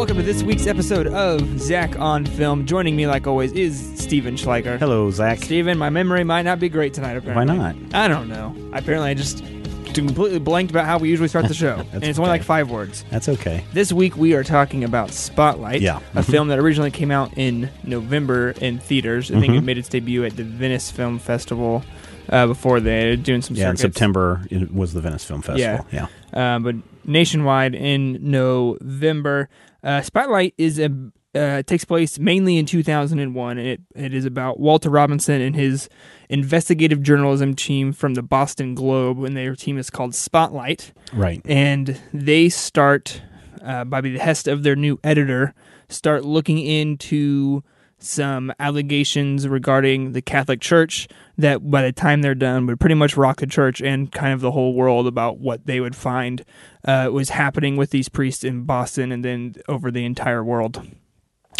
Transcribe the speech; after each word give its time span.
Welcome 0.00 0.16
to 0.16 0.22
this 0.22 0.42
week's 0.42 0.66
episode 0.66 1.08
of 1.08 1.60
Zach 1.60 1.98
on 2.00 2.24
Film. 2.24 2.64
Joining 2.64 2.96
me, 2.96 3.06
like 3.06 3.26
always, 3.26 3.52
is 3.52 3.78
Steven 4.02 4.34
Schleicher. 4.34 4.78
Hello, 4.78 5.10
Zach. 5.10 5.40
Steven, 5.42 5.76
my 5.76 5.90
memory 5.90 6.24
might 6.24 6.40
not 6.42 6.58
be 6.58 6.70
great 6.70 6.94
tonight, 6.94 7.18
apparently. 7.18 7.58
Why 7.58 7.72
not? 7.72 7.76
I 7.94 8.08
don't 8.08 8.26
know. 8.30 8.56
Apparently, 8.72 9.10
I 9.10 9.14
just 9.14 9.44
completely 9.92 10.38
blanked 10.38 10.70
about 10.70 10.86
how 10.86 10.96
we 10.96 11.10
usually 11.10 11.28
start 11.28 11.48
the 11.48 11.54
show. 11.54 11.84
and 11.92 12.02
it's 12.02 12.18
only 12.18 12.30
like 12.30 12.42
five 12.42 12.70
words. 12.70 13.04
That's 13.10 13.28
okay. 13.28 13.62
This 13.74 13.92
week, 13.92 14.16
we 14.16 14.32
are 14.32 14.42
talking 14.42 14.84
about 14.84 15.10
Spotlight, 15.10 15.82
Yeah. 15.82 15.98
a 16.14 16.20
Mhm. 16.22 16.30
film 16.30 16.48
that 16.48 16.58
originally 16.58 16.90
came 16.90 17.10
out 17.10 17.36
in 17.36 17.68
November 17.84 18.52
in 18.52 18.78
theaters. 18.78 19.30
I 19.30 19.38
think 19.38 19.52
it 19.54 19.60
Mhm. 19.60 19.64
made 19.64 19.76
its 19.78 19.90
debut 19.90 20.24
at 20.24 20.34
the 20.34 20.44
Venice 20.44 20.90
Film 20.90 21.18
Festival 21.18 21.84
uh, 22.30 22.46
before 22.46 22.80
they 22.80 23.16
doing 23.16 23.42
some 23.42 23.54
Yeah, 23.54 23.68
in. 23.70 23.76
September 23.76 24.40
it 24.50 24.72
was 24.72 24.94
the 24.94 25.02
Venice 25.02 25.24
Film 25.24 25.42
Festival. 25.42 25.84
Yeah. 25.92 26.06
uh, 26.32 26.58
but 26.58 26.76
nationwide 27.04 27.74
in 27.74 28.18
November. 28.22 29.50
Uh, 29.82 30.02
Spotlight 30.02 30.54
is 30.58 30.78
a 30.78 30.90
uh, 31.32 31.62
takes 31.62 31.84
place 31.84 32.18
mainly 32.18 32.56
in 32.58 32.66
2001, 32.66 33.56
and 33.58 33.66
it, 33.68 33.80
it 33.94 34.12
is 34.12 34.24
about 34.24 34.58
Walter 34.58 34.90
Robinson 34.90 35.40
and 35.40 35.54
his 35.54 35.88
investigative 36.28 37.02
journalism 37.02 37.54
team 37.54 37.92
from 37.92 38.14
the 38.14 38.22
Boston 38.22 38.74
Globe, 38.74 39.22
and 39.22 39.36
their 39.36 39.54
team 39.54 39.78
is 39.78 39.90
called 39.90 40.12
Spotlight, 40.14 40.92
Right. 41.12 41.40
and 41.44 42.00
they 42.12 42.48
start 42.48 43.22
uh, 43.62 43.84
by 43.84 44.00
the 44.00 44.12
behest 44.12 44.48
of 44.48 44.64
their 44.64 44.74
new 44.74 44.98
editor, 45.04 45.54
start 45.88 46.24
looking 46.24 46.58
into 46.58 47.62
some 48.02 48.52
allegations 48.58 49.46
regarding 49.48 50.12
the 50.12 50.22
Catholic 50.22 50.60
Church 50.60 51.06
that 51.38 51.70
by 51.70 51.82
the 51.82 51.92
time 51.92 52.22
they're 52.22 52.34
done 52.34 52.66
would 52.66 52.80
pretty 52.80 52.94
much 52.94 53.16
rock 53.16 53.38
the 53.40 53.46
church 53.46 53.80
and 53.80 54.10
kind 54.12 54.32
of 54.32 54.40
the 54.40 54.50
whole 54.52 54.74
world 54.74 55.06
about 55.06 55.38
what 55.38 55.66
they 55.66 55.80
would 55.80 55.96
find 55.96 56.44
uh, 56.86 57.08
was 57.12 57.30
happening 57.30 57.76
with 57.76 57.90
these 57.90 58.08
priests 58.08 58.44
in 58.44 58.64
Boston 58.64 59.12
and 59.12 59.24
then 59.24 59.54
over 59.68 59.90
the 59.90 60.04
entire 60.04 60.42
world. 60.44 60.82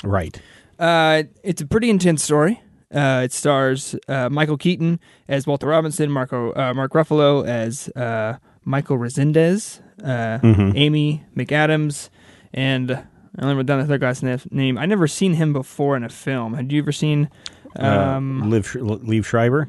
Right. 0.04 0.40
Uh, 0.78 1.24
it's 1.42 1.60
a 1.60 1.66
pretty 1.66 1.90
intense 1.90 2.22
story. 2.22 2.60
Uh, 2.92 3.22
it 3.24 3.32
stars 3.32 3.94
uh, 4.08 4.28
Michael 4.28 4.56
Keaton 4.56 4.98
as 5.28 5.46
Walter 5.46 5.68
Robinson, 5.68 6.10
Marco 6.10 6.52
uh, 6.54 6.74
Mark 6.74 6.92
Ruffalo 6.92 7.46
as 7.46 7.88
uh, 7.90 8.36
Michael 8.64 8.98
Rezendes, 8.98 9.80
uh, 10.02 10.38
Mhm. 10.42 10.72
Amy 10.76 11.24
McAdams, 11.36 12.08
and 12.52 13.04
I 13.36 13.42
don't 13.42 13.50
remember 13.50 13.76
the 13.82 13.86
third 13.86 14.00
guy's 14.00 14.22
name. 14.50 14.76
I 14.78 14.86
never 14.86 15.06
seen 15.06 15.34
him 15.34 15.52
before 15.52 15.96
in 15.96 16.04
a 16.04 16.08
film. 16.08 16.54
Had 16.54 16.72
you 16.72 16.80
ever 16.82 16.92
seen? 16.92 17.30
Um, 17.76 18.42
uh, 18.42 18.46
Liv, 18.46 18.66
Liev 18.72 19.24
Schreiber? 19.24 19.68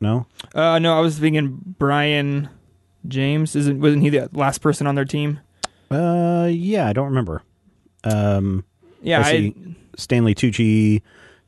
No? 0.00 0.26
uh, 0.54 0.78
no, 0.78 0.96
I 0.96 1.00
was 1.00 1.18
thinking 1.18 1.58
Brian 1.78 2.48
James. 3.08 3.56
Isn't 3.56 3.80
wasn't 3.80 4.02
he 4.02 4.10
the 4.10 4.28
last 4.32 4.60
person 4.60 4.86
on 4.86 4.94
their 4.96 5.06
team? 5.06 5.40
Uh, 5.90 6.48
yeah, 6.50 6.86
I 6.88 6.92
don't 6.92 7.06
remember. 7.06 7.42
Um, 8.04 8.64
Yeah, 9.02 9.20
I 9.20 9.30
I. 9.30 9.54
Stanley 9.96 10.34
Tucci, 10.34 11.00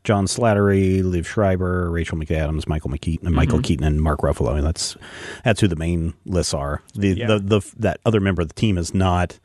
John 0.04 0.24
Slattery, 0.26 1.02
Liv 1.02 1.26
Schreiber, 1.28 1.90
Rachel 1.90 2.16
McAdams, 2.16 2.66
Michael 2.68 2.90
McKeaton, 2.90 3.26
and 3.26 3.34
Michael. 3.34 3.60
Keaton, 3.60 3.84
and 3.84 4.00
Mark 4.00 4.20
Ruffalo. 4.20 4.52
I 4.52 4.54
mean, 4.54 4.64
that's 4.64 4.96
that's 5.44 5.60
who 5.60 5.68
the 5.68 5.76
main 5.76 6.14
lists 6.24 6.54
are. 6.54 6.82
The, 6.94 7.08
Yeah. 7.08 7.26
the 7.26 7.38
the 7.40 7.72
that 7.78 8.00
other 8.06 8.20
member 8.20 8.40
of 8.40 8.48
the 8.48 8.54
team 8.54 8.78
is 8.78 8.94
not 8.94 9.38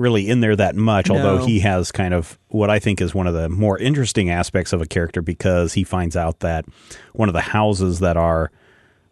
really 0.00 0.26
in 0.28 0.40
there 0.40 0.56
that 0.56 0.74
much, 0.76 1.10
although 1.10 1.44
he 1.44 1.60
has 1.60 1.92
kind 1.92 2.14
of 2.14 2.38
what 2.48 2.70
I 2.70 2.78
think 2.78 3.00
is 3.02 3.14
one 3.14 3.26
of 3.26 3.34
the 3.34 3.48
more 3.50 3.76
interesting 3.78 4.30
aspects 4.30 4.72
of 4.72 4.80
a 4.80 4.86
character 4.86 5.20
because 5.20 5.74
he 5.74 5.84
finds 5.84 6.16
out 6.16 6.40
that 6.40 6.64
one 7.12 7.28
of 7.28 7.34
the 7.34 7.40
houses 7.42 8.00
that 8.00 8.16
are 8.16 8.50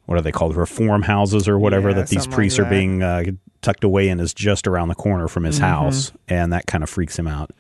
what 0.07 0.17
are 0.17 0.23
they 0.23 0.33
called 0.33 0.57
reform 0.57 1.03
houses 1.03 1.47
or 1.47 1.59
whatever 1.59 1.91
Yeah, 1.91 1.97
that 1.97 2.09
these 2.09 2.23
something 2.23 2.31
like 2.31 2.37
priests 2.37 2.59
are 2.59 2.65
being 2.65 3.03
uh, 3.03 3.25
tucked 3.61 3.85
away 3.85 4.09
in 4.09 4.19
is 4.21 4.33
just 4.33 4.67
around 4.67 4.89
the 4.89 4.95
corner 4.95 5.29
from 5.29 5.45
his 5.45 5.59
Mhm. 5.59 5.65
house 5.65 6.13
and 6.27 6.51
that 6.55 6.67
kind 6.67 6.83
of 6.83 6.89
freaks 6.89 7.19
him 7.19 7.27
out 7.29 7.51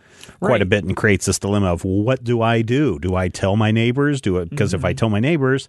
quite 0.40 0.52
Right. 0.52 0.62
a 0.62 0.64
bit 0.64 0.84
and 0.84 0.96
creates 0.96 1.26
this 1.26 1.38
dilemma 1.38 1.66
of 1.70 1.84
what 1.84 2.24
do 2.24 2.40
I 2.40 2.62
do? 2.62 2.98
Do 2.98 3.14
I 3.14 3.28
tell 3.28 3.56
my 3.56 3.70
neighbors? 3.70 4.22
Do 4.22 4.38
it 4.38 4.48
because 4.48 4.72
if 4.72 4.78
Mm-hmm. 4.80 4.86
I 4.86 4.92
tell 4.94 5.10
my 5.10 5.20
neighbors, 5.20 5.68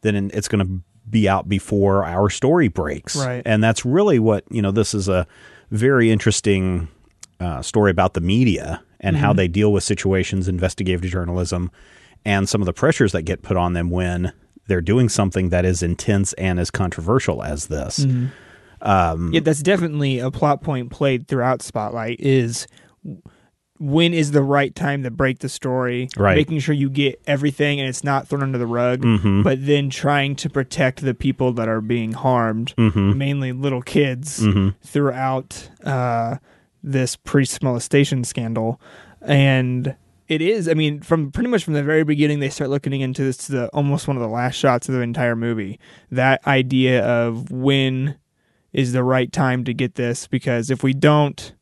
then 0.00 0.30
it's 0.34 0.48
going 0.48 0.66
to 0.66 0.82
be 1.08 1.28
out 1.28 1.48
before 1.48 2.04
our 2.04 2.28
story 2.30 2.66
breaks. 2.66 3.14
Right. 3.16 3.42
And 3.44 3.62
that's 3.62 3.84
really 3.84 4.18
what 4.18 4.42
you 4.50 4.60
know. 4.62 4.72
This 4.72 4.94
is 4.94 5.08
a 5.08 5.28
very 5.70 6.10
interesting 6.10 6.88
uh, 7.38 7.62
story 7.62 7.90
about 7.90 8.14
the 8.14 8.20
media 8.20 8.82
and 9.00 9.16
Mm-hmm. 9.16 9.24
how 9.24 9.32
they 9.32 9.48
deal 9.48 9.72
with 9.72 9.82
situations, 9.82 10.46
investigative 10.46 11.00
journalism, 11.10 11.70
and 12.24 12.46
some 12.48 12.60
of 12.60 12.66
the 12.66 12.72
pressures 12.74 13.12
that 13.12 13.22
get 13.22 13.40
put 13.40 13.56
on 13.56 13.72
them 13.72 13.88
when 13.88 14.32
they're 14.66 14.82
doing 14.82 15.08
something 15.08 15.48
that 15.48 15.64
is 15.64 15.82
intense 15.82 16.34
and 16.34 16.60
as 16.60 16.70
controversial 16.70 17.42
as 17.42 17.68
this. 17.68 18.00
Mm-hmm. 18.00 18.26
Um, 18.82 19.32
yeah, 19.32 19.40
that's 19.40 19.62
definitely 19.62 20.18
a 20.18 20.30
plot 20.30 20.62
point 20.62 20.90
played 20.90 21.28
throughout 21.28 21.62
Spotlight. 21.62 22.20
Is 22.20 22.66
when 23.80 24.12
is 24.14 24.30
the 24.32 24.42
right 24.42 24.74
time 24.74 25.02
to 25.02 25.10
break 25.10 25.38
the 25.40 25.48
story? 25.48 26.08
Right. 26.16 26.36
making 26.36 26.58
sure 26.60 26.74
you 26.74 26.90
get 26.90 27.20
everything 27.26 27.80
and 27.80 27.88
it's 27.88 28.04
not 28.04 28.28
thrown 28.28 28.42
under 28.42 28.58
the 28.58 28.66
rug, 28.66 29.00
Mhm. 29.02 29.42
but 29.42 29.64
then 29.66 29.88
trying 29.90 30.36
to 30.36 30.50
protect 30.50 31.00
the 31.00 31.14
people 31.14 31.52
that 31.54 31.66
are 31.68 31.80
being 31.80 32.12
harmed, 32.12 32.74
Mhm. 32.76 33.16
mainly 33.16 33.52
little 33.52 33.80
kids, 33.82 34.40
Mhm. 34.40 34.74
throughout 34.82 35.70
uh, 35.84 36.36
this 36.82 37.16
priest 37.16 37.62
molestation 37.62 38.22
scandal, 38.22 38.80
and. 39.22 39.96
It 40.28 40.40
is. 40.42 40.68
I 40.68 40.74
mean, 40.74 41.00
from 41.00 41.32
pretty 41.32 41.48
much 41.50 41.64
from 41.64 41.74
the 41.74 41.82
very 41.82 42.04
beginning, 42.04 42.38
they 42.38 42.50
start 42.50 42.70
looking 42.70 42.92
into 43.00 43.24
this 43.24 43.36
to 43.46 43.52
the 43.52 43.66
almost 43.70 44.06
one 44.06 44.16
of 44.16 44.20
the 44.22 44.28
last 44.28 44.54
shots 44.54 44.88
of 44.88 44.94
the 44.94 45.00
entire 45.00 45.34
movie. 45.34 45.80
That 46.08 46.40
idea 46.46 47.04
of 47.04 47.50
when 47.50 48.14
is 48.72 48.92
the 48.92 49.02
right 49.02 49.32
time 49.32 49.64
to 49.64 49.74
get 49.74 49.96
this, 49.96 50.28
because 50.28 50.70
if 50.70 50.84
we 50.84 50.92
don't, 50.94 51.52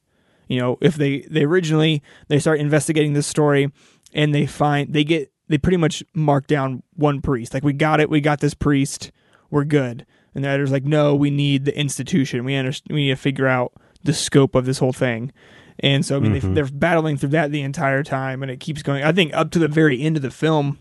you 0.49 0.59
know, 0.59 0.79
if 0.81 0.97
they 0.97 1.21
they 1.31 1.45
originally 1.45 2.03
they 2.29 2.39
start 2.39 2.59
investigating 2.59 3.13
this 3.13 3.27
story 3.27 3.71
and 4.13 4.35
they 4.35 4.47
find 4.47 4.93
they 4.93 5.05
get 5.05 5.33
they 5.49 5.59
pretty 5.59 5.77
much 5.77 6.03
mark 6.15 6.47
down 6.47 6.83
one 6.95 7.21
priest. 7.21 7.55
Like 7.55 7.65
we 7.65 7.73
got 7.73 8.01
it, 8.01 8.11
we 8.11 8.21
got 8.21 8.41
this 8.41 8.55
priest, 8.55 9.13
we're 9.51 9.65
good. 9.65 10.05
And 10.35 10.45
the 10.45 10.49
editor's 10.49 10.73
like, 10.73 10.85
no, 10.85 11.15
we 11.15 11.31
need 11.31 11.65
the 11.65 11.79
institution. 11.79 12.45
We 12.45 12.55
understand. 12.55 12.95
We 12.95 13.07
need 13.07 13.11
to 13.11 13.17
figure 13.17 13.47
out 13.47 13.73
the 14.05 14.13
scope 14.13 14.55
of 14.55 14.67
this 14.67 14.79
whole 14.79 14.93
thing. 14.93 15.33
And 15.81 16.05
so 16.05 16.17
I 16.17 16.21
mean, 16.21 16.33
they, 16.33 16.41
they're 16.41 16.67
battling 16.67 17.17
through 17.17 17.31
that 17.31 17.53
the 17.53 17.63
entire 17.63 18.03
time, 18.03 18.43
and 18.43 18.51
it 18.51 18.59
keeps 18.59 18.83
going. 18.83 19.05
I 19.05 19.13
think 19.13 19.33
up 19.35 19.51
to 19.53 19.59
the 19.59 19.69
very 19.69 20.03
end 20.03 20.17
of 20.17 20.23
the 20.23 20.31
film, 20.31 20.79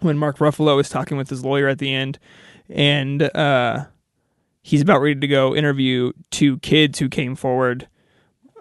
when 0.00 0.16
Mark 0.16 0.38
Ruffalo 0.38 0.80
is 0.80 0.88
talking 0.88 1.16
with 1.16 1.30
his 1.30 1.44
lawyer 1.44 1.66
at 1.66 1.78
the 1.78 1.92
end, 1.92 2.18
and 2.68 3.22
uh, 3.34 3.86
he's 4.62 4.82
about 4.82 5.00
ready 5.00 5.18
to 5.18 5.26
go 5.26 5.54
interview 5.54 6.12
two 6.30 6.58
kids 6.58 7.00
who 7.00 7.08
came 7.08 7.34
forward, 7.34 7.88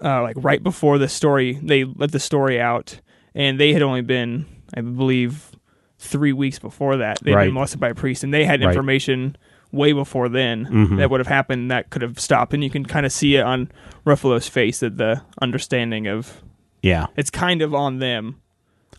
uh, 0.02 0.22
like 0.22 0.36
right 0.40 0.62
before 0.64 0.98
the 0.98 1.08
story. 1.10 1.60
They 1.62 1.84
let 1.84 2.12
the 2.12 2.20
story 2.20 2.60
out, 2.60 3.00
and 3.36 3.60
they 3.60 3.74
had 3.74 3.82
only 3.82 4.02
been, 4.02 4.46
I 4.76 4.82
believe, 4.82 5.52
three 6.00 6.34
weeks 6.34 6.60
before 6.60 6.98
that. 6.98 7.20
They'd 7.22 7.34
Right. 7.36 7.46
been 7.46 7.54
molested 7.54 7.80
by 7.80 7.90
a 7.90 7.96
priest, 7.96 8.24
and 8.24 8.34
they 8.34 8.46
had 8.46 8.62
Right. 8.62 8.70
information 8.70 9.36
way 9.72 9.92
before 9.92 10.30
then 10.30 10.66
Mhm. 10.66 10.98
that 10.98 11.10
would 11.10 11.20
have 11.20 11.28
happened 11.28 11.72
that 11.72 11.90
could 11.90 12.02
have 12.04 12.20
stopped. 12.20 12.54
And 12.54 12.64
you 12.64 12.70
can 12.70 12.86
kind 12.86 13.06
of 13.06 13.12
see 13.12 13.36
it 13.38 13.42
on 13.44 13.72
Ruffalo's 14.06 14.48
face 14.48 14.82
that 14.82 14.98
the 14.98 15.22
understanding 15.42 16.06
of 16.08 16.44
Yeah. 16.84 17.08
it's 17.18 17.32
kind 17.32 17.62
of 17.64 17.74
on 17.74 17.98
them 18.00 18.36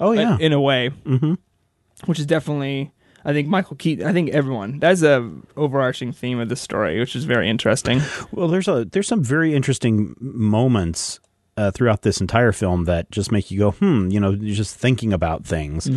Oh 0.00 0.10
yeah. 0.12 0.36
in 0.40 0.52
a 0.52 0.60
way, 0.60 0.90
mm-hmm. 1.06 1.34
which 2.06 2.18
is 2.18 2.26
definitely. 2.26 2.90
I 3.24 3.32
think 3.32 3.48
Michael 3.48 3.76
Keaton. 3.76 4.06
I 4.06 4.12
think 4.12 4.30
everyone. 4.30 4.78
That's 4.78 5.02
a 5.02 5.30
overarching 5.56 6.12
theme 6.12 6.38
of 6.40 6.48
the 6.48 6.56
story, 6.56 6.98
which 7.00 7.16
is 7.16 7.24
very 7.24 7.48
interesting. 7.48 8.02
Well, 8.32 8.48
there's 8.48 8.68
a 8.68 8.84
there's 8.84 9.08
some 9.08 9.24
very 9.24 9.54
interesting 9.54 10.14
moments 10.20 11.20
uh, 11.56 11.70
throughout 11.70 12.02
this 12.02 12.20
entire 12.20 12.52
film 12.52 12.84
that 12.84 13.10
just 13.10 13.32
make 13.32 13.50
you 13.50 13.58
go, 13.58 13.70
hmm, 13.72 14.10
you 14.10 14.20
know, 14.20 14.30
you're 14.30 14.54
just 14.56 14.76
thinking 14.76 15.12
about 15.12 15.46
things. 15.46 15.88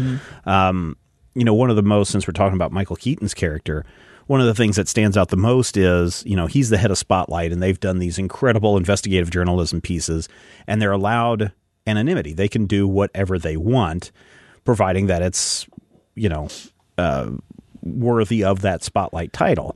Um, 0.45 0.97
you 1.35 1.43
know, 1.43 1.53
one 1.53 1.69
of 1.69 1.75
the 1.75 1.83
most 1.83 2.11
since 2.11 2.27
we're 2.27 2.33
talking 2.33 2.55
about 2.55 2.71
Michael 2.71 2.95
Keaton's 2.95 3.33
character, 3.33 3.85
one 4.27 4.41
of 4.41 4.47
the 4.47 4.55
things 4.55 4.75
that 4.75 4.87
stands 4.87 5.17
out 5.17 5.29
the 5.29 5.37
most 5.37 5.77
is, 5.77 6.23
you 6.25 6.35
know, 6.35 6.47
he's 6.47 6.69
the 6.69 6.77
head 6.77 6.91
of 6.91 6.97
Spotlight, 6.97 7.51
and 7.51 7.61
they've 7.61 7.79
done 7.79 7.99
these 7.99 8.17
incredible 8.17 8.77
investigative 8.77 9.29
journalism 9.29 9.81
pieces, 9.81 10.29
and 10.67 10.81
they're 10.81 10.91
allowed 10.91 11.51
anonymity. 11.85 12.33
They 12.33 12.47
can 12.47 12.65
do 12.65 12.87
whatever 12.87 13.39
they 13.39 13.57
want, 13.57 14.11
providing 14.65 15.07
that 15.07 15.21
it's, 15.21 15.65
you 16.15 16.29
know, 16.29 16.49
uh, 16.97 17.31
worthy 17.83 18.43
of 18.43 18.61
that 18.61 18.83
Spotlight 18.83 19.33
title. 19.33 19.73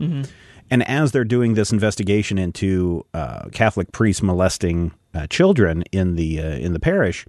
And 0.69 0.87
as 0.87 1.11
they're 1.11 1.23
doing 1.25 1.53
this 1.55 1.71
investigation 1.73 2.37
into 2.37 3.05
uh, 3.13 3.49
Catholic 3.51 3.91
priests 3.91 4.23
molesting 4.23 4.93
uh, 5.13 5.27
children 5.27 5.83
in 5.91 6.15
the 6.15 6.39
uh, 6.39 6.43
in 6.55 6.71
the 6.73 6.79
parish, 6.79 7.25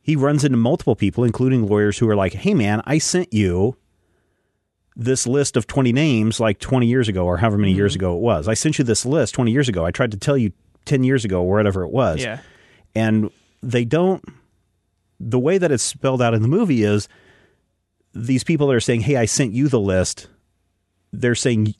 he 0.00 0.16
runs 0.16 0.42
into 0.44 0.56
multiple 0.56 0.96
people, 0.96 1.24
including 1.24 1.66
lawyers, 1.66 1.98
who 1.98 2.08
are 2.08 2.16
like, 2.16 2.32
"Hey, 2.32 2.54
man, 2.54 2.82
I 2.86 2.98
sent 2.98 3.32
you." 3.32 3.76
This 4.94 5.26
list 5.26 5.56
of 5.56 5.66
20 5.66 5.90
names 5.92 6.38
like 6.38 6.58
20 6.58 6.86
years 6.86 7.08
ago, 7.08 7.24
or 7.24 7.38
however 7.38 7.56
many 7.56 7.72
years 7.72 7.94
ago 7.94 8.14
it 8.14 8.20
was. 8.20 8.46
I 8.46 8.52
sent 8.52 8.78
you 8.78 8.84
this 8.84 9.06
list 9.06 9.34
20 9.34 9.50
years 9.50 9.66
ago. 9.68 9.86
I 9.86 9.90
tried 9.90 10.10
to 10.10 10.18
tell 10.18 10.36
you 10.36 10.52
10 10.84 11.02
years 11.02 11.24
ago, 11.24 11.42
or 11.42 11.56
whatever 11.56 11.82
it 11.82 11.90
was 11.90 12.20
Yeah. 12.22 12.40
and 12.94 13.30
they 13.62 13.86
don't 13.86 14.22
the 15.18 15.38
way 15.38 15.56
that 15.56 15.70
it's 15.72 15.82
spelled 15.82 16.20
out 16.20 16.34
in 16.34 16.42
the 16.42 16.48
movie 16.48 16.82
is 16.82 17.08
these 18.14 18.44
people 18.44 18.66
that 18.66 18.74
are 18.74 18.80
saying 18.80 19.00
hey 19.00 19.16
i 19.16 19.24
sent 19.24 19.52
you 19.52 19.68
the 19.68 19.80
list 19.80 20.28
they're 21.12 21.34
saying 21.34 21.74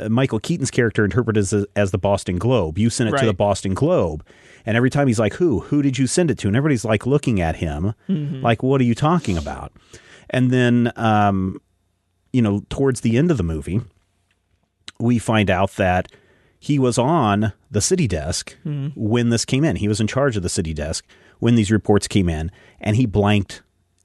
uh, 0.00 0.08
michael 0.08 0.38
keaton's 0.38 0.70
character 0.70 1.04
interpreted 1.04 1.40
as, 1.40 1.66
as 1.76 1.90
the 1.90 1.98
boston 1.98 2.38
globe. 2.38 2.78
You 2.78 2.90
sent 2.90 3.14
it 3.14 3.18
to 3.18 3.26
the 3.26 3.34
boston 3.34 3.74
globe. 3.74 4.24
And 4.64 4.76
every 4.76 4.90
time 4.90 5.08
he's 5.08 5.18
like 5.18 5.34
who? 5.34 5.60
Who 5.60 5.82
did 5.82 5.98
you 5.98 6.06
send 6.06 6.30
it 6.30 6.38
to? 6.38 6.46
And 6.46 6.56
everybody's 6.56 6.84
like 6.84 7.04
looking 7.04 7.40
at 7.40 7.56
him 7.56 7.94
mm-hmm. 8.08 8.42
like 8.42 8.62
what 8.62 8.80
are 8.80 8.84
you 8.84 8.94
talking 8.94 9.36
about? 9.36 9.72
And 10.30 10.50
then 10.50 10.92
um 10.96 11.60
you 12.32 12.42
know 12.42 12.62
towards 12.70 13.00
the 13.00 13.18
end 13.18 13.30
of 13.30 13.36
the 13.36 13.42
movie 13.42 13.82
we 14.98 15.18
find 15.18 15.50
out 15.50 15.72
that 15.72 16.10
he 16.58 16.78
was 16.78 16.96
on 16.96 17.52
the 17.70 17.80
city 17.80 18.06
desk 18.06 18.56
mm-hmm. 18.64 18.88
when 18.94 19.30
this 19.30 19.44
came 19.44 19.64
in. 19.64 19.76
He 19.76 19.88
was 19.88 20.00
in 20.00 20.06
charge 20.06 20.36
of 20.36 20.44
the 20.44 20.48
city 20.48 20.72
desk 20.72 21.04
when 21.40 21.56
these 21.56 21.72
reports 21.72 22.06
came 22.06 22.28
in, 22.28 22.52
and 22.80 22.94
he 22.94 23.04
blanked 23.04 23.62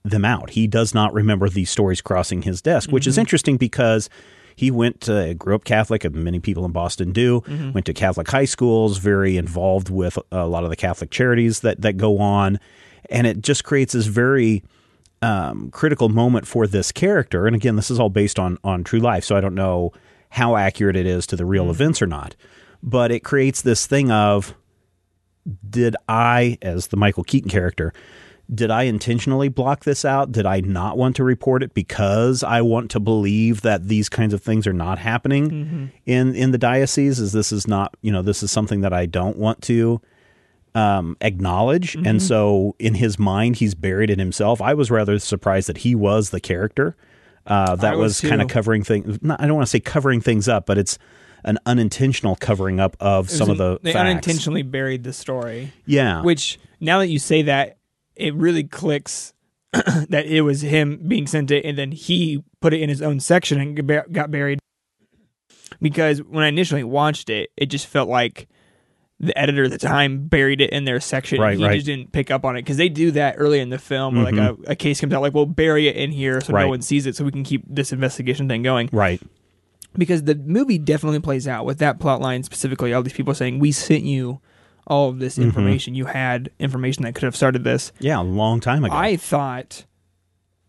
them 0.10 0.26
out. 0.26 0.52
He 0.52 0.68
does 0.68 0.94
not 0.94 1.14
remember 1.14 1.50
these 1.50 1.70
stories 1.70 2.02
crossing 2.02 2.42
his 2.44 2.62
desk, 2.62 2.92
which 2.92 3.08
is 3.08 3.16
mm-hmm. 3.16 3.22
interesting 3.22 3.58
because 3.58 4.10
he 4.56 4.72
went 4.72 5.02
to 5.02 5.36
grew 5.36 5.56
up 5.56 5.64
Catholic, 5.64 6.04
and 6.04 6.16
many 6.16 6.40
people 6.40 6.66
in 6.66 6.72
Boston 6.72 7.12
do. 7.12 7.42
Mm-hmm. 7.42 7.74
Went 7.74 7.86
to 7.86 7.94
Catholic 7.94 8.28
high 8.28 8.46
schools, 8.46 8.98
very 8.98 9.38
involved 9.38 9.90
with 9.90 10.18
a 10.32 10.48
lot 10.48 10.64
of 10.64 10.70
the 10.72 10.76
Catholic 10.76 11.12
charities 11.12 11.60
that 11.60 11.82
that 11.82 11.98
go 11.98 12.18
on, 12.18 12.60
and 13.10 13.28
it 13.28 13.42
just 13.42 13.64
creates 13.64 13.94
this 13.94 14.08
very 14.08 14.64
um, 15.22 15.70
critical 15.70 16.10
moment 16.10 16.48
for 16.48 16.66
this 16.66 16.92
character. 16.92 17.46
And 17.46 17.56
again, 17.56 17.76
this 17.76 17.92
is 17.92 18.00
all 18.00 18.10
based 18.10 18.40
on 18.40 18.58
on 18.64 18.84
true 18.84 19.00
life, 19.00 19.24
so 19.24 19.36
I 19.36 19.42
don't 19.42 19.56
know 19.56 19.94
how 20.30 20.56
accurate 20.56 20.96
it 20.96 21.06
is 21.06 21.28
to 21.28 21.36
the 21.36 21.46
real 21.46 21.68
mm. 21.68 21.72
events 21.72 22.02
or 22.02 22.08
not. 22.08 22.36
But 22.82 23.12
it 23.12 23.24
creates 23.24 23.62
this 23.62 23.86
thing 23.86 24.12
of 24.12 24.56
did 25.70 25.96
I, 26.10 26.58
as 26.62 26.88
the 26.88 26.98
Michael 26.98 27.24
Keaton 27.24 27.50
character, 27.50 27.94
did 28.54 28.72
I 28.72 28.84
intentionally 28.84 29.50
block 29.50 29.84
this 29.84 30.06
out? 30.06 30.32
Did 30.32 30.46
I 30.46 30.62
not 30.62 30.98
want 30.98 31.18
to 31.18 31.24
report 31.24 31.64
it 31.64 31.74
because 31.74 32.44
I 32.44 32.62
want 32.62 32.92
to 32.92 33.00
believe 33.00 33.62
that 33.62 33.88
these 33.88 34.10
kinds 34.10 34.34
of 34.34 34.42
things 34.42 34.66
are 34.68 34.74
not 34.74 35.00
happening 35.00 35.92
in 36.06 36.36
in 36.36 36.52
the 36.52 36.58
diocese? 36.58 37.20
Is 37.20 37.34
this 37.34 37.52
is 37.52 37.68
not 37.68 37.96
you 38.02 38.12
know 38.12 38.22
this 38.22 38.44
is 38.44 38.52
something 38.52 38.82
that 38.82 38.94
I 38.94 39.06
don't 39.06 39.38
want 39.38 39.62
to 39.64 40.02
um, 40.76 41.18
acknowledge, 41.22 41.96
and 41.96 42.22
so 42.22 42.76
in 42.80 42.94
his 42.94 43.20
mind 43.20 43.58
he's 43.58 43.76
buried 43.76 44.10
in 44.10 44.20
himself. 44.20 44.62
I 44.62 44.74
was 44.74 44.90
rather 44.90 45.20
surprised 45.20 45.68
that 45.68 45.80
he 45.80 45.96
was 45.96 46.30
the 46.30 46.40
character 46.40 46.96
uh, 47.48 47.76
that 47.78 47.94
I 47.94 47.96
was, 47.96 48.22
was 48.22 48.30
kind 48.30 48.42
of 48.42 48.48
covering 48.48 48.84
things. 48.84 49.22
Not, 49.22 49.42
I 49.42 49.48
don't 49.48 49.56
want 49.56 49.66
to 49.66 49.72
say 49.72 49.80
covering 49.80 50.22
things 50.22 50.48
up, 50.48 50.66
but 50.66 50.78
it's 50.78 51.00
an 51.44 51.58
unintentional 51.66 52.36
covering 52.36 52.80
up 52.80 52.98
of 53.00 53.30
some 53.30 53.50
of 53.50 53.58
the 53.58 53.80
they 53.82 53.94
facts. 53.94 54.02
unintentionally 54.02 54.64
buried 54.64 55.04
the 55.04 55.14
story. 55.14 55.72
Yeah, 55.86 56.22
Which 56.22 56.60
now 56.80 57.00
that 57.00 57.08
you 57.08 57.20
say 57.20 57.44
that, 57.44 57.77
it 58.18 58.34
really 58.36 58.64
clicks 58.64 59.34
that 59.74 60.26
it 60.26 60.42
was 60.42 60.62
him 60.62 61.02
being 61.08 61.28
sent 61.28 61.52
it, 61.52 61.66
and 61.66 61.78
then 61.78 61.92
he 61.92 62.44
put 62.62 62.74
it 62.74 62.82
in 62.82 62.90
his 62.90 63.02
own 63.02 63.20
section 63.20 63.60
and 63.60 64.14
got 64.14 64.32
buried. 64.32 64.60
Because 65.82 66.20
when 66.24 66.44
I 66.44 66.48
initially 66.48 66.84
watched 66.84 67.30
it, 67.30 67.52
it 67.58 67.68
just 67.68 67.86
felt 67.86 68.10
like 68.10 68.48
the 69.20 69.38
editor 69.38 69.66
at 69.66 69.72
the 69.72 69.78
time 69.78 70.28
buried 70.28 70.62
it 70.62 70.70
in 70.72 70.86
their 70.86 71.00
section. 71.00 71.42
Right, 71.42 71.52
and 71.52 71.60
he 71.60 71.66
right. 71.66 71.76
just 71.76 71.86
didn't 71.86 72.12
pick 72.12 72.32
up 72.32 72.46
on 72.46 72.56
it 72.56 72.62
because 72.62 72.78
they 72.78 72.90
do 72.90 73.12
that 73.12 73.36
early 73.38 73.60
in 73.60 73.70
the 73.70 73.78
film. 73.78 74.16
Where 74.16 74.24
like 74.24 74.36
mm-hmm. 74.36 74.64
a, 74.66 74.72
a 74.72 74.76
case 74.76 75.02
comes 75.02 75.14
out, 75.14 75.22
like 75.22 75.34
we'll 75.34 75.46
bury 75.46 75.88
it 75.88 75.96
in 75.96 76.12
here 76.12 76.40
so 76.42 76.54
Right. 76.54 76.64
no 76.64 76.70
one 76.70 76.82
sees 76.82 77.06
it, 77.06 77.16
so 77.16 77.26
we 77.26 77.32
can 77.32 77.44
keep 77.44 77.64
this 77.68 77.92
investigation 77.92 78.48
thing 78.48 78.64
going 78.64 78.90
right. 78.92 79.22
because 79.94 80.24
the 80.24 80.36
movie 80.36 80.78
definitely 80.78 81.20
plays 81.20 81.48
out 81.48 81.66
with 81.66 81.80
that 81.80 82.00
plot 82.00 82.22
line 82.22 82.44
specifically. 82.44 82.94
All 82.94 83.04
these 83.04 83.14
people 83.14 83.34
saying, 83.34 83.60
"We 83.60 83.72
sent 83.72 84.04
you 84.04 84.40
all 84.88 85.10
of 85.10 85.20
this 85.20 85.36
Mm-hmm. 85.36 85.44
information. 85.44 85.96
You 85.96 86.06
had 86.06 86.50
information 86.60 87.04
that 87.04 87.14
could 87.14 87.24
have 87.24 87.36
started 87.36 87.64
this." 87.64 87.92
Yeah, 88.00 88.20
a 88.20 88.24
long 88.24 88.60
time 88.60 88.84
ago. 88.84 88.96
I 88.96 89.16
thought 89.18 89.86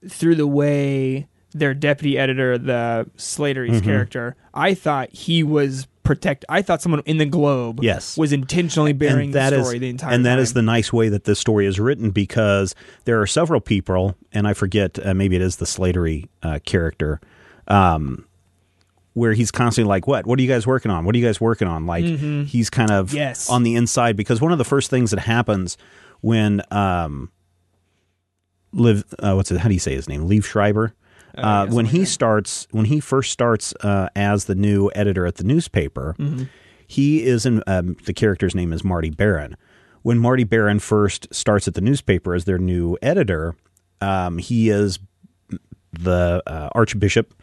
through 0.06 0.34
the 0.36 0.46
way 0.46 1.26
their 1.54 1.74
deputy 1.74 2.18
editor, 2.18 2.58
the 2.58 3.08
Slattery's 3.16 3.76
Mm-hmm. 3.78 3.84
character, 3.84 4.36
I 4.52 4.74
thought 4.74 5.10
he 5.12 5.42
was 5.42 5.86
protect. 6.02 6.44
I 6.48 6.62
thought 6.62 6.80
someone 6.82 7.02
in 7.06 7.18
the 7.18 7.26
Globe, 7.26 7.80
Yes. 7.82 8.16
was 8.16 8.32
intentionally 8.32 8.92
burying 8.92 9.32
that 9.32 9.50
the 9.50 9.58
is- 9.60 9.66
story 9.66 9.78
the 9.78 9.88
entire 9.90 10.12
and 10.12 10.24
that 10.26 10.34
time. 10.36 10.38
is 10.40 10.52
the 10.54 10.62
nice 10.62 10.92
way 10.92 11.08
that 11.08 11.24
this 11.24 11.38
story 11.38 11.66
is 11.66 11.78
written 11.80 12.10
because 12.10 12.74
there 13.04 13.20
are 13.20 13.26
several 13.26 13.60
people, 13.60 14.14
and 14.32 14.46
I 14.46 14.54
forget 14.54 14.98
uh, 15.04 15.14
maybe 15.14 15.36
it 15.36 15.42
is 15.42 15.56
the 15.56 15.66
Slatery 15.66 16.28
uh, 16.42 16.60
character, 16.64 17.20
um, 17.66 18.24
where 19.18 19.32
he's 19.32 19.50
constantly 19.50 19.88
like, 19.88 20.06
"What? 20.06 20.26
What 20.26 20.38
are 20.38 20.42
you 20.42 20.48
guys 20.48 20.66
working 20.66 20.90
on? 20.90 21.04
What 21.04 21.14
are 21.14 21.18
you 21.18 21.24
guys 21.26 21.40
working 21.40 21.68
on?" 21.68 21.86
Like 21.86 22.04
he's 22.04 22.70
kind 22.70 22.90
of 22.90 23.08
Mm-hmm. 23.08 23.16
Yes. 23.16 23.50
on 23.50 23.62
the 23.62 23.74
inside 23.74 24.16
because 24.16 24.40
one 24.40 24.52
of 24.52 24.58
the 24.58 24.64
first 24.64 24.90
things 24.90 25.10
that 25.10 25.20
happens 25.20 25.76
when 26.20 26.62
um, 26.70 27.30
live 28.72 29.04
uh, 29.18 29.34
what's 29.34 29.50
it? 29.50 29.58
How 29.58 29.68
do 29.68 29.74
you 29.74 29.80
say 29.80 29.94
his 29.94 30.08
name? 30.08 30.26
Leave 30.26 30.46
Schreiber. 30.46 30.94
Uh, 31.36 31.66
yeah, 31.68 31.74
when 31.74 31.86
he 31.86 32.00
that. 32.00 32.06
starts, 32.06 32.66
when 32.72 32.86
he 32.86 33.00
first 33.00 33.30
starts 33.30 33.72
uh, 33.82 34.08
as 34.16 34.46
the 34.46 34.54
new 34.54 34.90
editor 34.94 35.26
at 35.26 35.36
the 35.36 35.44
newspaper, 35.44 36.16
Mm-hmm. 36.18 36.44
he 36.86 37.22
is 37.24 37.46
in 37.46 37.62
um, 37.66 37.96
the 38.06 38.12
character's 38.12 38.54
name 38.54 38.72
is 38.72 38.82
Marty 38.82 39.10
Baron. 39.10 39.56
When 40.02 40.18
Marty 40.18 40.44
Baron 40.44 40.78
first 40.78 41.28
starts 41.32 41.68
at 41.68 41.74
the 41.74 41.80
newspaper 41.80 42.34
as 42.34 42.44
their 42.44 42.58
new 42.58 42.96
editor, 43.02 43.54
um, 44.00 44.38
he 44.38 44.70
is 44.70 44.98
the 45.92 46.42
uh, 46.46 46.68
Archbishop 46.72 47.34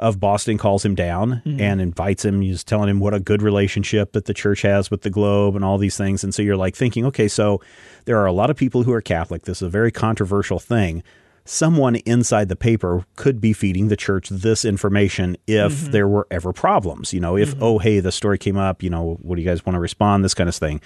of 0.00 0.18
Boston 0.18 0.56
calls 0.58 0.84
him 0.84 0.94
down 0.94 1.42
hmm. 1.44 1.60
and 1.60 1.80
invites 1.80 2.24
him. 2.24 2.40
He's 2.40 2.64
telling 2.64 2.88
him 2.88 2.98
what 2.98 3.14
a 3.14 3.20
good 3.20 3.42
relationship 3.42 4.12
that 4.12 4.24
the 4.24 4.34
church 4.34 4.62
has 4.62 4.90
with 4.90 5.02
the 5.02 5.10
Globe 5.10 5.54
and 5.54 5.64
all 5.64 5.78
these 5.78 5.96
things. 5.96 6.24
And 6.24 6.34
so 6.34 6.42
you're 6.42 6.56
like 6.56 6.74
thinking, 6.74 7.04
okay, 7.06 7.28
so 7.28 7.60
there 8.06 8.18
are 8.18 8.26
a 8.26 8.32
lot 8.32 8.50
of 8.50 8.56
people 8.56 8.82
who 8.82 8.92
are 8.92 9.02
Catholic. 9.02 9.42
This 9.42 9.58
is 9.58 9.62
a 9.62 9.68
very 9.68 9.92
controversial 9.92 10.58
thing. 10.58 11.02
Someone 11.44 11.96
inside 11.96 12.48
the 12.48 12.56
paper 12.56 13.04
could 13.16 13.40
be 13.40 13.52
feeding 13.52 13.88
the 13.88 13.96
church 13.96 14.28
this 14.30 14.64
information 14.64 15.36
if 15.46 15.72
mm-hmm. 15.72 15.90
there 15.90 16.08
were 16.08 16.26
ever 16.30 16.52
problems. 16.52 17.12
You 17.12 17.20
know, 17.20 17.36
if, 17.36 17.50
mm-hmm. 17.50 17.62
oh, 17.62 17.78
hey, 17.78 18.00
the 18.00 18.12
story 18.12 18.38
came 18.38 18.56
up, 18.56 18.82
you 18.82 18.88
know, 18.90 19.18
what 19.20 19.36
do 19.36 19.42
you 19.42 19.48
guys 19.48 19.66
want 19.66 19.74
to 19.74 19.80
respond? 19.80 20.24
This 20.24 20.34
kind 20.34 20.48
of 20.48 20.54
thing. 20.54 20.80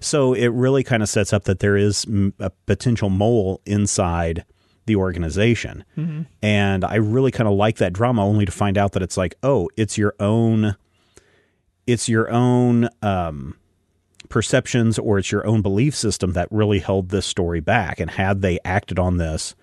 So 0.00 0.34
it 0.34 0.48
really 0.48 0.82
kind 0.82 1.02
of 1.02 1.08
sets 1.08 1.32
up 1.32 1.44
that 1.44 1.60
there 1.60 1.76
is 1.76 2.06
a 2.40 2.50
potential 2.66 3.10
mole 3.10 3.60
inside 3.66 4.44
the 4.88 4.96
organization. 4.96 5.84
Mm-hmm. 5.96 6.22
And 6.42 6.84
I 6.84 6.96
really 6.96 7.30
kind 7.30 7.46
of 7.46 7.54
like 7.54 7.76
that 7.76 7.92
drama 7.92 8.24
only 8.24 8.44
to 8.44 8.50
find 8.50 8.76
out 8.76 8.92
that 8.92 9.02
it's 9.02 9.16
like, 9.16 9.36
oh, 9.44 9.68
it's 9.76 9.96
your 9.96 10.14
own 10.18 10.74
it's 11.86 12.08
your 12.08 12.30
own 12.30 12.88
um 13.00 13.56
perceptions 14.28 14.98
or 14.98 15.18
it's 15.18 15.30
your 15.32 15.46
own 15.46 15.62
belief 15.62 15.94
system 15.94 16.32
that 16.32 16.48
really 16.50 16.80
held 16.80 17.08
this 17.08 17.24
story 17.24 17.60
back 17.60 17.98
and 18.00 18.10
had 18.10 18.42
they 18.42 18.58
acted 18.64 18.98
on 18.98 19.16
this 19.16 19.54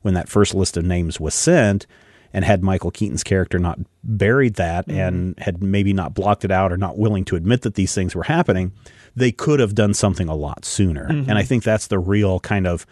when 0.00 0.14
that 0.14 0.28
first 0.28 0.54
list 0.54 0.76
of 0.76 0.84
names 0.84 1.20
was 1.20 1.34
sent 1.34 1.86
and 2.32 2.44
had 2.44 2.62
Michael 2.62 2.90
Keaton's 2.90 3.22
character 3.22 3.58
not 3.58 3.78
buried 4.02 4.54
that 4.54 4.88
mm-hmm. 4.88 4.98
and 4.98 5.38
had 5.38 5.62
maybe 5.62 5.92
not 5.92 6.14
blocked 6.14 6.44
it 6.44 6.50
out 6.50 6.72
or 6.72 6.76
not 6.76 6.98
willing 6.98 7.24
to 7.26 7.36
admit 7.36 7.62
that 7.62 7.74
these 7.74 7.94
things 7.94 8.14
were 8.14 8.24
happening, 8.24 8.72
they 9.14 9.30
could 9.30 9.60
have 9.60 9.74
done 9.74 9.94
something 9.94 10.28
a 10.28 10.34
lot 10.34 10.64
sooner. 10.64 11.08
Mm-hmm. 11.08 11.30
And 11.30 11.38
I 11.38 11.42
think 11.42 11.62
that's 11.62 11.86
the 11.86 11.98
real 11.98 12.40
kind 12.40 12.66
of 12.66 12.86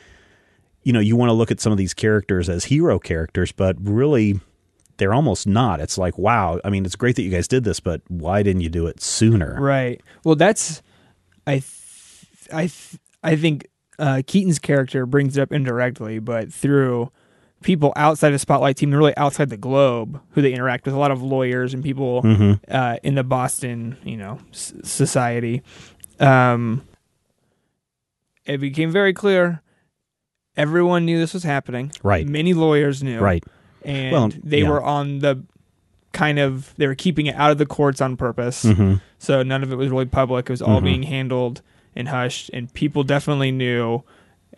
you 0.83 0.93
know, 0.93 1.01
you 1.01 1.17
want 1.17 1.29
to 1.31 1.35
look 1.35 1.51
at 1.51 1.61
some 1.61 1.73
of 1.73 1.79
these 1.79 1.95
characters 1.95 2.49
as 2.49 2.65
hero 2.67 2.99
characters, 2.99 3.53
but 3.53 3.77
really 3.81 4.41
they're 4.99 5.15
almost 5.15 5.47
not. 5.47 5.81
It's 5.81 5.97
like, 5.99 6.19
wow, 6.19 6.61
I 6.65 6.71
mean, 6.71 6.85
it's 6.85 6.97
great 6.97 7.17
that 7.17 7.23
you 7.23 7.31
guys 7.31 7.49
did 7.49 7.65
this, 7.65 7.81
but 7.81 8.03
why 8.09 8.43
didn't 8.43 8.63
you 8.63 8.69
do 8.69 8.87
it 8.87 9.01
sooner? 9.01 9.57
Right. 9.61 10.01
Well, 10.25 10.35
that's 10.37 10.83
I 11.47 11.55
th- 11.61 12.27
I 12.53 12.63
th- 12.63 12.99
I 13.23 13.37
think 13.37 13.67
uh, 13.99 14.23
Keaton's 14.27 14.59
character 14.59 15.07
brings 15.07 15.37
it 15.37 15.41
up 15.41 15.53
indirectly, 15.53 16.19
but 16.19 16.53
through 16.53 17.11
people 17.63 17.93
outside 17.95 18.31
the 18.31 18.39
spotlight 18.39 18.77
team, 18.77 18.93
really 18.93 19.17
outside 19.17 19.49
the 19.49 19.57
globe, 19.57 20.21
who 20.31 20.43
they 20.43 20.53
interact 20.53 20.85
with, 20.85 20.95
a 20.95 20.99
lot 20.99 21.13
of 21.13 21.23
lawyers 21.23 21.73
and 21.75 21.83
people 21.85 22.21
uh, 22.69 22.97
in 23.05 23.15
the 23.15 23.23
Boston, 23.23 23.97
you 24.05 24.17
know, 24.17 24.41
s- 24.53 24.73
society. 24.83 25.63
Um, 26.19 26.83
it 28.45 28.59
became 28.59 28.91
very 28.91 29.13
clear. 29.13 29.62
Everyone 30.57 31.05
knew 31.07 31.19
this 31.19 31.35
was 31.35 31.45
happening. 31.45 31.93
Right. 32.03 32.27
Many 32.27 32.55
lawyers 32.55 33.03
knew. 33.03 33.21
Right. 33.21 33.45
And 33.83 34.13
Well, 34.13 34.31
they 34.43 34.61
yeah. 34.63 34.69
were 34.69 34.83
on 34.83 35.21
the 35.21 35.43
kind 36.13 36.39
of 36.39 36.75
they 36.77 36.87
were 36.87 36.95
keeping 36.95 37.27
it 37.27 37.35
out 37.37 37.51
of 37.51 37.59
the 37.59 37.67
courts 37.67 38.01
on 38.01 38.17
purpose. 38.17 38.65
Mm-hmm. 38.65 38.97
So 39.19 39.43
none 39.43 39.63
of 39.63 39.73
it 39.73 39.77
was 39.77 39.89
really 39.89 40.05
public. 40.07 40.47
It 40.49 40.53
was 40.53 40.63
all 40.63 40.81
being 40.81 41.03
handled 41.05 41.63
and 41.97 42.09
hushed, 42.09 42.51
and 42.53 42.73
people 42.75 43.03
definitely 43.03 43.51
knew. 43.51 44.03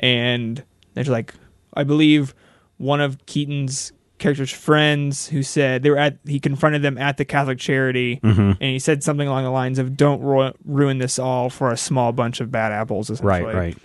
And 0.00 0.62
there's 0.94 1.08
like, 1.08 1.34
I 1.74 1.84
believe 1.84 2.34
one 2.78 3.00
of 3.00 3.24
Keaton's 3.26 3.92
character's 4.18 4.50
friends 4.50 5.28
who 5.28 5.42
said 5.42 5.82
they 5.82 5.90
were 5.90 5.98
at 5.98 6.18
he 6.24 6.40
confronted 6.40 6.82
them 6.82 6.96
at 6.98 7.16
the 7.18 7.24
Catholic 7.24 7.58
charity 7.58 8.20
and 8.22 8.56
he 8.60 8.78
said 8.78 9.02
something 9.02 9.26
along 9.28 9.42
the 9.44 9.50
lines 9.50 9.78
of 9.78 9.96
don't 9.96 10.20
ru- 10.22 10.52
ruin 10.64 10.98
this 10.98 11.18
all 11.18 11.50
for 11.50 11.70
a 11.72 11.76
small 11.76 12.12
bunch 12.12 12.40
of 12.40 12.50
bad 12.50 12.72
apples 12.72 13.10
essentially. 13.10 13.42
Right, 13.42 13.54
right. 13.54 13.78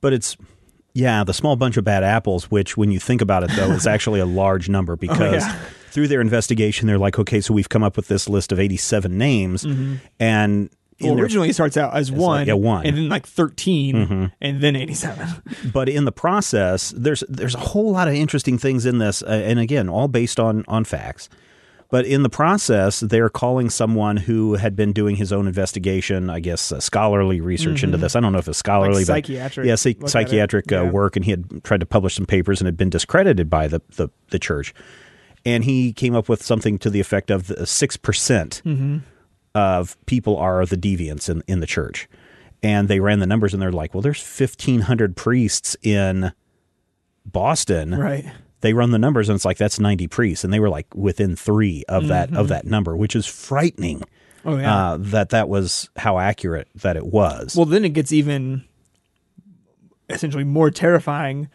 But 0.00 0.12
it's 0.14 0.36
yeah, 0.94 1.24
the 1.24 1.34
small 1.34 1.56
bunch 1.56 1.76
of 1.76 1.84
bad 1.84 2.04
apples, 2.04 2.50
which 2.50 2.76
when 2.76 2.90
you 2.92 3.00
think 3.00 3.20
about 3.20 3.42
it 3.42 3.50
though, 3.56 3.72
is 3.72 3.86
actually 3.94 4.20
a 4.20 4.26
large 4.26 4.68
number 4.68 4.96
because 4.96 5.42
yeah. 5.44 5.60
through 5.90 6.08
their 6.08 6.20
investigation 6.20 6.86
they're 6.86 6.98
like, 6.98 7.18
okay, 7.18 7.40
so 7.40 7.52
we've 7.52 7.68
come 7.68 7.82
up 7.82 7.96
with 7.96 8.08
this 8.08 8.28
list 8.28 8.52
of 8.52 8.60
87 8.60 9.18
names 9.18 9.64
and 9.64 10.70
in 11.00 11.08
Well, 11.08 11.16
their- 11.16 11.24
originally 11.24 11.48
it 11.48 11.54
starts 11.54 11.76
out 11.76 11.96
as 11.96 12.12
one, 12.12 12.46
yeah, 12.46 12.54
one. 12.54 12.86
and 12.86 12.96
then 12.96 13.08
like 13.08 13.26
13 13.26 14.30
and 14.40 14.60
then 14.60 14.76
87. 14.76 15.42
but 15.72 15.88
in 15.88 16.04
the 16.04 16.12
process 16.12 16.94
there's 16.96 17.24
there's 17.28 17.56
a 17.56 17.58
whole 17.58 17.90
lot 17.90 18.06
of 18.06 18.14
interesting 18.14 18.58
things 18.58 18.86
in 18.86 18.98
this 18.98 19.20
uh, 19.22 19.26
and 19.26 19.58
again 19.58 19.88
all 19.88 20.06
based 20.06 20.38
on 20.38 20.64
on 20.68 20.84
facts 20.84 21.28
but 21.94 22.04
in 22.06 22.22
the 22.24 22.28
process 22.28 23.00
they're 23.00 23.28
calling 23.42 23.70
someone 23.70 24.16
who 24.16 24.54
had 24.54 24.74
been 24.74 24.92
doing 24.92 25.16
his 25.16 25.32
own 25.32 25.46
investigation 25.46 26.28
i 26.30 26.40
guess 26.40 26.72
uh, 26.72 26.80
scholarly 26.80 27.40
research 27.40 27.82
into 27.84 27.96
this 27.96 28.16
i 28.16 28.20
don't 28.20 28.32
know 28.32 28.38
if 28.38 28.48
it's 28.48 28.58
scholarly 28.58 29.04
Like 29.04 29.06
but 29.06 29.26
psychiatric 29.26 29.66
yeah 29.66 29.74
psy- 29.76 29.90
look 29.90 30.04
at 30.04 30.10
psychiatric 30.10 30.72
uh, 30.72 30.82
Yeah. 30.84 30.90
work 30.90 31.16
and 31.16 31.24
he 31.24 31.30
had 31.30 31.62
tried 31.64 31.80
to 31.80 31.86
publish 31.86 32.14
some 32.16 32.26
papers 32.26 32.60
and 32.60 32.66
had 32.66 32.76
been 32.76 32.90
discredited 32.90 33.48
by 33.48 33.68
the 33.68 33.80
the, 33.96 34.08
the 34.30 34.38
church 34.38 34.74
and 35.46 35.64
he 35.64 35.92
came 35.92 36.14
up 36.14 36.28
with 36.28 36.42
something 36.42 36.78
to 36.78 36.88
the 36.90 37.00
effect 37.00 37.30
of 37.30 37.48
the 37.48 37.54
6% 37.56 37.98
Mm-hmm. 38.62 38.98
of 39.54 39.96
people 40.06 40.36
are 40.38 40.64
the 40.66 40.76
deviants 40.76 41.28
in, 41.28 41.42
in 41.46 41.60
the 41.60 41.66
church. 41.66 42.08
And 42.62 42.88
they 42.88 42.98
ran 42.98 43.18
the 43.18 43.26
numbers 43.26 43.52
and 43.52 43.60
they're 43.62 43.70
like, 43.70 43.92
well, 43.92 44.00
there's 44.00 44.24
1,500 44.24 45.14
priests 45.16 45.76
in 45.82 46.32
Boston. 47.26 47.94
right. 47.94 48.24
They 48.64 48.72
run 48.72 48.92
the 48.92 48.98
numbers 48.98 49.28
and 49.28 49.36
it's 49.36 49.44
like, 49.44 49.58
that's 49.58 49.78
90 49.78 50.08
priests. 50.08 50.42
And 50.42 50.50
they 50.50 50.58
were 50.58 50.70
like 50.70 50.86
within 50.94 51.36
three 51.36 51.84
of 51.86 52.08
that, 52.08 52.34
of 52.34 52.48
that 52.48 52.64
number, 52.64 52.96
which 52.96 53.14
is 53.14 53.26
frightening. 53.26 53.98
Mm-hmm. 53.98 54.48
Oh 54.48 54.56
yeah. 54.56 54.76
Uh, 54.76 54.96
that 55.00 55.28
that 55.30 55.50
was 55.50 55.90
how 55.96 56.18
accurate 56.18 56.68
that 56.76 56.96
it 56.96 57.06
was. 57.06 57.54
well, 57.54 57.66
then 57.66 57.84
it 57.84 57.90
gets 57.90 58.10
even 58.10 58.64
essentially 60.08 60.44
more 60.44 60.70
terrifying. 60.70 61.48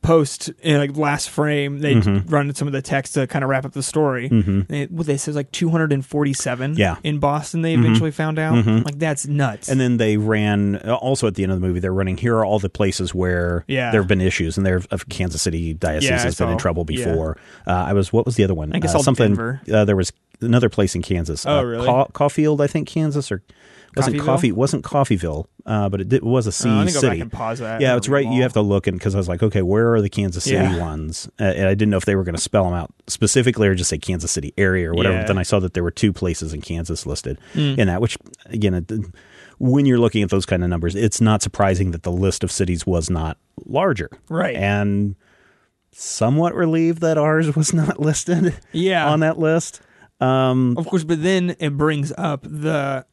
Post 0.00 0.48
in 0.62 0.78
like 0.78 0.96
last 0.96 1.28
frame, 1.28 1.80
they 1.80 1.94
Mm-hmm. 1.96 2.28
run 2.28 2.54
some 2.54 2.66
of 2.66 2.72
the 2.72 2.80
text 2.82 3.14
to 3.14 3.26
kind 3.26 3.44
of 3.44 3.50
wrap 3.50 3.64
up 3.66 3.72
the 3.72 3.82
story. 3.82 4.28
It, 4.70 4.90
what 4.90 5.06
they 5.06 5.16
says 5.18 5.36
like 5.36 5.52
247 5.52 6.76
Yeah. 6.76 6.94
Mm-hmm. 6.94 7.06
in 7.06 7.18
Boston. 7.18 7.62
They 7.62 7.74
eventually 7.74 8.10
found 8.10 8.38
out 8.38 8.64
like 8.84 8.98
that's 8.98 9.26
nuts. 9.26 9.68
And 9.68 9.80
then 9.80 9.96
they 9.98 10.16
ran 10.16 10.76
also 10.90 11.26
at 11.26 11.34
the 11.34 11.42
end 11.42 11.52
of 11.52 11.60
the 11.60 11.66
movie. 11.66 11.80
They're 11.80 11.92
running. 11.92 12.16
Here 12.16 12.36
are 12.36 12.44
all 12.44 12.58
the 12.58 12.70
places 12.70 13.14
where 13.14 13.64
Yeah. 13.68 13.90
there 13.90 14.00
have 14.00 14.08
been 14.08 14.20
issues, 14.20 14.56
and 14.56 14.64
there 14.66 14.80
of 14.90 15.08
Kansas 15.08 15.42
City 15.42 15.74
diocese 15.74 16.08
Yeah, 16.10 16.22
has 16.22 16.38
been 16.38 16.48
in 16.50 16.58
trouble 16.58 16.86
Yeah. 16.88 17.04
before. 17.04 17.36
Uh, 17.66 17.70
I 17.72 17.92
was 17.92 18.12
what 18.12 18.24
was 18.26 18.36
the 18.36 18.44
other 18.44 18.54
one? 18.54 18.72
I 18.74 18.78
guess 18.78 18.94
uh, 18.94 18.98
something. 19.00 19.38
Uh, 19.38 19.84
there 19.84 19.96
was 19.96 20.12
another 20.40 20.68
place 20.68 20.94
in 20.94 21.02
Kansas. 21.02 21.46
Oh, 21.46 21.58
uh, 21.58 21.62
really? 21.62 22.06
Caulfield, 22.12 22.60
I 22.60 22.66
think 22.66 22.88
Kansas, 22.88 23.30
or 23.30 23.42
wasn't 23.96 24.20
Coffee? 24.20 24.52
Wasn't 24.52 24.84
Coffeyville? 24.84 25.46
Uh, 25.66 25.88
but 25.88 26.00
it, 26.00 26.08
did, 26.08 26.22
was 26.24 26.46
a 26.46 26.52
C 26.52 26.68
go 26.68 26.86
city. 26.86 27.06
back 27.08 27.18
and 27.20 27.32
pause 27.32 27.58
that. 27.60 27.80
yeah, 27.80 27.96
it's 27.96 28.08
right. 28.08 28.26
You 28.26 28.42
have 28.42 28.52
to 28.54 28.60
look 28.62 28.86
and 28.86 28.98
because 28.98 29.14
I 29.14 29.18
was 29.18 29.28
like, 29.28 29.42
okay, 29.42 29.62
where 29.62 29.94
are 29.94 30.00
the 30.02 30.08
Kansas 30.08 30.44
City 30.44 30.56
Yeah. 30.56 30.78
ones? 30.80 31.28
Uh, 31.40 31.44
and 31.44 31.66
I 31.68 31.74
didn't 31.74 31.90
know 31.90 31.96
if 31.98 32.04
they 32.04 32.16
were 32.16 32.24
going 32.24 32.34
to 32.34 32.40
spell 32.40 32.64
them 32.64 32.74
out 32.74 32.92
specifically 33.06 33.68
or 33.68 33.74
just 33.74 33.90
say 33.90 33.98
Kansas 33.98 34.30
City 34.30 34.52
area 34.58 34.90
or 34.90 34.94
whatever. 34.94 35.14
Yeah. 35.16 35.20
But 35.22 35.28
then 35.28 35.38
I 35.38 35.42
saw 35.44 35.60
that 35.60 35.74
there 35.74 35.82
were 35.82 35.90
two 35.90 36.12
places 36.12 36.52
in 36.54 36.60
Kansas 36.62 37.06
listed 37.06 37.38
Hmm. 37.52 37.74
in 37.78 37.86
that, 37.88 38.00
which 38.00 38.16
again, 38.46 38.74
it, 38.74 38.90
when 39.58 39.86
you're 39.86 39.98
looking 40.00 40.22
at 40.22 40.30
those 40.30 40.46
kind 40.46 40.64
of 40.64 40.70
numbers, 40.70 40.94
it's 40.96 41.20
not 41.20 41.42
surprising 41.42 41.92
that 41.92 42.02
the 42.02 42.10
list 42.12 42.42
of 42.42 42.50
cities 42.50 42.84
was 42.86 43.08
not 43.10 43.36
larger. 43.64 44.10
Right. 44.28 44.56
And 44.56 45.14
somewhat 45.92 46.54
relieved 46.54 47.02
that 47.02 47.18
ours 47.18 47.54
was 47.54 47.72
not 47.72 48.00
listed 48.00 48.54
Yeah. 48.72 49.08
on 49.10 49.20
that 49.20 49.38
list. 49.38 49.80
Um, 50.20 50.76
Of 50.78 50.86
course, 50.86 51.04
but 51.04 51.22
then 51.22 51.54
it 51.60 51.76
brings 51.76 52.12
up 52.16 52.42
the 52.42 53.04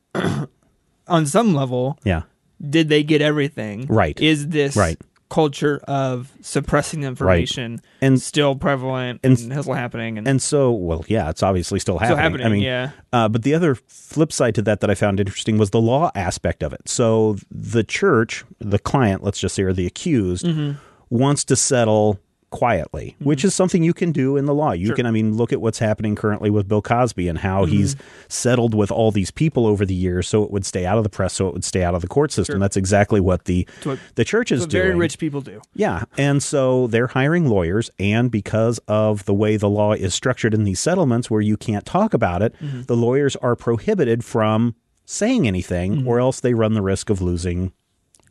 on 1.10 1.26
some 1.26 1.54
level, 1.54 1.98
yeah. 2.04 2.24
did 2.68 2.90
they 2.90 3.04
get 3.04 3.22
everything? 3.22 3.86
Right. 3.88 4.20
Is 4.20 4.48
this 4.50 4.76
Right. 4.76 4.98
culture 5.30 5.80
of 5.88 6.32
suppressing 6.42 7.04
information 7.04 7.80
And- 8.02 8.20
still 8.20 8.56
prevalent 8.56 9.20
and- 9.24 9.38
and, 9.38 9.62
still 9.62 9.74
happening 9.76 10.18
and, 10.18 10.28
And 10.28 10.42
so, 10.42 10.72
well, 10.72 11.06
yeah, 11.08 11.30
it's 11.30 11.44
obviously 11.44 11.80
still 11.80 12.00
happening. 12.00 12.16
still 12.18 12.24
happening? 12.24 12.46
I 12.48 12.50
mean, 12.50 12.62
yeah. 12.64 12.90
Uh, 13.14 13.30
but 13.30 13.44
the 13.44 13.54
other 13.54 13.76
flip 13.88 14.32
side 14.34 14.56
to 14.56 14.62
that 14.64 14.80
that 14.82 14.90
I 14.90 14.96
found 14.96 15.20
interesting 15.20 15.58
was 15.60 15.70
the 15.70 15.82
law 15.82 16.10
aspect 16.16 16.64
of 16.64 16.74
it. 16.74 16.90
So 16.90 17.36
the 17.52 17.84
church, 17.84 18.44
the 18.60 18.80
client, 18.80 19.24
let's 19.24 19.40
just 19.40 19.54
say, 19.56 19.64
or 19.64 19.74
the 19.74 19.86
accused, 19.86 20.46
Mm-hmm. 20.46 20.72
wants 21.12 21.44
to 21.46 21.56
settle 21.56 22.20
quietly, 22.50 23.16
which 23.20 23.46
is 23.46 23.54
something 23.54 23.84
you 23.84 23.94
can 23.94 24.12
do 24.12 24.36
in 24.38 24.46
the 24.46 24.54
law. 24.54 24.72
You 24.72 24.88
Sure. 24.88 24.96
can, 24.96 25.06
I 25.06 25.12
mean, 25.12 25.36
look 25.38 25.54
at 25.54 25.62
what's 25.62 25.80
happening 25.80 26.16
currently 26.16 26.50
with 26.50 26.68
Bill 26.68 26.82
Cosby 26.82 27.28
and 27.28 27.38
how 27.40 27.66
Mm-hmm. 27.66 27.72
he's 27.72 27.96
settled 28.28 28.74
with 28.74 28.92
all 28.92 29.12
these 29.12 29.32
people 29.32 29.66
over 29.68 29.86
the 29.86 29.94
years 29.94 30.28
so 30.28 30.44
it 30.44 30.52
would 30.52 30.66
stay 30.66 30.86
out 30.86 30.98
of 30.98 31.04
the 31.04 31.10
press, 31.10 31.34
so 31.34 31.48
it 31.48 31.54
would 31.54 31.64
stay 31.64 31.84
out 31.84 31.96
of 31.96 32.02
the 32.02 32.08
court 32.08 32.32
system. 32.32 32.54
Sure. 32.56 32.60
That's 32.60 32.78
exactly 32.78 33.20
what 33.20 33.46
the 33.46 33.68
what- 33.84 34.00
the 34.16 34.26
church 34.26 34.52
is 34.52 34.66
doing. 34.66 34.84
very 34.84 34.96
rich 34.96 35.18
people 35.20 35.42
do. 35.42 35.62
Yeah. 35.76 36.04
And 36.18 36.42
so 36.42 36.88
they're 36.88 37.08
hiring 37.08 37.48
lawyers. 37.48 37.90
And 38.00 38.32
because 38.32 38.80
of 38.88 39.26
the 39.26 39.34
way 39.34 39.58
the 39.58 39.70
law 39.70 39.94
is 39.94 40.14
structured 40.14 40.54
in 40.54 40.64
these 40.64 40.80
settlements 40.80 41.30
where 41.30 41.42
you 41.42 41.58
can't 41.58 41.86
talk 41.86 42.14
about 42.14 42.42
it, 42.42 42.54
Mm-hmm. 42.62 42.82
the 42.84 42.98
lawyers 42.98 43.36
are 43.38 43.56
prohibited 43.56 44.24
from 44.26 44.76
saying 45.06 45.48
anything 45.48 46.06
or 46.06 46.20
else 46.20 46.40
they 46.40 46.54
run 46.54 46.74
the 46.74 46.82
risk 46.82 47.10
of 47.10 47.22
losing 47.22 47.72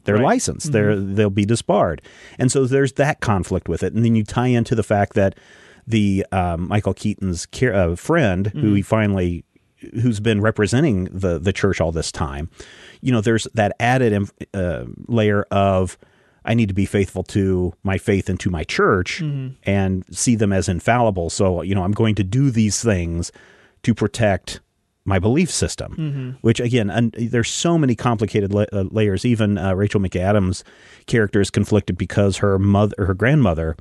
their 0.05 0.17
Mm-hmm. 0.17 0.25
Right. 0.25 0.25
Mm-hmm. 0.25 0.25
license. 0.25 0.65
They're, 0.65 0.97
they'll 0.97 1.31
be 1.31 1.45
disbarred. 1.45 2.03
And 2.39 2.51
so 2.51 2.67
there's 2.67 2.93
that 2.95 3.21
conflict 3.21 3.69
with 3.69 3.83
it. 3.83 3.93
And 3.93 4.05
then 4.05 4.15
you 4.17 4.25
tie 4.25 4.47
into 4.49 4.75
the 4.75 4.83
fact 4.83 5.15
that 5.15 5.37
the 5.87 6.25
um, 6.33 6.69
Michael 6.69 6.95
Keaton's 6.95 7.47
care, 7.47 7.75
uh, 7.75 7.97
friend, 7.97 8.47
Mm-hmm. 8.47 8.61
who 8.61 8.75
he 8.75 8.83
finally 8.83 9.45
who's 10.03 10.19
been 10.19 10.41
representing 10.41 11.05
the 11.05 11.39
the 11.39 11.53
church 11.53 11.81
all 11.81 11.93
this 11.93 12.11
time, 12.11 12.51
you 13.01 13.13
know, 13.13 13.21
there's 13.21 13.47
that 13.55 13.73
added 13.79 14.29
uh, 14.53 14.85
layer 15.07 15.43
of 15.53 15.97
I 16.45 16.55
need 16.55 16.69
to 16.69 16.75
be 16.75 16.87
faithful 16.87 17.23
to 17.25 17.73
my 17.85 17.97
faith 17.99 18.29
and 18.29 18.41
to 18.41 18.51
my 18.51 18.65
church 18.65 19.21
and 19.65 20.05
see 20.11 20.35
them 20.35 20.53
as 20.53 20.69
infallible. 20.69 21.31
So, 21.31 21.63
you 21.63 21.75
know, 21.75 21.85
I'm 21.85 21.93
going 21.93 22.15
to 22.17 22.25
do 22.25 22.51
these 22.51 22.83
things 22.83 23.31
to 23.83 23.95
protect 23.95 24.61
my 25.09 25.19
belief 25.19 25.51
system, 25.51 26.39
which 26.43 26.61
again, 26.61 26.91
and 26.91 27.13
there's 27.13 27.51
so 27.51 27.77
many 27.79 27.95
complicated 27.95 28.53
la- 28.53 28.67
uh, 28.73 28.85
layers. 28.91 29.25
Even 29.25 29.59
uh, 29.59 29.75
Rachel 29.75 30.01
McAdams' 30.01 30.63
character 31.07 31.41
is 31.41 31.51
conflicted 31.51 31.97
because 31.99 32.37
her 32.39 32.59
mother, 32.59 32.95
her 32.99 33.15
grandmother, 33.15 33.77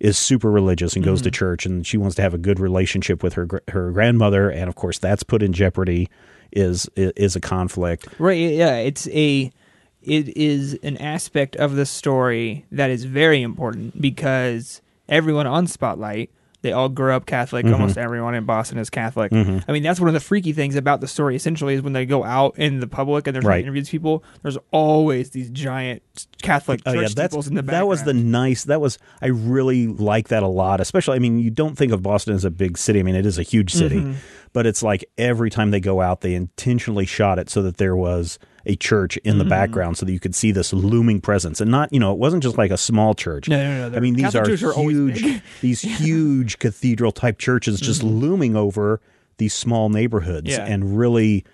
is 0.00 0.16
super 0.18 0.50
religious 0.50 0.96
and 0.96 1.04
goes 1.04 1.20
to 1.22 1.30
church, 1.30 1.66
and 1.66 1.86
she 1.86 1.98
wants 1.98 2.16
to 2.16 2.22
have 2.22 2.34
a 2.34 2.38
good 2.38 2.58
relationship 2.58 3.22
with 3.22 3.34
her 3.34 3.44
gr- 3.46 3.58
her 3.68 3.90
grandmother, 3.92 4.50
and 4.50 4.68
of 4.68 4.74
course, 4.74 4.98
that's 4.98 5.22
put 5.22 5.42
in 5.42 5.52
jeopardy. 5.52 6.08
Is 6.52 6.90
is 6.96 7.36
a 7.36 7.40
conflict. 7.40 8.08
Right. 8.18 8.38
Yeah. 8.38 8.76
It's 8.78 9.06
a. 9.08 9.52
It 10.02 10.36
is 10.36 10.78
an 10.82 10.96
aspect 10.96 11.54
of 11.56 11.76
the 11.76 11.84
story 11.86 12.64
that 12.72 12.90
is 12.90 13.04
very 13.04 13.42
important 13.42 14.00
because 14.00 14.80
everyone 15.08 15.46
on 15.46 15.66
Spotlight, 15.66 16.30
they 16.62 16.72
all 16.72 16.88
grew 16.88 17.12
up 17.12 17.26
Catholic. 17.26 17.64
Mm-hmm. 17.64 17.74
Almost 17.74 17.96
everyone 17.98 18.34
in 18.34 18.44
Boston 18.44 18.78
is 18.78 18.90
Catholic. 18.90 19.32
I 19.32 19.60
mean, 19.72 19.82
that's 19.82 19.98
one 20.00 20.08
of 20.08 20.14
the 20.14 20.20
freaky 20.20 20.52
things 20.52 20.76
about 20.76 21.00
the 21.00 21.08
story. 21.08 21.34
Essentially, 21.36 21.74
is 21.74 21.82
when 21.82 21.92
they 21.94 22.04
go 22.06 22.22
out 22.24 22.58
in 22.58 22.80
the 22.80 22.86
public 22.86 23.26
and 23.26 23.34
they're 23.34 23.42
trying 23.42 23.50
Right. 23.50 23.56
to 23.58 23.62
interview 23.64 23.80
these 23.82 23.90
people. 23.90 24.22
There's 24.42 24.58
always 24.70 25.30
these 25.30 25.50
giant 25.50 26.02
Catholic 26.42 26.80
Oh 26.86 26.92
church 26.92 27.02
yeah, 27.02 27.08
steeples 27.26 27.48
in 27.48 27.54
the 27.54 27.62
background. 27.62 27.82
that 27.82 27.88
was 27.88 28.02
the 28.04 28.12
nice. 28.14 28.64
That 28.64 28.80
was 28.80 28.98
I 29.22 29.26
really 29.28 29.86
like 29.86 30.28
that 30.28 30.42
a 30.42 30.48
lot. 30.48 30.80
Especially, 30.80 31.16
I 31.16 31.18
mean, 31.18 31.38
you 31.38 31.50
don't 31.50 31.76
think 31.76 31.92
of 31.92 32.02
Boston 32.02 32.34
as 32.34 32.44
a 32.44 32.50
big 32.50 32.76
city. 32.78 33.00
I 33.00 33.02
mean, 33.02 33.14
it 33.14 33.26
is 33.26 33.38
a 33.38 33.42
huge 33.42 33.72
city, 33.72 33.96
Mm-hmm. 33.96 34.12
but 34.52 34.66
it's 34.66 34.82
like 34.82 35.04
every 35.18 35.50
time 35.50 35.70
they 35.70 35.80
go 35.80 36.00
out, 36.00 36.20
they 36.20 36.34
intentionally 36.34 37.06
shot 37.06 37.38
it 37.38 37.48
so 37.50 37.62
that 37.62 37.78
there 37.78 37.96
was 37.96 38.38
a 38.66 38.76
church 38.76 39.16
in 39.18 39.32
Mm-hmm. 39.32 39.38
the 39.38 39.44
background, 39.46 39.96
so 39.96 40.04
that 40.06 40.12
you 40.12 40.20
could 40.20 40.34
see 40.34 40.52
this 40.52 40.72
looming 40.72 41.20
presence, 41.20 41.60
and 41.60 41.70
not 41.70 41.92
you 41.92 41.98
know, 42.00 42.12
it 42.12 42.18
wasn't 42.18 42.42
just 42.42 42.58
like 42.58 42.70
a 42.70 42.76
small 42.76 43.14
church. 43.14 43.48
No, 43.48 43.56
no, 43.56 43.88
no, 43.88 43.96
I 43.96 44.00
mean, 44.00 44.14
these 44.14 44.24
Catholic 44.26 44.42
are 44.42 44.46
churches 44.46 44.64
are 44.76 44.80
huge, 44.82 45.42
these 45.60 45.80
huge 45.82 46.58
cathedral 46.58 47.12
type 47.12 47.38
churches 47.38 47.80
just 47.80 48.02
looming 48.02 48.56
over 48.56 49.00
these 49.38 49.54
small 49.54 49.88
neighborhoods 49.88 50.50
Yeah. 50.50 50.66
and 50.66 50.98
really 50.98 51.44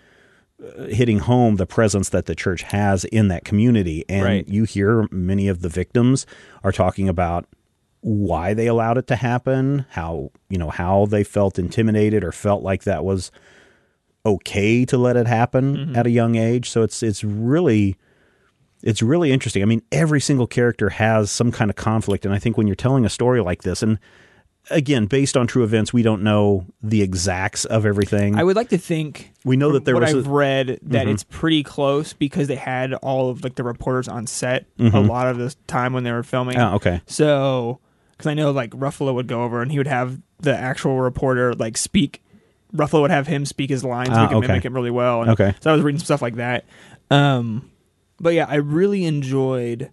uh, 0.61 0.85
hitting 0.87 1.19
home 1.21 1.57
the 1.57 1.67
presence 1.67 2.09
that 2.09 2.27
the 2.27 2.35
church 2.35 2.63
has 2.63 3.05
in 3.05 3.29
that 3.29 3.45
community. 3.45 4.05
And 4.09 4.25
Right. 4.25 4.49
you 4.49 4.65
hear 4.65 5.07
many 5.13 5.47
of 5.49 5.61
the 5.63 5.69
victims 5.69 6.27
are 6.65 6.73
talking 6.73 7.09
about 7.09 7.47
why 8.01 8.55
they 8.55 8.67
allowed 8.67 8.99
it 8.99 9.07
to 9.09 9.17
happen, 9.17 9.85
how, 9.91 10.31
you 10.49 10.59
know, 10.59 10.71
how 10.71 11.07
they 11.07 11.23
felt 11.25 11.59
intimidated 11.59 12.25
or 12.25 12.33
felt 12.33 12.63
like 12.63 12.85
that 12.85 13.05
was 13.05 13.31
okay 14.27 14.85
to 14.85 14.99
let 14.99 15.17
it 15.17 15.27
happen 15.27 15.77
Mm-hmm. 15.77 15.97
at 15.97 16.07
a 16.07 16.11
young 16.11 16.35
age. 16.37 16.69
So 16.71 16.83
it's 16.83 17.03
it's 17.03 17.23
really 17.25 17.97
it's 18.83 19.03
really 19.03 19.33
interesting. 19.33 19.63
I 19.63 19.67
mean, 19.67 19.83
every 19.91 20.21
single 20.21 20.47
character 20.47 20.91
has 20.91 21.31
some 21.31 21.51
kind 21.53 21.71
of 21.71 21.77
conflict 21.77 22.25
and 22.27 22.35
I 22.35 22.39
think 22.39 22.57
when 22.59 22.67
you're 22.67 22.77
telling 22.77 23.05
a 23.05 23.09
story 23.11 23.41
like 23.41 23.63
this 23.63 23.83
and 23.83 23.99
again, 24.71 25.07
based 25.07 25.37
on 25.37 25.47
true 25.47 25.63
events, 25.63 25.93
we 25.93 26.03
don't 26.03 26.23
know 26.25 26.67
the 26.83 27.01
exacts 27.01 27.65
of 27.67 27.87
everything. 27.87 28.35
I 28.37 28.43
would 28.43 28.57
like 28.57 28.69
to 28.71 28.79
think 28.79 29.33
We 29.45 29.57
know 29.57 29.71
that 29.73 29.85
there 29.85 29.95
what 29.95 30.03
was 30.03 30.13
a- 30.15 30.19
I've 30.19 30.27
read 30.27 30.79
that 30.83 31.07
Mhm. 31.07 31.13
it's 31.13 31.23
pretty 31.25 31.63
close 31.63 32.13
because 32.13 32.49
they 32.49 32.57
had 32.57 32.93
all 32.95 33.31
of 33.31 33.45
like 33.45 33.55
the 33.55 33.63
reporters 33.63 34.09
on 34.09 34.27
set 34.27 34.67
a 34.79 34.83
Mhm. 34.83 35.09
lot 35.09 35.29
of 35.29 35.39
the 35.39 35.55
time 35.69 35.93
when 35.93 36.03
they 36.03 36.11
were 36.13 36.25
filming. 36.25 36.59
Oh, 36.59 36.75
okay. 36.75 37.01
So 37.07 37.79
because 38.11 38.27
I 38.27 38.35
know 38.35 38.51
like 38.51 38.71
Ruffalo 38.73 39.15
would 39.15 39.29
go 39.29 39.43
over 39.45 39.63
and 39.63 39.71
he 39.71 39.79
would 39.79 39.87
have 39.87 40.19
the 40.41 40.57
actual 40.57 40.99
reporter 41.01 41.55
like 41.55 41.77
speak. 41.77 42.21
Ruffalo 42.77 43.03
would 43.03 43.11
have 43.11 43.27
him 43.27 43.45
speak 43.45 43.71
his 43.71 43.85
lines. 43.85 44.11
Ah, 44.13 44.23
we 44.23 44.29
could 44.29 44.37
okay. 44.39 44.47
mimic 44.49 44.65
him 44.65 44.75
really 44.75 44.91
well. 44.91 45.23
And 45.23 45.31
Okay. 45.33 45.55
So 45.61 45.71
I 45.71 45.75
was 45.75 45.83
reading 45.83 45.99
some 45.99 46.07
stuff 46.07 46.23
like 46.23 46.37
that. 46.37 46.65
Um, 47.11 47.71
but 48.19 48.35
yeah, 48.35 48.47
I 48.49 48.57
really 48.57 49.05
enjoyed 49.05 49.91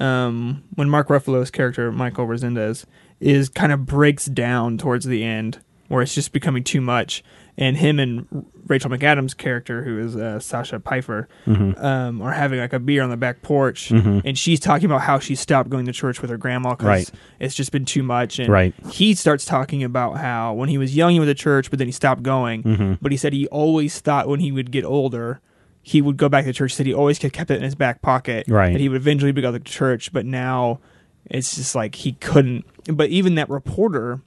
um, 0.00 0.64
when 0.74 0.88
Mark 0.88 1.08
Ruffalo's 1.08 1.50
character 1.50 1.90
Michael 1.92 2.26
Rezendes 2.26 2.86
is 3.20 3.48
kind 3.48 3.72
of 3.72 3.86
breaks 3.86 4.26
down 4.26 4.78
towards 4.78 5.04
the 5.04 5.24
end, 5.24 5.60
where 5.88 6.02
it's 6.02 6.14
just 6.14 6.32
becoming 6.32 6.64
too 6.64 6.80
much, 6.80 7.22
and 7.60 7.76
him 7.76 8.00
and 8.00 8.26
Rachel 8.66 8.90
McAdams' 8.90 9.36
character, 9.36 9.84
who 9.84 9.98
is 9.98 10.16
uh, 10.16 10.40
Sasha 10.40 10.80
Pfeiffer, 10.80 11.28
Mm-hmm. 11.46 11.84
um, 11.84 12.22
are 12.22 12.32
having 12.32 12.58
like 12.58 12.72
a 12.72 12.78
beer 12.80 13.02
on 13.02 13.10
the 13.10 13.16
back 13.16 13.42
porch, 13.42 13.90
and 13.92 14.36
she's 14.36 14.58
talking 14.58 14.86
about 14.86 15.02
how 15.02 15.18
she 15.20 15.34
stopped 15.36 15.70
going 15.70 15.86
to 15.86 15.92
church 15.92 16.20
with 16.22 16.30
her 16.30 16.36
grandma 16.38 16.70
because 16.70 16.86
Right. 16.86 17.10
it's 17.38 17.54
just 17.54 17.70
been 17.70 17.84
too 17.84 18.02
much, 18.02 18.38
and 18.40 18.48
Right. 18.48 18.74
he 18.90 19.14
starts 19.14 19.44
talking 19.44 19.84
about 19.84 20.16
how 20.16 20.54
when 20.54 20.68
he 20.68 20.78
was 20.78 20.96
young 20.96 21.12
he 21.12 21.20
went 21.20 21.28
to 21.28 21.34
church, 21.34 21.70
but 21.70 21.78
then 21.78 21.86
he 21.88 21.92
stopped 21.92 22.22
going, 22.22 22.62
Mm-hmm. 22.64 22.94
but 23.02 23.12
he 23.12 23.18
said 23.18 23.32
he 23.32 23.46
always 23.48 24.00
thought 24.00 24.26
when 24.26 24.40
he 24.40 24.50
would 24.50 24.70
get 24.72 24.84
older. 24.84 25.40
He 25.82 26.02
would 26.02 26.16
go 26.18 26.28
back 26.28 26.44
to 26.44 26.52
church. 26.52 26.72
He 26.72 26.76
said 26.76 26.86
he 26.86 26.92
always 26.94 27.18
kept 27.18 27.32
kept 27.34 27.50
it 27.50 27.56
in 27.56 27.62
his 27.62 27.74
back 27.74 28.02
pocket. 28.02 28.44
Right. 28.48 28.72
That 28.72 28.80
he 28.80 28.88
would 28.90 29.00
eventually 29.00 29.32
go 29.32 29.50
to 29.50 29.58
church, 29.60 30.12
but 30.12 30.26
now 30.26 30.78
it's 31.24 31.56
just 31.56 31.74
like 31.74 31.94
he 31.94 32.12
couldn't. 32.12 32.64
But 32.86 33.08
even 33.08 33.34
that 33.36 33.48
reporter, 33.48 34.20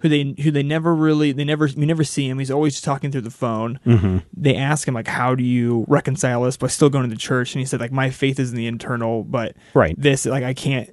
who 0.00 0.08
they 0.08 0.34
who 0.42 0.50
they 0.50 0.62
never 0.62 0.94
really 0.94 1.32
they 1.32 1.44
never 1.44 1.66
you 1.66 1.86
never 1.86 2.04
see 2.04 2.28
him. 2.28 2.38
He's 2.38 2.50
always 2.50 2.80
talking 2.80 3.10
through 3.12 3.20
the 3.22 3.30
phone. 3.30 3.78
Mm-hmm. 3.86 4.18
They 4.36 4.56
ask 4.56 4.86
him 4.88 4.94
like, 4.94 5.08
"How 5.08 5.34
do 5.34 5.42
you 5.42 5.84
reconcile 5.88 6.42
this 6.42 6.56
by 6.56 6.66
still 6.68 6.90
going 6.90 7.04
to 7.08 7.14
the 7.14 7.20
church?" 7.20 7.54
And 7.54 7.60
he 7.60 7.66
said 7.66 7.80
like, 7.80 7.92
"My 7.92 8.10
faith 8.10 8.38
is 8.38 8.50
in 8.50 8.56
the 8.56 8.66
internal, 8.66 9.22
but 9.24 9.54
Right. 9.74 9.94
this 9.98 10.26
like 10.26 10.44
I 10.44 10.54
can't 10.54 10.90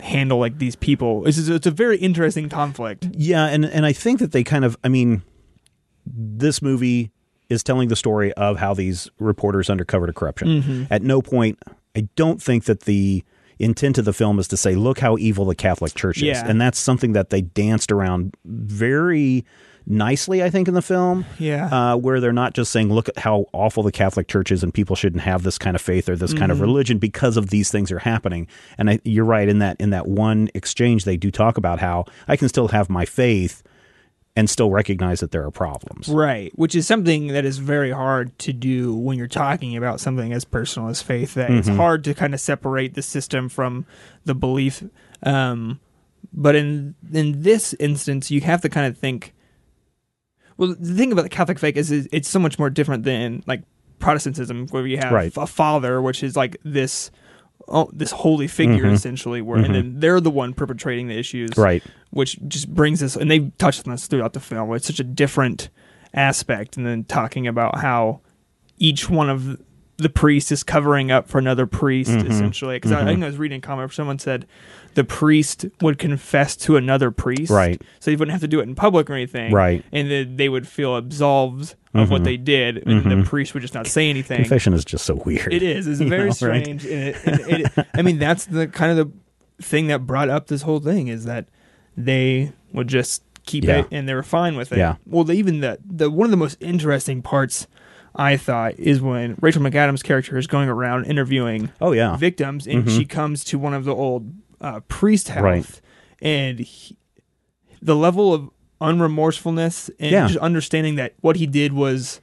handle 0.00 0.38
like 0.38 0.58
these 0.58 0.76
people." 0.76 1.26
It's 1.26 1.38
it's 1.48 1.66
a 1.66 1.70
very 1.70 1.98
interesting 1.98 2.48
conflict. 2.48 3.08
Yeah, 3.12 3.46
and 3.46 3.64
and 3.64 3.84
I 3.84 3.92
think 3.92 4.20
that 4.20 4.32
they 4.32 4.44
kind 4.44 4.64
of 4.64 4.76
I 4.84 4.88
mean 4.88 5.22
this 6.06 6.60
movie 6.62 7.10
is 7.48 7.62
telling 7.62 7.88
the 7.88 7.96
story 7.96 8.32
of 8.34 8.58
how 8.58 8.74
these 8.74 9.08
reporters 9.18 9.68
uncovered 9.68 10.08
a 10.08 10.12
corruption. 10.12 10.48
Mm-hmm. 10.48 10.84
At 10.90 11.02
no 11.02 11.20
point 11.22 11.58
I 11.96 12.08
don't 12.16 12.42
think 12.42 12.64
that 12.64 12.80
the 12.80 13.24
intent 13.58 13.98
of 13.98 14.04
the 14.04 14.12
film 14.12 14.38
is 14.38 14.48
to 14.48 14.56
say 14.56 14.74
look 14.74 14.98
how 14.98 15.16
evil 15.18 15.44
the 15.44 15.54
Catholic 15.54 15.94
Church 15.94 16.18
is. 16.18 16.22
Yeah. 16.24 16.46
And 16.46 16.60
that's 16.60 16.78
something 16.78 17.12
that 17.12 17.30
they 17.30 17.42
danced 17.42 17.92
around 17.92 18.36
very 18.44 19.44
nicely 19.86 20.42
I 20.42 20.48
think 20.48 20.66
in 20.66 20.74
the 20.74 20.82
film. 20.82 21.24
Yeah. 21.38 21.66
Uh, 21.66 21.96
where 21.96 22.20
they're 22.20 22.32
not 22.32 22.54
just 22.54 22.72
saying 22.72 22.92
look 22.92 23.08
at 23.08 23.18
how 23.18 23.46
awful 23.52 23.82
the 23.82 23.92
Catholic 23.92 24.28
Church 24.28 24.50
is 24.50 24.62
and 24.62 24.72
people 24.72 24.96
shouldn't 24.96 25.22
have 25.22 25.42
this 25.42 25.58
kind 25.58 25.76
of 25.76 25.82
faith 25.82 26.08
or 26.08 26.16
this 26.16 26.34
kind 26.34 26.50
of 26.50 26.60
religion 26.60 26.98
because 26.98 27.36
of 27.36 27.50
these 27.50 27.70
things 27.70 27.92
are 27.92 27.98
happening. 27.98 28.46
And 28.78 28.90
I, 28.90 29.00
you're 29.04 29.24
right 29.24 29.48
in 29.48 29.58
that 29.58 29.80
in 29.80 29.90
that 29.90 30.06
one 30.06 30.48
exchange 30.54 31.04
they 31.04 31.16
do 31.16 31.30
talk 31.30 31.58
about 31.58 31.80
how 31.80 32.06
I 32.28 32.36
can 32.36 32.48
still 32.48 32.68
have 32.68 32.88
my 32.88 33.04
faith 33.04 33.62
and 34.36 34.50
still 34.50 34.70
recognize 34.70 35.20
that 35.20 35.30
there 35.30 35.44
are 35.44 35.50
problems. 35.50 36.08
Right, 36.08 36.50
which 36.58 36.74
is 36.74 36.86
something 36.86 37.28
that 37.28 37.44
is 37.44 37.58
very 37.58 37.92
hard 37.92 38.36
to 38.40 38.52
do 38.52 38.94
when 38.94 39.16
you're 39.16 39.28
talking 39.28 39.76
about 39.76 40.00
something 40.00 40.32
as 40.32 40.44
personal 40.44 40.88
as 40.88 41.00
faith. 41.00 41.34
That 41.34 41.50
it's 41.50 41.68
hard 41.68 42.02
to 42.04 42.14
kind 42.14 42.34
of 42.34 42.40
separate 42.40 42.94
the 42.94 43.02
system 43.02 43.48
from 43.48 43.86
the 44.24 44.34
belief. 44.34 44.82
Um, 45.22 45.78
but 46.32 46.56
in 46.56 46.94
in 47.12 47.42
this 47.42 47.74
instance, 47.78 48.30
you 48.30 48.40
have 48.40 48.60
to 48.62 48.68
kind 48.68 48.86
of 48.86 48.98
think. 48.98 49.32
Well, 50.56 50.74
the 50.78 50.94
thing 50.94 51.10
about 51.12 51.22
the 51.22 51.28
Catholic 51.28 51.58
faith 51.58 51.76
is, 51.76 51.90
is 51.90 52.08
it's 52.12 52.28
so 52.28 52.38
much 52.38 52.58
more 52.58 52.70
different 52.70 53.02
than 53.04 53.42
like 53.46 53.62
Protestantism, 53.98 54.66
where 54.68 54.86
you 54.86 54.98
have 54.98 55.12
Right. 55.12 55.32
a 55.36 55.46
father, 55.46 56.02
which 56.02 56.22
is 56.22 56.36
like 56.36 56.56
this. 56.64 57.10
Oh, 57.66 57.88
this 57.92 58.10
holy 58.10 58.46
figure 58.46 58.84
mm-hmm. 58.84 58.94
essentially, 58.94 59.40
where 59.40 59.56
and 59.56 59.66
mm-hmm. 59.66 59.74
then 59.74 60.00
they're 60.00 60.20
the 60.20 60.30
one 60.30 60.52
perpetrating 60.54 61.08
the 61.08 61.18
issues, 61.18 61.50
Right. 61.56 61.82
which 62.10 62.38
just 62.46 62.72
brings 62.72 63.02
us 63.02 63.16
and 63.16 63.30
they've 63.30 63.56
touched 63.58 63.86
on 63.86 63.92
this 63.92 64.06
throughout 64.06 64.32
the 64.34 64.40
film 64.40 64.72
it's 64.74 64.86
such 64.86 65.00
a 65.00 65.04
different 65.04 65.70
aspect 66.12 66.76
and 66.76 66.86
then 66.86 67.04
talking 67.04 67.46
about 67.46 67.78
how 67.78 68.20
each 68.78 69.08
one 69.08 69.30
of 69.30 69.60
the 69.96 70.08
priest 70.08 70.50
is 70.50 70.62
covering 70.62 71.10
up 71.10 71.28
for 71.28 71.38
another 71.38 71.66
priest 71.66 72.10
Mm-hmm. 72.10 72.30
essentially 72.30 72.76
because 72.76 72.92
I, 72.92 73.00
I 73.00 73.04
think 73.04 73.16
mm-hmm. 73.16 73.24
i 73.24 73.26
was 73.26 73.38
reading 73.38 73.58
a 73.58 73.60
comment 73.60 73.86
where 73.86 73.92
someone 73.92 74.18
said 74.18 74.46
the 74.94 75.04
priest 75.04 75.66
would 75.80 75.98
confess 75.98 76.56
to 76.56 76.76
another 76.76 77.10
priest 77.10 77.50
Right. 77.50 77.80
so 78.00 78.10
he 78.10 78.16
wouldn't 78.16 78.32
have 78.32 78.40
to 78.40 78.48
do 78.48 78.60
it 78.60 78.64
in 78.64 78.74
public 78.74 79.08
or 79.08 79.14
anything 79.14 79.52
Right. 79.52 79.84
and 79.92 80.10
then 80.10 80.36
they 80.36 80.48
would 80.48 80.66
feel 80.66 80.96
absolved 80.96 81.76
of 81.94 82.10
what 82.10 82.18
mm-hmm. 82.18 82.24
they 82.24 82.36
did 82.36 82.78
and 82.78 83.04
the 83.04 83.10
mm-hmm. 83.10 83.22
priest 83.22 83.54
would 83.54 83.60
just 83.60 83.74
not 83.74 83.86
say 83.86 84.10
anything 84.10 84.38
Confession 84.38 84.72
is 84.74 84.84
just 84.84 85.04
so 85.06 85.14
weird. 85.14 85.52
it 85.52 85.62
is. 85.62 85.86
It's 85.86 86.00
very 86.00 86.22
know, 86.22 86.26
right? 86.26 86.34
strange. 86.34 86.84
And 86.84 87.08
it, 87.08 87.16
and 87.24 87.40
it, 87.78 87.86
I 87.94 88.02
mean, 88.02 88.18
that's 88.18 88.46
the 88.46 88.66
kind 88.66 88.98
of 88.98 89.12
the 89.58 89.64
thing 89.64 89.86
that 89.86 90.04
brought 90.06 90.28
up 90.28 90.48
this 90.48 90.62
whole 90.62 90.80
thing 90.80 91.06
is 91.06 91.24
that 91.24 91.46
they 91.96 92.52
would 92.72 92.88
just 92.88 93.22
keep 93.46 93.62
Yeah. 93.62 93.80
it 93.80 93.88
and 93.92 94.08
they 94.08 94.14
were 94.14 94.24
fine 94.24 94.56
with 94.56 94.72
it. 94.72 94.78
Yeah. 94.78 94.96
Well, 95.06 95.22
they, 95.22 95.36
even 95.36 95.60
the 95.60 95.78
the 95.88 96.10
one 96.10 96.24
of 96.26 96.30
the 96.32 96.36
most 96.36 96.56
interesting 96.60 97.22
parts 97.22 97.68
I 98.16 98.36
thought 98.36 98.74
is 98.78 99.00
when 99.00 99.36
Rachel 99.40 99.62
McAdams' 99.62 100.02
character 100.04 100.38
is 100.38 100.46
going 100.46 100.68
around 100.68 101.06
interviewing 101.06 101.70
Oh 101.80 101.92
yeah. 101.92 102.16
victims, 102.16 102.66
and 102.66 102.88
she 102.90 103.04
comes 103.04 103.42
to 103.44 103.58
one 103.58 103.74
of 103.74 103.84
the 103.84 103.94
old 103.94 104.32
uh, 104.60 104.80
priest 104.88 105.28
house, 105.30 105.42
Right. 105.42 105.80
and 106.22 106.60
he, 106.60 106.96
the 107.82 107.96
level 107.96 108.32
of 108.32 108.50
unremorsefulness 108.80 109.90
and 109.98 110.10
Yeah. 110.12 110.26
just 110.28 110.38
understanding 110.38 110.94
that 110.96 111.14
what 111.20 111.36
he 111.36 111.46
did 111.46 111.72
was 111.72 112.20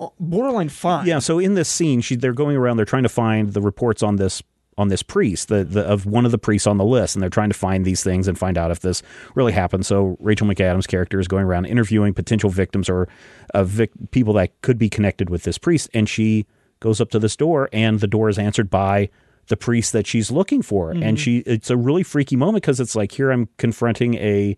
uh, 0.00 0.08
borderline 0.20 0.68
fine. 0.68 1.06
Yeah, 1.06 1.18
so 1.20 1.38
in 1.38 1.54
this 1.54 1.68
scene, 1.68 2.00
she 2.00 2.16
they're 2.16 2.32
going 2.32 2.56
around. 2.56 2.76
They're 2.76 2.84
trying 2.86 3.02
to 3.04 3.08
find 3.08 3.52
the 3.52 3.60
reports 3.62 4.02
on 4.02 4.16
this 4.16 4.42
on 4.78 4.88
this 4.88 5.02
priest, 5.02 5.48
the, 5.48 5.64
the 5.64 5.82
of 5.82 6.06
one 6.06 6.24
of 6.24 6.30
the 6.30 6.38
priests 6.38 6.66
on 6.66 6.78
the 6.78 6.84
list, 6.84 7.14
and 7.14 7.22
they're 7.22 7.30
trying 7.30 7.50
to 7.50 7.58
find 7.58 7.84
these 7.84 8.02
things 8.02 8.26
and 8.26 8.38
find 8.38 8.56
out 8.56 8.70
if 8.70 8.80
this 8.80 9.02
really 9.34 9.52
happened. 9.52 9.84
So 9.84 10.16
Rachel 10.20 10.46
McAdams' 10.46 10.88
character 10.88 11.20
is 11.20 11.28
going 11.28 11.44
around 11.44 11.66
interviewing 11.66 12.14
potential 12.14 12.50
victims 12.50 12.88
or 12.88 13.08
uh, 13.54 13.64
vic- 13.64 13.92
people 14.10 14.32
that 14.34 14.58
could 14.62 14.78
be 14.78 14.88
connected 14.88 15.28
with 15.28 15.42
this 15.42 15.58
priest, 15.58 15.90
and 15.92 16.08
she 16.08 16.46
goes 16.80 17.00
up 17.00 17.10
to 17.10 17.18
this 17.18 17.36
door, 17.36 17.68
and 17.72 18.00
the 18.00 18.06
door 18.06 18.28
is 18.28 18.38
answered 18.38 18.70
by 18.70 19.08
the 19.48 19.56
priest 19.56 19.92
that 19.92 20.06
she's 20.06 20.30
looking 20.30 20.62
for, 20.62 20.92
and 20.92 21.18
she 21.18 21.38
it's 21.38 21.68
a 21.68 21.76
really 21.76 22.02
freaky 22.02 22.36
moment 22.36 22.62
because 22.62 22.80
it's 22.80 22.94
like 22.96 23.12
here 23.12 23.30
I'm 23.30 23.48
confronting 23.58 24.14
a 24.14 24.56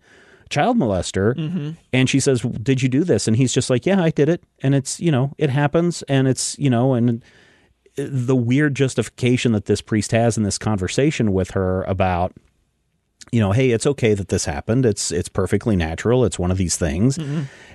child 0.50 0.76
molester 0.76 1.74
and 1.92 2.08
she 2.08 2.20
says 2.20 2.42
did 2.42 2.82
you 2.82 2.88
do 2.88 3.02
this? 3.02 3.26
And 3.26 3.36
he's 3.36 3.52
just 3.52 3.70
like 3.70 3.86
yeah 3.86 4.00
i 4.02 4.10
did 4.10 4.28
it. 4.28 4.44
And 4.62 4.74
it's 4.74 5.00
you 5.00 5.10
know 5.10 5.32
it 5.38 5.50
happens 5.50 6.02
and 6.02 6.28
it's 6.28 6.56
you 6.58 6.68
know 6.70 6.92
and 6.94 7.24
the 7.96 8.36
weird 8.36 8.74
justification 8.74 9.52
that 9.52 9.66
this 9.66 9.80
priest 9.80 10.12
has 10.12 10.36
in 10.36 10.42
this 10.42 10.58
conversation 10.58 11.32
with 11.32 11.52
her 11.52 11.82
about 11.84 12.32
you 13.32 13.40
know 13.40 13.52
hey 13.52 13.70
it's 13.70 13.86
okay 13.86 14.14
that 14.14 14.28
this 14.28 14.44
happened. 14.44 14.84
It's 14.84 15.10
it's 15.10 15.28
perfectly 15.28 15.76
natural. 15.76 16.24
It's 16.24 16.38
one 16.38 16.50
of 16.50 16.58
these 16.58 16.76
things. 16.76 17.18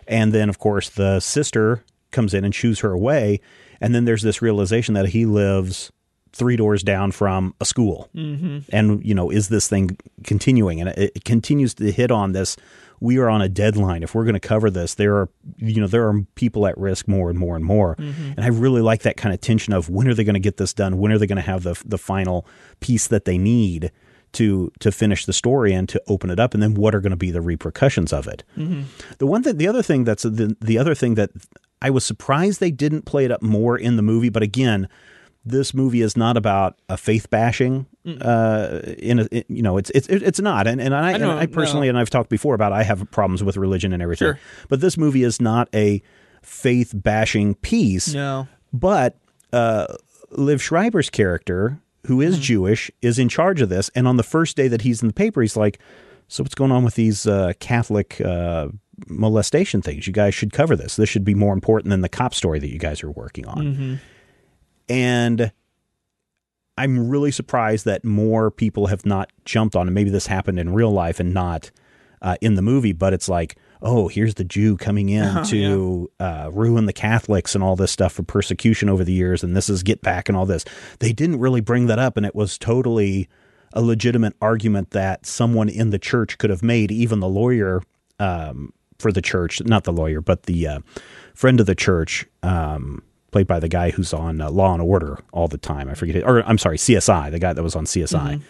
And 0.08 0.34
then 0.34 0.50
of 0.50 0.60
course 0.60 0.90
the 0.90 1.20
sister 1.20 1.84
comes 2.12 2.34
in 2.34 2.44
and 2.44 2.54
shoos 2.54 2.80
her 2.80 2.92
away. 2.92 3.40
And 3.82 3.96
then 3.96 4.06
there's 4.06 4.24
this 4.24 4.42
realization 4.42 4.94
that 4.96 5.10
he 5.10 5.26
lives 5.26 5.92
three 6.34 6.56
doors 6.56 6.84
down 6.84 7.12
from 7.12 7.56
a 7.60 7.66
school. 7.66 8.10
Mm-hmm. 8.16 8.60
and 8.72 9.04
you 9.06 9.16
know 9.16 9.30
is 9.30 9.50
this 9.50 9.68
thing 9.68 9.98
continuing? 10.24 10.82
And 10.82 10.90
it, 10.90 11.12
it 11.16 11.24
continues 11.24 11.74
to 11.76 11.92
hit 11.92 12.12
on 12.12 12.34
this 12.34 12.58
we 13.00 13.18
are 13.18 13.30
on 13.30 13.42
a 13.42 13.50
deadline. 13.50 14.04
If 14.04 14.14
we're 14.14 14.24
going 14.24 14.34
to 14.34 14.40
cover 14.40 14.70
this 14.70 14.96
there 14.96 15.16
are 15.16 15.30
you 15.58 15.82
know 15.82 15.88
there 15.88 16.08
are 16.08 16.22
people 16.36 16.68
at 16.68 16.78
risk 16.78 17.08
more 17.08 17.30
and 17.30 17.40
more 17.40 17.56
and 17.56 17.66
more. 17.66 17.96
Mm-hmm. 17.96 18.32
And 18.38 18.42
i 18.42 18.48
really 18.48 18.82
like 18.82 19.04
that 19.04 19.18
kind 19.18 19.34
of 19.34 19.42
tension 19.42 19.74
of 19.74 19.90
when 19.90 20.08
are 20.08 20.14
they 20.14 20.24
going 20.24 20.36
to 20.36 20.40
get 20.40 20.58
this 20.58 20.74
done? 20.74 20.98
When 20.98 21.12
are 21.12 21.18
they 21.18 21.28
going 21.28 21.38
to 21.38 21.42
have 21.42 21.64
the 21.64 21.82
the 21.86 21.98
final 21.98 22.46
piece 22.80 23.08
that 23.08 23.26
they 23.26 23.38
need 23.38 23.92
to 24.34 24.72
to 24.80 24.92
finish 24.92 25.26
the 25.26 25.34
story 25.34 25.74
and 25.74 25.88
to 25.90 26.02
open 26.08 26.30
it 26.30 26.40
up? 26.40 26.54
And 26.54 26.62
then 26.62 26.74
what 26.74 26.94
are 26.94 27.02
going 27.02 27.12
to 27.12 27.18
be 27.18 27.32
the 27.32 27.42
repercussions 27.42 28.14
of 28.14 28.28
it? 28.28 28.44
Mm-hmm. 28.58 28.84
The 29.18 29.28
one 29.28 29.44
thing 29.44 29.58
the 29.58 29.68
other 29.68 29.84
thing 29.84 30.04
that's 30.04 30.24
the 30.24 30.56
the 30.62 30.78
other 30.78 30.96
thing 30.96 31.16
that 31.16 31.32
i 31.82 31.90
was 31.90 32.04
surprised 32.04 32.60
they 32.60 32.72
didn't 32.72 33.04
play 33.04 33.26
it 33.26 33.32
up 33.32 33.42
more 33.42 33.78
in 33.78 33.96
the 33.96 34.02
movie 34.02 34.30
but 34.30 34.44
again 34.44 34.90
this 35.46 35.74
movie 35.74 36.02
is 36.02 36.16
not 36.18 36.38
about 36.38 36.80
a 36.90 36.98
faith 36.98 37.30
bashing. 37.30 37.86
Uh, 38.22 38.80
in 38.98 39.20
a, 39.20 39.28
it- 39.32 39.46
you 39.50 39.62
know, 39.62 39.78
it's 39.78 39.90
it's 39.92 40.08
it's 40.08 40.40
not, 40.40 40.66
and 40.68 40.82
and 40.82 40.96
I, 40.96 41.12
and 41.14 41.22
know, 41.22 41.38
I 41.38 41.46
personally, 41.46 41.88
no. 41.88 41.90
and 41.90 41.98
I've 42.00 42.10
talked 42.10 42.30
before 42.30 42.56
about 42.56 42.74
I 42.74 42.84
have 42.84 43.10
problems 43.12 43.44
with 43.44 43.56
religion 43.58 43.94
and 43.94 44.02
everything. 44.02 44.28
Sure. 44.30 44.40
But 44.68 44.82
this 44.82 44.98
movie 44.98 45.24
is 45.24 45.40
not 45.40 45.70
a 45.74 46.02
faith 46.42 46.92
bashing 46.96 47.56
piece. 47.56 48.14
No. 48.14 48.48
But 48.74 49.16
uh, 49.54 49.88
Liv 50.32 50.62
Schreiber's 50.62 51.10
character, 51.10 51.80
who 52.08 52.20
is 52.22 52.40
Jewish, 52.40 52.90
is 53.02 53.20
in 53.20 53.30
charge 53.30 53.62
of 53.62 53.70
this. 53.70 53.90
And 53.96 54.08
on 54.08 54.18
the 54.18 54.24
first 54.24 54.56
day 54.58 54.68
that 54.68 54.82
he's 54.82 55.02
in 55.02 55.08
the 55.08 55.14
paper, 55.14 55.42
he's 55.42 55.56
like, 55.58 55.80
"So 56.28 56.44
what's 56.44 56.56
going 56.56 56.72
on 56.72 56.84
with 56.84 56.96
these 56.96 57.28
uh, 57.28 57.54
Catholic 57.60 58.20
uh, 58.22 58.70
molestation 59.08 59.82
things? 59.82 60.08
You 60.08 60.14
guys 60.14 60.34
should 60.34 60.54
cover 60.54 60.76
this. 60.76 60.96
This 60.96 61.10
should 61.10 61.24
be 61.26 61.36
more 61.36 61.54
important 61.54 61.90
than 61.92 62.02
the 62.02 62.10
cop 62.10 62.34
story 62.34 62.60
that 62.60 62.72
you 62.72 62.80
guys 62.80 63.04
are 63.04 63.12
working 63.12 63.46
on." 63.48 64.00
And 64.90 65.52
I'm 66.78 67.10
really 67.10 67.32
surprised 67.32 67.86
that 67.86 68.04
more 68.04 68.52
people 68.52 68.88
have 68.88 69.06
not 69.06 69.32
jumped 69.46 69.76
on 69.76 69.88
it. 69.88 69.92
Maybe 69.92 70.10
this 70.10 70.28
happened 70.28 70.60
in 70.60 70.74
real 70.74 70.92
life 70.92 71.20
and 71.20 71.34
not 71.34 71.72
uh, 72.22 72.36
in 72.42 72.56
the 72.56 72.62
movie, 72.62 72.94
but 72.94 73.14
it's 73.14 73.30
like, 73.30 73.58
oh, 73.82 74.08
here's 74.08 74.36
the 74.36 74.44
Jew 74.44 74.78
coming 74.78 75.10
in 75.10 75.44
to 75.46 76.12
uh, 76.20 76.50
ruin 76.52 76.86
the 76.86 76.94
Catholics 76.94 77.56
and 77.56 77.64
all 77.64 77.76
this 77.76 77.92
stuff 77.92 78.14
for 78.14 78.24
persecution 78.24 78.90
over 78.90 79.04
the 79.04 79.14
years, 79.14 79.44
and 79.44 79.56
this 79.56 79.70
is 79.70 79.84
get 79.84 80.02
back 80.02 80.28
and 80.28 80.38
all 80.38 80.46
this. 80.46 80.66
They 81.00 81.14
didn't 81.14 81.40
really 81.40 81.62
bring 81.62 81.88
that 81.88 82.00
up, 82.00 82.18
and 82.18 82.26
it 82.26 82.36
was 82.36 82.58
totally 82.58 83.30
a 83.74 83.82
legitimate 83.82 84.36
argument 84.42 84.92
that 84.92 85.26
someone 85.26 85.70
in 85.70 85.92
the 85.92 86.00
church 86.00 86.38
could 86.38 86.50
have 86.50 86.64
made, 86.64 86.92
even 86.92 87.20
the 87.20 87.30
lawyer 87.30 87.84
um, 88.20 88.74
for 88.98 89.12
the 89.12 89.22
church, 89.22 89.62
not 89.64 89.84
the 89.86 89.94
lawyer, 89.94 90.22
but 90.22 90.44
the 90.44 90.68
uh, 90.68 90.80
friend 91.34 91.60
of 91.60 91.66
the 91.66 91.76
church, 91.76 92.26
um, 92.44 93.04
played 93.32 93.48
by 93.48 93.60
the 93.60 93.68
guy 93.70 93.92
who's 93.92 94.14
on 94.14 94.42
uh, 94.42 94.50
Law 94.50 94.74
and 94.74 94.82
Order 94.82 95.20
all 95.32 95.48
the 95.48 95.58
time. 95.58 95.90
I 95.90 95.94
forget 95.96 96.16
it, 96.18 96.24
or 96.24 96.42
I'm 96.44 96.58
sorry, 96.58 96.78
CSI, 96.78 97.32
the 97.32 97.40
guy 97.40 97.54
that 97.54 97.64
was 97.64 97.76
on 97.76 97.86
CSI. 97.86 98.42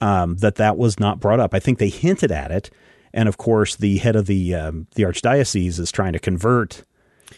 Um, 0.00 0.36
that 0.36 0.56
that 0.56 0.76
was 0.76 0.98
not 0.98 1.20
brought 1.20 1.40
up. 1.40 1.54
I 1.54 1.60
think 1.60 1.78
they 1.78 1.88
hinted 1.88 2.30
at 2.32 2.50
it, 2.50 2.68
and 3.12 3.28
of 3.28 3.36
course, 3.38 3.76
the 3.76 3.98
head 3.98 4.16
of 4.16 4.26
the 4.26 4.54
um, 4.54 4.86
the 4.96 5.04
archdiocese 5.04 5.78
is 5.78 5.90
trying 5.92 6.12
to 6.14 6.18
convert 6.18 6.82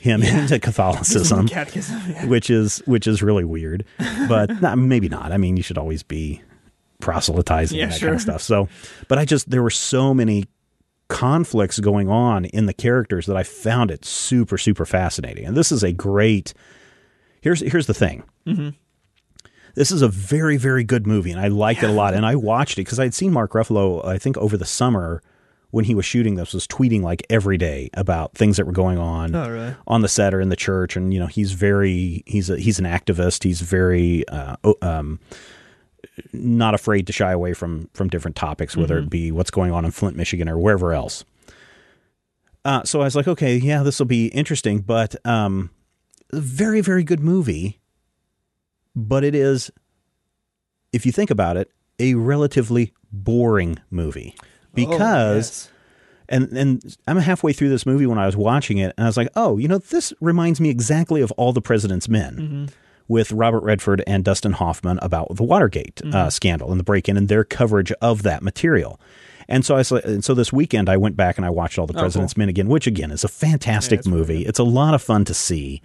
him 0.00 0.22
into 0.22 0.58
Catholicism, 0.58 1.46
Catechism. 1.48 2.00
Yeah. 2.08 2.26
which 2.26 2.50
is 2.50 2.78
which 2.86 3.06
is 3.06 3.22
really 3.22 3.44
weird. 3.44 3.84
But 4.28 4.60
not, 4.62 4.78
maybe 4.78 5.08
not. 5.08 5.32
I 5.32 5.36
mean, 5.36 5.56
you 5.56 5.62
should 5.62 5.78
always 5.78 6.02
be 6.02 6.42
proselytizing 7.00 7.76
Yeah, 7.78 7.84
and 7.84 7.92
that 7.92 7.98
sure. 7.98 8.08
kind 8.08 8.16
of 8.16 8.22
stuff. 8.22 8.42
So, 8.42 8.68
but 9.08 9.18
I 9.18 9.24
just 9.24 9.50
there 9.50 9.62
were 9.62 9.70
so 9.70 10.14
many 10.14 10.46
conflicts 11.08 11.78
going 11.78 12.08
on 12.08 12.46
in 12.46 12.66
the 12.66 12.74
characters 12.74 13.26
that 13.26 13.36
I 13.36 13.42
found 13.44 13.90
it 13.90 14.04
super 14.04 14.58
super 14.58 14.84
fascinating. 14.86 15.44
And 15.44 15.56
this 15.56 15.70
is 15.70 15.82
a 15.84 15.92
great. 15.92 16.54
Here's 17.46 17.60
here's 17.60 17.86
the 17.86 17.94
thing. 17.94 18.24
Mm-hmm. 18.44 18.70
This 19.76 19.92
is 19.92 20.02
a 20.02 20.08
very 20.08 20.56
very 20.56 20.82
good 20.82 21.06
movie, 21.06 21.30
and 21.30 21.38
I 21.38 21.46
liked 21.46 21.84
it 21.84 21.90
a 21.90 21.92
lot. 21.92 22.12
And 22.12 22.26
I 22.26 22.34
watched 22.34 22.72
it 22.76 22.82
because 22.82 22.98
I 22.98 23.04
had 23.04 23.14
seen 23.14 23.32
Mark 23.32 23.52
Ruffalo. 23.52 24.04
I 24.04 24.18
think 24.18 24.36
over 24.36 24.56
the 24.56 24.64
summer 24.64 25.22
when 25.70 25.84
he 25.84 25.94
was 25.94 26.04
shooting 26.04 26.34
this 26.34 26.52
was 26.52 26.66
tweeting 26.66 27.02
like 27.02 27.24
every 27.30 27.56
day 27.56 27.88
about 27.94 28.34
things 28.34 28.56
that 28.56 28.66
were 28.66 28.72
going 28.72 28.98
on 28.98 29.32
Oh, 29.36 29.48
really? 29.48 29.76
on 29.86 30.00
the 30.00 30.08
set 30.08 30.34
or 30.34 30.40
in 30.40 30.48
the 30.48 30.56
church 30.56 30.96
and 30.96 31.14
you 31.14 31.20
know 31.20 31.26
he's 31.28 31.52
very 31.52 32.24
he's 32.26 32.50
a 32.50 32.58
he's 32.58 32.80
an 32.80 32.84
activist 32.84 33.44
he's 33.44 33.60
very 33.60 34.26
uh, 34.28 34.56
um, 34.82 35.20
not 36.32 36.74
afraid 36.74 37.06
to 37.06 37.12
shy 37.12 37.30
away 37.30 37.52
from 37.52 37.88
from 37.94 38.08
different 38.08 38.36
topics 38.36 38.76
whether 38.76 38.98
it 38.98 39.08
be 39.10 39.30
what's 39.30 39.50
going 39.52 39.70
on 39.70 39.84
in 39.84 39.92
Flint 39.92 40.16
Michigan 40.16 40.48
or 40.48 40.58
wherever 40.58 40.92
else 40.92 41.24
uh, 42.64 42.82
so 42.84 43.00
I 43.02 43.04
was 43.04 43.14
like 43.14 43.28
okay 43.28 43.56
yeah 43.56 43.82
this 43.84 43.98
will 44.00 44.06
be 44.06 44.26
interesting 44.28 44.80
but 44.80 45.14
um, 45.26 45.70
a 46.32 46.40
very 46.40 46.80
very 46.80 47.04
good 47.04 47.20
movie 47.20 47.80
but 48.94 49.24
it 49.24 49.34
is 49.34 49.70
if 50.92 51.06
you 51.06 51.12
think 51.12 51.30
about 51.30 51.56
it 51.56 51.70
a 51.98 52.14
relatively 52.14 52.92
boring 53.12 53.78
movie 53.90 54.34
because 54.74 55.70
and 56.28 56.52
and 56.52 56.96
I'm 57.06 57.18
halfway 57.18 57.52
through 57.52 57.68
this 57.68 57.86
movie 57.86 58.06
when 58.06 58.18
I 58.18 58.26
was 58.26 58.36
watching 58.36 58.78
it, 58.78 58.92
and 58.96 59.04
I 59.04 59.08
was 59.08 59.16
like, 59.16 59.28
oh, 59.36 59.58
you 59.58 59.68
know, 59.68 59.78
this 59.78 60.12
reminds 60.20 60.60
me 60.60 60.70
exactly 60.70 61.20
of 61.20 61.30
All 61.32 61.52
the 61.52 61.60
President's 61.60 62.08
Men 62.08 62.68
with 63.08 63.30
Robert 63.30 63.62
Redford 63.62 64.02
and 64.06 64.24
Dustin 64.24 64.52
Hoffman 64.52 64.98
about 65.00 65.36
the 65.36 65.44
Watergate 65.44 66.02
uh, 66.12 66.28
scandal 66.30 66.70
and 66.72 66.80
the 66.80 66.84
break-in 66.84 67.16
and 67.16 67.28
their 67.28 67.44
coverage 67.44 67.92
of 68.02 68.24
that 68.24 68.42
material. 68.42 69.00
And 69.48 69.64
so 69.64 69.76
I 69.76 69.84
and 70.04 70.24
so 70.24 70.34
this 70.34 70.52
weekend 70.52 70.88
I 70.88 70.96
went 70.96 71.16
back 71.16 71.36
and 71.36 71.46
I 71.46 71.50
watched 71.50 71.78
All 71.78 71.86
the 71.86 71.92
President's 71.94 72.36
Men 72.36 72.48
again, 72.48 72.66
which 72.66 72.88
again 72.88 73.12
is 73.12 73.22
a 73.22 73.28
fantastic 73.28 74.00
really 74.04 74.10
movie. 74.18 74.46
It's 74.46 74.58
a 74.58 74.64
lot 74.64 74.94
of 74.94 75.02
fun 75.02 75.24
to 75.26 75.34
see. 75.34 75.82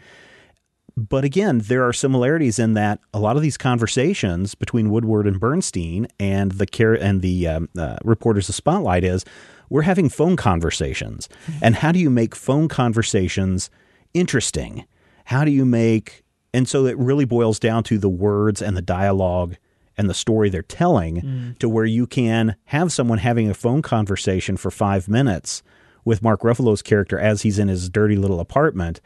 But 1.10 1.24
again, 1.24 1.60
there 1.60 1.84
are 1.84 1.94
similarities 1.94 2.60
in 2.60 2.74
that 2.74 3.00
a 3.14 3.20
lot 3.20 3.36
of 3.36 3.42
these 3.42 3.58
conversations 3.58 4.54
between 4.54 4.92
Woodward 4.92 5.26
and 5.26 5.40
Bernstein 5.40 6.08
and 6.20 6.52
the 6.52 6.68
care 6.68 6.94
and 6.94 7.22
the 7.22 7.48
um, 7.48 7.70
uh, 7.78 7.98
reporters 8.04 8.50
of 8.50 8.56
Spotlight 8.56 9.04
is 9.04 9.26
we're 9.70 9.82
having 9.84 10.10
phone 10.10 10.36
conversations. 10.36 11.28
And 11.62 11.76
how 11.76 11.92
do 11.92 12.00
you 12.00 12.10
make 12.10 12.36
phone 12.36 12.68
conversations 12.68 13.70
interesting? 14.14 14.86
How 15.26 15.44
do 15.44 15.52
you 15.52 15.66
make 15.66 16.24
and 16.54 16.68
so 16.68 16.86
it 16.86 16.98
really 16.98 17.26
boils 17.26 17.60
down 17.60 17.84
to 17.86 17.98
the 17.98 18.10
words 18.10 18.62
and 18.62 18.76
the 18.76 18.82
dialogue 18.82 19.56
and 19.98 20.10
the 20.10 20.14
story 20.14 20.50
they're 20.50 20.62
telling 20.62 21.22
to 21.60 21.70
where 21.70 21.86
you 21.86 22.06
can 22.08 22.56
have 22.66 22.92
someone 22.92 23.20
having 23.20 23.50
a 23.50 23.54
phone 23.54 23.82
conversation 23.82 24.58
for 24.58 24.70
five 24.70 25.08
minutes 25.08 25.64
with 26.04 26.22
Mark 26.22 26.42
Ruffalo's 26.42 26.82
character 26.82 27.20
as 27.20 27.44
he's 27.44 27.60
in 27.60 27.68
his 27.68 27.90
dirty 27.90 28.16
little 28.16 28.40
apartment. 28.40 29.00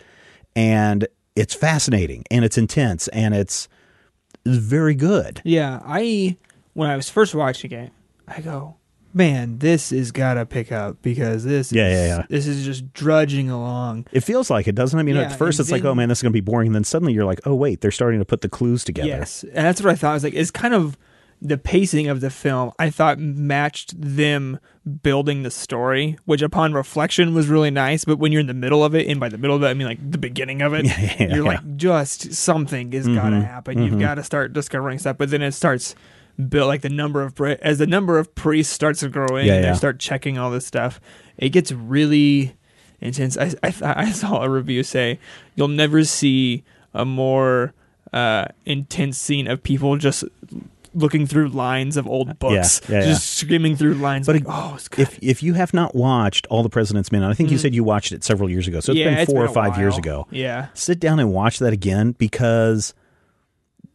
And 0.55 1.07
it's 1.35 1.53
fascinating 1.53 2.23
and 2.31 2.45
it's 2.45 2.57
intense 2.57 3.07
and 3.09 3.33
it's 3.35 3.67
very 4.45 4.95
good. 4.95 5.41
Yeah, 5.43 5.81
I 5.85 6.37
when 6.73 6.89
I 6.89 6.95
was 6.95 7.09
first 7.09 7.33
watching 7.35 7.71
it, 7.71 7.91
I 8.27 8.41
go, 8.41 8.75
man, 9.13 9.59
this 9.59 9.91
is 9.91 10.11
gotta 10.11 10.45
pick 10.45 10.71
up 10.71 11.01
because 11.01 11.43
this 11.43 11.71
Yeah, 11.71 11.87
is, 11.87 11.93
yeah, 12.09 12.17
yeah. 12.17 12.25
this 12.29 12.47
is 12.47 12.65
just 12.65 12.91
drudging 12.93 13.49
along. 13.49 14.07
It 14.11 14.21
feels 14.21 14.49
like 14.49 14.67
it, 14.67 14.75
doesn't? 14.75 14.99
I 14.99 15.03
mean, 15.03 15.15
Yeah, 15.15 15.23
at 15.23 15.37
first 15.37 15.59
it's 15.59 15.71
like, 15.71 15.83
oh 15.85 15.95
man, 15.95 16.09
this 16.09 16.19
is 16.19 16.21
going 16.23 16.31
to 16.33 16.37
be 16.37 16.41
boring. 16.41 16.67
And 16.67 16.75
then 16.75 16.83
suddenly 16.83 17.13
you're 17.13 17.25
like, 17.25 17.39
oh 17.45 17.55
wait, 17.55 17.81
they're 17.81 17.91
starting 17.91 18.19
to 18.19 18.25
put 18.25 18.41
the 18.41 18.49
clues 18.49 18.83
together. 18.83 19.07
Yes, 19.07 19.43
and 19.43 19.65
that's 19.65 19.81
what 19.81 19.91
I 19.91 19.95
thought. 19.95 20.11
I 20.11 20.13
was 20.15 20.23
like, 20.23 20.33
it's 20.33 20.51
kind 20.51 20.73
of 20.73 20.97
the 21.47 21.57
pacing 21.57 22.07
of 22.07 22.21
the 22.21 22.29
film. 22.29 22.71
I 22.79 22.89
thought 22.89 23.19
matched 23.19 23.99
them 23.99 24.59
building 25.01 25.43
the 25.43 25.51
story, 25.51 26.17
which 26.25 26.41
upon 26.41 26.73
reflection 26.73 27.33
was 27.33 27.47
really 27.47 27.71
nice. 27.71 28.05
But 28.05 28.19
when 28.19 28.31
you're 28.31 28.41
in 28.41 28.47
the 28.47 28.53
middle 28.53 28.83
of 28.83 28.95
it, 28.95 29.07
and 29.07 29.19
by 29.19 29.29
the 29.29 29.37
middle 29.37 29.55
of 29.55 29.63
it, 29.63 29.67
I 29.67 29.73
mean 29.73 29.87
like 29.87 30.11
the 30.11 30.17
beginning 30.17 30.61
of 30.61 30.73
it, 30.73 30.85
Yeah, 30.85 30.99
yeah, 30.99 31.15
you're 31.19 31.29
yeah. 31.29 31.35
Mm-hmm. 31.35 31.45
like, 31.45 31.77
just 31.77 32.33
something 32.33 32.91
has 32.91 33.07
got 33.07 33.29
to 33.29 33.41
happen. 33.41 33.81
You've 33.81 33.99
got 33.99 34.15
to 34.15 34.23
start 34.23 34.53
discovering 34.53 34.99
stuff. 34.99 35.17
But 35.17 35.29
then 35.31 35.41
it 35.41 35.53
starts 35.53 35.95
build 36.49 36.67
like 36.67 36.81
the 36.81 36.89
number 36.89 37.21
of 37.21 37.39
as 37.61 37.77
the 37.77 37.87
number 37.87 38.19
of 38.19 38.35
priests 38.35 38.73
starts 38.73 38.99
to 38.99 39.09
grow 39.09 39.37
in, 39.37 39.45
Yeah, 39.45 39.53
and 39.55 39.63
yeah. 39.65 39.71
they 39.71 39.77
start 39.77 39.99
checking 39.99 40.37
all 40.37 40.51
this 40.51 40.65
stuff. 40.65 40.99
It 41.37 41.49
gets 41.49 41.71
really 41.71 42.55
intense. 43.01 43.37
I 43.37 43.53
I, 43.63 43.71
th- 43.71 43.83
I 43.83 44.11
saw 44.11 44.41
a 44.43 44.49
review 44.49 44.83
say 44.83 45.19
you'll 45.55 45.67
never 45.69 46.03
see 46.03 46.63
a 46.93 47.05
more 47.05 47.73
uh, 48.13 48.45
intense 48.65 49.17
scene 49.17 49.47
of 49.47 49.61
people 49.63 49.97
just 49.97 50.23
looking 50.95 51.27
through 51.27 51.49
lines 51.49 51.97
of 51.97 52.07
old 52.07 52.39
books, 52.39 52.81
yeah, 52.89 52.99
yeah. 53.01 53.05
just 53.05 53.35
skimming 53.35 53.75
through 53.75 53.93
lines. 53.95 54.25
But 54.25 54.37
like, 54.37 54.45
oh, 54.47 54.73
it's 54.75 54.87
good. 54.87 55.01
If 55.01 55.19
if 55.21 55.43
you 55.43 55.53
have 55.53 55.73
not 55.73 55.93
watched 55.93 56.47
All 56.49 56.63
the 56.63 56.69
President's 56.69 57.11
Men, 57.11 57.21
and 57.21 57.31
I 57.31 57.35
think 57.35 57.51
you 57.51 57.57
said 57.57 57.75
you 57.75 57.83
watched 57.83 58.11
it 58.11 58.23
several 58.23 58.49
years 58.49 58.67
ago, 58.67 58.79
so 58.79 58.91
it's 58.93 58.99
Mm. 59.01 59.05
yeah, 59.05 59.15
been 59.15 59.25
four 59.27 59.41
or 59.43 59.45
a 59.45 59.49
five 59.49 59.77
years 59.77 59.97
ago. 59.97 60.25
Yeah, 60.31 60.67
sit 60.73 60.99
down 60.99 61.19
and 61.19 61.31
watch 61.31 61.59
that 61.59 61.73
again 61.73 62.13
because 62.13 62.93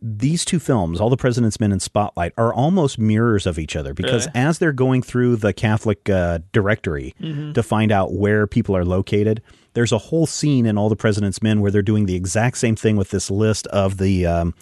these 0.03 0.47
two 0.47 0.59
films, 0.59 0.99
All 0.99 1.11
the 1.11 1.17
President's 1.17 1.61
Men 1.61 1.73
and 1.73 1.83
Spotlight, 1.83 2.33
are 2.39 2.55
almost 2.55 2.99
mirrors 2.99 3.47
of 3.47 3.59
each 3.59 3.77
other 3.77 3.93
because 3.93 4.27
Really? 4.29 4.47
as 4.47 4.59
they're 4.59 4.73
going 4.73 5.03
through 5.03 5.37
the 5.37 5.53
Catholic 5.53 6.09
uh, 6.09 6.39
directory 6.53 7.15
Mm-hmm. 7.21 7.53
to 7.53 7.63
find 7.63 7.93
out 7.93 8.15
where 8.15 8.47
people 8.47 8.75
are 8.75 8.85
located, 8.85 9.43
there's 9.75 9.93
a 9.93 9.99
whole 9.99 10.25
scene 10.27 10.65
in 10.65 10.79
All 10.79 10.89
the 10.89 10.97
President's 10.97 11.43
Men 11.43 11.61
where 11.61 11.71
they're 11.71 11.83
doing 11.83 12.07
the 12.07 12.15
exact 12.15 12.57
same 12.59 12.77
thing 12.77 12.97
with 12.97 13.11
this 13.11 13.31
list 13.31 13.67
of 13.69 13.99
the 13.99 14.25
um, 14.27 14.55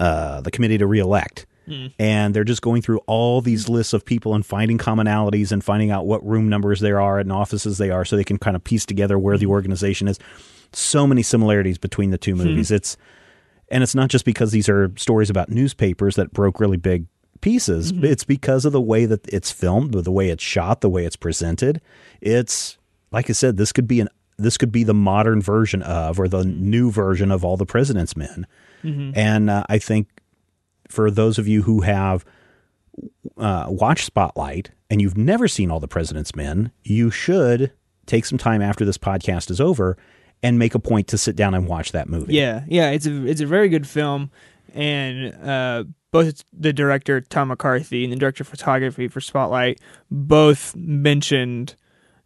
uh, 0.00 0.42
the 0.42 0.50
committee 0.50 0.76
to 0.78 0.86
reelect. 0.86 1.46
And 1.98 2.34
they're 2.34 2.44
just 2.44 2.62
going 2.62 2.82
through 2.82 2.98
all 3.06 3.40
these 3.40 3.68
lists 3.68 3.92
of 3.92 4.04
people 4.04 4.34
and 4.34 4.44
finding 4.44 4.78
commonalities 4.78 5.52
and 5.52 5.62
finding 5.62 5.90
out 5.90 6.06
what 6.06 6.26
room 6.26 6.48
numbers 6.48 6.80
there 6.80 7.00
are 7.00 7.18
and 7.18 7.32
offices 7.32 7.78
they 7.78 7.90
are 7.90 8.04
so 8.04 8.16
they 8.16 8.24
can 8.24 8.38
kind 8.38 8.56
of 8.56 8.64
piece 8.64 8.86
together 8.86 9.18
where 9.18 9.36
the 9.36 9.44
mm-hmm. 9.44 9.52
organization 9.52 10.08
is. 10.08 10.18
So 10.72 11.06
many 11.06 11.22
similarities 11.22 11.78
between 11.78 12.10
the 12.10 12.18
two 12.18 12.32
hmm. 12.32 12.44
movies. 12.44 12.70
It's 12.70 12.96
and 13.70 13.82
it's 13.82 13.94
not 13.94 14.08
just 14.08 14.24
because 14.24 14.50
these 14.50 14.68
are 14.68 14.90
stories 14.96 15.30
about 15.30 15.50
newspapers 15.50 16.16
that 16.16 16.32
broke 16.32 16.58
really 16.58 16.78
big 16.78 17.06
pieces. 17.40 17.92
Mm-hmm. 17.92 18.04
It's 18.04 18.24
because 18.24 18.64
of 18.64 18.72
the 18.72 18.80
way 18.80 19.06
that 19.06 19.26
it's 19.28 19.50
filmed, 19.50 19.92
the 19.92 20.10
way 20.10 20.30
it's 20.30 20.42
shot, 20.42 20.80
the 20.80 20.88
way 20.88 21.04
it's 21.04 21.16
presented. 21.16 21.80
It's 22.20 22.78
like 23.10 23.30
I 23.30 23.32
said, 23.32 23.56
this 23.56 23.72
could 23.72 23.86
be 23.86 24.00
an 24.00 24.08
this 24.38 24.56
could 24.56 24.70
be 24.70 24.84
the 24.84 24.94
modern 24.94 25.42
version 25.42 25.82
of 25.82 26.20
or 26.20 26.28
the 26.28 26.42
mm-hmm. 26.42 26.70
new 26.70 26.90
version 26.90 27.30
of 27.30 27.44
all 27.44 27.56
the 27.56 27.66
President's 27.66 28.16
Men. 28.16 28.46
And 29.16 29.50
uh, 29.50 29.64
I 29.68 29.78
think 29.78 30.08
for 30.88 31.10
those 31.10 31.38
of 31.38 31.46
you 31.48 31.62
who 31.62 31.82
have 31.82 32.24
uh, 33.36 33.66
watched 33.68 34.04
Spotlight 34.06 34.70
and 34.90 35.00
you've 35.00 35.16
never 35.16 35.48
seen 35.48 35.70
All 35.70 35.80
the 35.80 35.88
President's 35.88 36.34
Men, 36.34 36.70
you 36.84 37.10
should 37.10 37.72
take 38.06 38.24
some 38.24 38.38
time 38.38 38.62
after 38.62 38.84
this 38.84 38.98
podcast 38.98 39.50
is 39.50 39.60
over 39.60 39.96
and 40.42 40.58
make 40.58 40.74
a 40.74 40.78
point 40.78 41.06
to 41.08 41.18
sit 41.18 41.36
down 41.36 41.54
and 41.54 41.66
watch 41.66 41.92
that 41.92 42.08
movie. 42.08 42.34
yeah, 42.34 42.64
yeah. 42.68 42.90
It's 42.90 43.06
a 43.06 43.26
it's 43.26 43.40
a 43.40 43.46
very 43.46 43.68
good 43.68 43.86
film, 43.86 44.30
and 44.74 45.34
uh, 45.46 45.84
both 46.10 46.42
the 46.52 46.72
director 46.72 47.20
Tom 47.20 47.48
McCarthy 47.48 48.04
and 48.04 48.12
the 48.12 48.16
director 48.16 48.42
of 48.42 48.48
photography 48.48 49.08
for 49.08 49.20
Spotlight 49.20 49.80
both 50.10 50.74
mentioned 50.76 51.74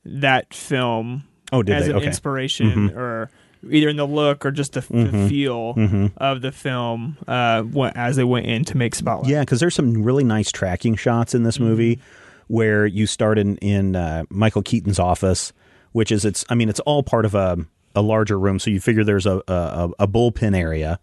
that 0.04 0.52
film 0.54 1.24
Oh, 1.52 1.62
did 1.62 1.74
as 1.76 1.84
they? 1.84 1.90
an 1.90 1.96
Okay. 1.96 2.00
Mm-hmm. 2.02 2.08
inspiration 2.08 2.90
or 2.96 3.30
either 3.70 3.88
in 3.88 3.96
the 3.96 4.06
look 4.06 4.44
or 4.46 4.50
just 4.50 4.72
the, 4.72 4.80
the 4.80 5.26
feel 5.28 5.74
Mm-hmm. 5.74 6.06
of 6.16 6.40
the 6.42 6.52
film 6.52 7.16
uh, 7.28 7.62
as 7.94 8.16
they 8.16 8.24
went 8.24 8.46
in 8.46 8.64
to 8.66 8.76
make 8.76 8.94
Spotlight. 8.94 9.30
Yeah, 9.30 9.40
because 9.40 9.60
there's 9.60 9.74
some 9.74 10.02
really 10.02 10.24
nice 10.24 10.50
tracking 10.50 10.96
shots 10.96 11.34
in 11.34 11.42
this 11.42 11.58
movie 11.60 12.00
where 12.48 12.84
you 12.86 13.06
start 13.06 13.38
in 13.38 13.56
in 13.58 13.96
uh, 13.96 14.24
Michael 14.30 14.62
Keaton's 14.62 14.98
office, 14.98 15.52
which 15.92 16.10
is 16.12 16.24
it's 16.24 16.44
I 16.48 16.54
mean 16.54 16.68
it's 16.68 16.80
all 16.80 17.02
part 17.02 17.24
of 17.24 17.34
a 17.34 17.58
a 17.94 18.02
larger 18.02 18.38
room. 18.38 18.58
So 18.58 18.70
you 18.70 18.80
figure 18.80 19.04
there's 19.04 19.26
a 19.26 19.42
a, 19.48 19.90
a 20.00 20.08
bullpen 20.08 20.56
area 20.56 20.98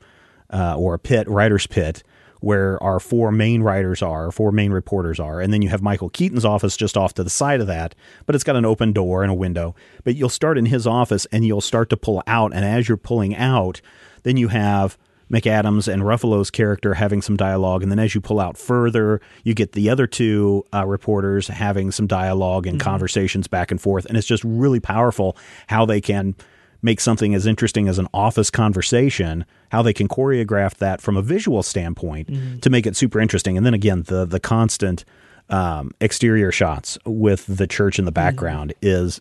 uh, 0.52 0.76
or 0.78 0.95
a 0.95 1.00
pit, 1.00 1.28
writer's 1.30 1.67
pit. 1.67 2.04
Where 2.41 2.82
our 2.82 2.99
four 2.99 3.32
main 3.32 3.63
writers 3.63 4.02
are, 4.02 4.32
four 4.32 4.52
main 4.52 4.71
reporters 4.71 5.19
are, 5.19 5.41
and 5.41 5.52
then 5.52 5.62
you 5.62 5.69
have 5.69 5.82
Michael 5.82 6.10
Keaton's 6.10 6.45
office 6.45 6.78
just 6.78 6.95
off 6.95 7.13
to 7.15 7.23
the 7.23 7.30
side 7.30 7.60
of 7.60 7.67
that, 7.67 7.95
but 8.25 8.34
it's 8.34 8.45
got 8.45 8.56
an 8.56 8.65
open 8.65 8.93
door 8.93 9.23
and 9.23 9.32
a 9.32 9.36
window. 9.36 9.75
But 10.06 10.15
you'll 10.15 10.30
start 10.30 10.58
in 10.58 10.67
his 10.67 10.88
office 10.88 11.25
and 11.34 11.45
you'll 11.45 11.60
start 11.60 11.89
to 11.89 11.97
pull 11.97 12.23
out, 12.28 12.54
and 12.54 12.63
as 12.63 12.88
you're 12.88 12.97
pulling 12.97 13.36
out, 13.36 13.82
then 14.23 14.38
you 14.38 14.47
have 14.47 14.97
McAdams 15.32 15.91
and 15.91 16.04
Ruffalo's 16.04 16.49
character 16.49 16.95
having 16.95 17.21
some 17.21 17.38
dialogue, 17.38 17.84
and 17.84 17.91
then 17.91 17.99
as 17.99 18.15
you 18.15 18.21
pull 18.21 18.39
out 18.39 18.58
further, 18.58 19.21
you 19.43 19.54
get 19.54 19.73
the 19.73 19.89
other 19.89 20.08
two 20.08 20.65
uh, 20.73 20.86
reporters 20.86 21.47
having 21.47 21.91
some 21.91 22.08
dialogue 22.08 22.65
and 22.65 22.80
conversations 22.80 23.47
back 23.47 23.69
and 23.69 23.82
forth, 23.82 24.06
and 24.06 24.17
it's 24.17 24.28
just 24.28 24.43
really 24.43 24.80
powerful 24.80 25.38
how 25.67 25.86
they 25.86 26.02
can 26.02 26.36
make 26.81 26.99
something 26.99 27.35
as 27.35 27.45
interesting 27.45 27.87
as 27.87 27.99
an 27.99 28.07
office 28.13 28.49
conversation, 28.49 29.45
how 29.71 29.81
they 29.81 29.93
can 29.93 30.07
choreograph 30.07 30.75
that 30.75 31.01
from 31.01 31.17
a 31.17 31.21
visual 31.21 31.63
standpoint 31.63 32.29
to 32.61 32.69
make 32.69 32.85
it 32.85 32.95
super 32.95 33.19
interesting, 33.19 33.57
and 33.57 33.65
then 33.65 33.73
again 33.73 34.03
the 34.03 34.25
the 34.25 34.39
constant 34.39 35.05
um, 35.49 35.91
exterior 35.99 36.51
shots 36.51 36.97
with 37.05 37.45
the 37.47 37.67
church 37.67 37.99
in 37.99 38.05
the 38.05 38.11
background 38.11 38.73
is 38.81 39.19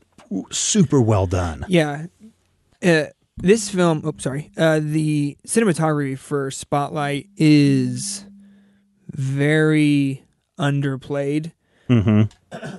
super 0.51 1.01
well 1.01 1.27
done. 1.27 1.65
Yeah. 1.69 2.07
Uh, 2.83 3.05
this 3.39 3.71
film, 3.71 4.03
oh, 4.05 4.15
sorry. 4.19 4.51
Uh, 4.57 4.81
the 4.83 5.39
cinematography 5.47 6.19
for 6.19 6.51
Spotlight 6.51 7.29
is 7.37 8.27
very 9.11 10.25
underplayed. 10.59 11.53
hmm 11.87 12.23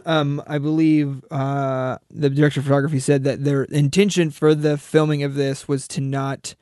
Um, 0.05 0.41
I 0.47 0.57
believe 0.57 1.23
uh, 1.29 1.97
the 2.09 2.29
director 2.29 2.59
of 2.59 2.65
photography 2.65 2.99
said 2.99 3.23
that 3.25 3.43
their 3.43 3.63
intention 3.65 4.31
for 4.31 4.55
the 4.55 4.77
filming 4.77 5.21
of 5.23 5.35
this 5.35 5.67
was 5.67 5.87
to 5.89 6.01
not 6.01 6.55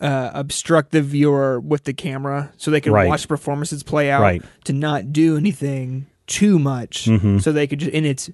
uh, 0.00 0.30
obstruct 0.34 0.92
the 0.92 1.02
viewer 1.02 1.58
with 1.60 1.84
the 1.84 1.92
camera, 1.92 2.52
so 2.56 2.70
they 2.70 2.80
could 2.80 2.92
Right. 2.92 3.08
watch 3.08 3.26
performances 3.26 3.82
play 3.82 4.10
out. 4.10 4.20
Right. 4.22 4.42
To 4.64 4.72
not 4.72 5.12
do 5.12 5.36
anything 5.36 6.06
too 6.26 6.58
much, 6.58 7.06
Mhm. 7.06 7.42
so 7.42 7.50
they 7.52 7.66
could 7.66 7.80
just 7.80 7.92
and 7.94 8.06
it's 8.06 8.30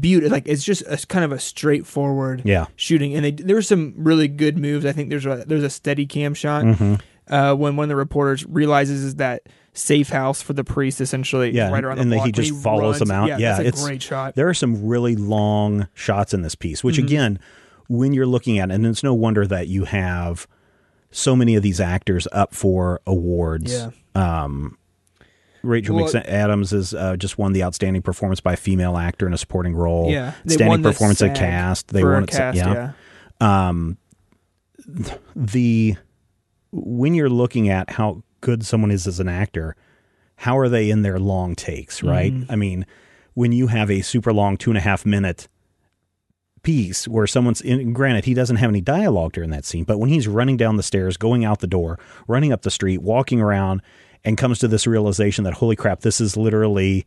beautiful. 0.00 0.32
Like 0.32 0.48
it's 0.48 0.64
just 0.64 0.82
a 0.88 0.96
kind 1.06 1.24
of 1.24 1.30
a 1.32 1.38
straightforward 1.38 2.42
Yeah. 2.44 2.66
shooting, 2.74 3.14
and 3.14 3.24
they, 3.24 3.30
there 3.30 3.54
were 3.56 3.62
some 3.62 3.94
really 3.96 4.26
good 4.26 4.58
moves. 4.58 4.84
I 4.84 4.92
think 4.92 5.10
there's 5.10 5.26
a 5.26 5.44
there's 5.46 5.62
a 5.62 5.70
steady 5.70 6.06
cam 6.06 6.34
shot 6.34 6.64
Mm-hmm. 6.64 6.94
uh, 7.32 7.54
when 7.54 7.76
one 7.76 7.84
of 7.84 7.88
the 7.88 7.96
reporters 7.96 8.44
realizes 8.46 9.04
is 9.04 9.14
that 9.16 9.42
safe 9.76 10.08
house 10.08 10.40
for 10.42 10.52
the 10.54 10.64
priest 10.64 11.00
essentially 11.00 11.50
Yeah, 11.52 11.70
right 11.70 11.84
around 11.84 11.98
and 11.98 12.10
the 12.10 12.16
then 12.16 12.26
he 12.26 12.32
block 12.32 12.36
when 12.38 12.44
just 12.46 12.62
follows 12.62 12.82
runs. 12.82 12.98
them 13.00 13.10
out. 13.10 13.28
Yeah, 13.28 13.38
Yeah, 13.38 13.48
that's 13.50 13.60
a 13.60 13.66
it's- 13.66 13.84
great 13.84 14.02
shot. 14.02 14.34
There 14.34 14.48
are 14.48 14.54
some 14.54 14.86
really 14.86 15.16
long 15.16 15.88
shots 15.94 16.32
in 16.34 16.42
this 16.42 16.54
piece, 16.54 16.78
Mm-hmm. 16.78 16.86
which 16.86 16.98
again, 16.98 17.38
when 17.88 18.12
you're 18.12 18.26
looking 18.26 18.58
at, 18.58 18.70
it, 18.70 18.74
and 18.74 18.86
it's 18.86 19.02
no 19.02 19.14
wonder 19.14 19.46
that 19.46 19.68
you 19.68 19.84
have 19.84 20.46
so 21.10 21.36
many 21.36 21.54
of 21.54 21.62
these 21.62 21.80
actors 21.80 22.26
up 22.32 22.54
for 22.54 23.00
awards. 23.06 23.72
Yeah. 23.72 23.90
Um, 24.14 24.76
Rachel 25.62 25.96
Well- 25.96 26.06
McAdams 26.06 26.70
has 26.70 26.94
uh, 26.94 27.16
just 27.16 27.38
won 27.38 27.52
the 27.52 27.62
outstanding 27.62 28.00
performance 28.02 28.40
by 28.40 28.54
a 28.54 28.56
female 28.56 28.96
actor 28.96 29.26
in 29.26 29.32
a 29.34 29.38
supporting 29.38 29.74
role. 29.74 30.10
Yeah, 30.10 30.32
outstanding 30.46 30.82
performance 30.82 31.20
at 31.22 31.36
SAG 31.36 31.36
cast. 31.36 31.88
They 31.88 32.02
won 32.04 32.22
it. 32.24 32.30
cast, 32.30 32.56
yeah. 32.56 32.92
yeah. 33.40 33.68
Um, 33.70 33.98
the 35.34 35.96
when 36.72 37.14
you're 37.14 37.30
looking 37.30 37.68
at 37.68 37.90
how 37.90 38.22
good 38.46 38.64
someone 38.64 38.92
is 38.92 39.08
as 39.08 39.18
an 39.18 39.28
actor, 39.28 39.74
how 40.36 40.56
are 40.56 40.68
they 40.68 40.88
in 40.88 41.02
their 41.02 41.18
long 41.18 41.56
takes, 41.56 42.00
right? 42.00 42.32
Mm-hmm. 42.32 42.52
I 42.52 42.54
mean, 42.54 42.86
when 43.34 43.50
you 43.50 43.66
have 43.66 43.90
a 43.90 44.02
super 44.02 44.32
long 44.32 44.56
two 44.56 44.70
and 44.70 44.78
a 44.78 44.80
half 44.80 45.04
minute 45.04 45.48
piece 46.62 47.08
where 47.08 47.26
someone's 47.26 47.60
in, 47.60 47.92
granted 47.92 48.24
he 48.24 48.34
doesn't 48.34 48.56
have 48.56 48.70
any 48.70 48.80
dialogue 48.80 49.32
during 49.32 49.50
that 49.50 49.64
scene, 49.64 49.82
but 49.82 49.98
when 49.98 50.10
he's 50.10 50.28
running 50.28 50.56
down 50.56 50.76
the 50.76 50.84
stairs, 50.84 51.16
going 51.16 51.44
out 51.44 51.58
the 51.58 51.66
door, 51.66 51.98
running 52.28 52.52
up 52.52 52.62
the 52.62 52.70
street, 52.70 53.02
walking 53.02 53.40
around, 53.40 53.82
and 54.24 54.38
comes 54.38 54.60
to 54.60 54.68
this 54.68 54.86
realization 54.86 55.42
that 55.42 55.54
holy 55.54 55.74
crap, 55.74 56.00
this 56.00 56.20
is 56.20 56.36
literally 56.36 57.04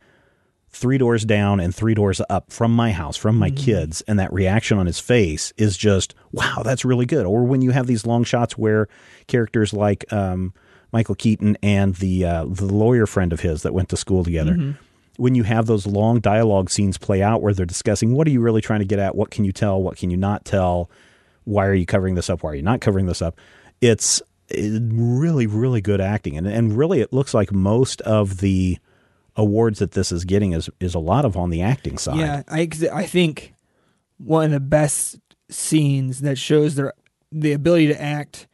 three 0.68 0.98
doors 0.98 1.24
down 1.24 1.62
and 1.62 1.74
three 1.74 1.94
doors 1.94 2.22
up 2.30 2.52
from 2.52 2.74
my 2.74 2.92
house, 2.92 3.16
from 3.16 3.38
my 3.38 3.50
kids, 3.50 4.02
and 4.10 4.20
that 4.20 4.32
reaction 4.34 4.78
on 4.78 4.88
his 4.88 5.00
face 5.00 5.54
is 5.56 5.78
just 5.78 6.16
wow, 6.34 6.64
that's 6.66 6.84
really 6.84 7.06
good. 7.06 7.26
Or 7.26 7.46
when 7.46 7.62
you 7.62 7.72
have 7.72 7.88
these 7.88 8.06
long 8.06 8.26
shots 8.26 8.58
where 8.58 8.90
characters 9.28 9.74
like 9.74 10.12
um, 10.12 10.54
Michael 10.92 11.16
Keaton 11.16 11.58
and 11.62 11.96
the 11.96 12.26
uh, 12.26 12.46
the 12.46 12.66
lawyer 12.66 13.06
friend 13.06 13.32
of 13.34 13.42
his 13.42 13.64
that 13.64 13.74
went 13.74 13.90
to 13.90 13.98
school 13.98 14.24
together. 14.24 14.76
When 15.18 15.36
you 15.36 15.44
have 15.44 15.66
those 15.66 15.86
long 15.86 16.22
dialogue 16.22 16.70
scenes 16.70 16.98
play 16.98 17.22
out 17.22 17.42
where 17.42 17.54
they're 17.54 17.66
discussing 17.66 18.14
what 18.14 18.26
are 18.26 18.32
you 18.32 18.40
really 18.40 18.62
trying 18.62 18.80
to 18.80 18.86
get 18.86 19.00
at, 19.00 19.16
what 19.16 19.32
can 19.32 19.44
you 19.44 19.52
tell, 19.52 19.82
what 19.82 19.98
can 19.98 20.10
you 20.10 20.16
not 20.16 20.46
tell, 20.46 20.90
why 21.44 21.66
are 21.66 21.74
you 21.74 21.86
covering 21.86 22.16
this 22.16 22.30
up, 22.30 22.42
why 22.42 22.52
are 22.52 22.56
you 22.56 22.62
not 22.62 22.80
covering 22.80 23.06
this 23.06 23.22
up, 23.22 23.38
it's 23.82 24.22
really 24.56 25.46
really 25.46 25.82
good 25.82 26.02
acting, 26.02 26.38
and 26.38 26.48
and 26.48 26.78
really 26.78 27.02
it 27.02 27.12
looks 27.12 27.34
like 27.34 27.52
most 27.52 28.02
of 28.02 28.38
the 28.38 28.78
awards 29.36 29.80
that 29.80 29.92
this 29.92 30.12
is 30.12 30.26
getting 30.26 30.54
is 30.54 30.70
is 30.80 30.96
a 30.96 31.00
lot 31.00 31.26
of 31.26 31.36
on 31.38 31.50
the 31.50 31.62
acting 31.62 31.98
side. 31.98 32.18
Yeah, 32.18 32.44
I 32.48 32.70
I 32.92 33.06
think 33.06 33.54
one 34.18 34.46
of 34.46 34.52
the 34.52 34.60
best 34.60 35.20
scenes 35.50 36.22
that 36.22 36.38
shows 36.38 36.76
their 36.76 36.94
the 37.32 37.54
ability 37.54 37.88
to 37.88 38.02
act 38.02 38.48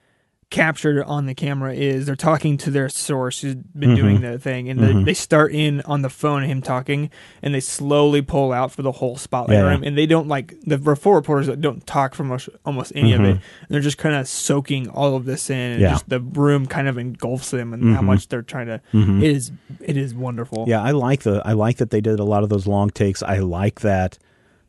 captured 0.51 1.03
on 1.03 1.25
the 1.25 1.33
camera 1.33 1.73
is 1.73 2.05
they're 2.05 2.15
talking 2.15 2.55
to 2.55 2.69
their 2.69 2.87
source 2.87 3.41
who's 3.41 3.55
been 3.55 3.89
Mm-hmm. 3.89 3.95
doing 3.95 4.21
the 4.21 4.37
thing 4.39 4.69
and 4.69 4.79
they, 4.79 4.93
they 5.03 5.13
start 5.13 5.51
in 5.51 5.81
on 5.81 6.01
the 6.03 6.09
phone 6.09 6.43
him 6.43 6.61
talking 6.61 7.09
and 7.41 7.53
they 7.53 7.59
slowly 7.59 8.21
pull 8.21 8.53
out 8.53 8.71
for 8.71 8.81
the 8.83 8.91
whole 8.91 9.17
spotlight 9.17 9.57
Yeah, 9.57 9.69
room 9.69 9.83
and 9.83 9.97
they 9.97 10.05
don't 10.05 10.27
like 10.27 10.53
the 10.61 10.77
four 10.95 11.15
reporters 11.15 11.47
that 11.47 11.61
don't 11.61 11.85
talk 11.87 12.13
for 12.13 12.23
most, 12.23 12.47
almost 12.63 12.91
any 12.95 13.13
of 13.13 13.21
it 13.21 13.31
and 13.31 13.41
they're 13.69 13.81
just 13.81 13.97
kind 13.97 14.15
of 14.15 14.27
soaking 14.27 14.87
all 14.89 15.15
of 15.15 15.25
this 15.25 15.49
in 15.49 15.57
and 15.57 15.73
Mm-hmm. 15.75 15.81
Yeah. 15.81 15.89
just 15.91 16.09
the 16.09 16.19
room 16.21 16.67
kind 16.67 16.87
of 16.87 16.97
engulfs 16.99 17.51
them 17.51 17.73
and 17.73 17.95
how 17.95 18.01
much 18.01 18.27
they're 18.27 18.41
trying 18.43 18.67
to 18.67 18.79
it 18.93 19.23
is 19.23 19.51
it 19.81 19.97
is 19.97 20.13
wonderful 20.13 20.59
Mm-hmm. 20.59 20.69
Yeah, 20.69 20.83
I 20.83 20.91
like 20.91 21.23
the 21.23 21.41
I 21.43 21.53
like 21.53 21.77
that 21.77 21.89
they 21.89 22.01
did 22.01 22.19
a 22.19 22.23
lot 22.23 22.43
of 22.43 22.49
those 22.49 22.67
long 22.67 22.91
takes. 22.91 23.21
I 23.23 23.39
like 23.39 23.81
that 23.81 24.17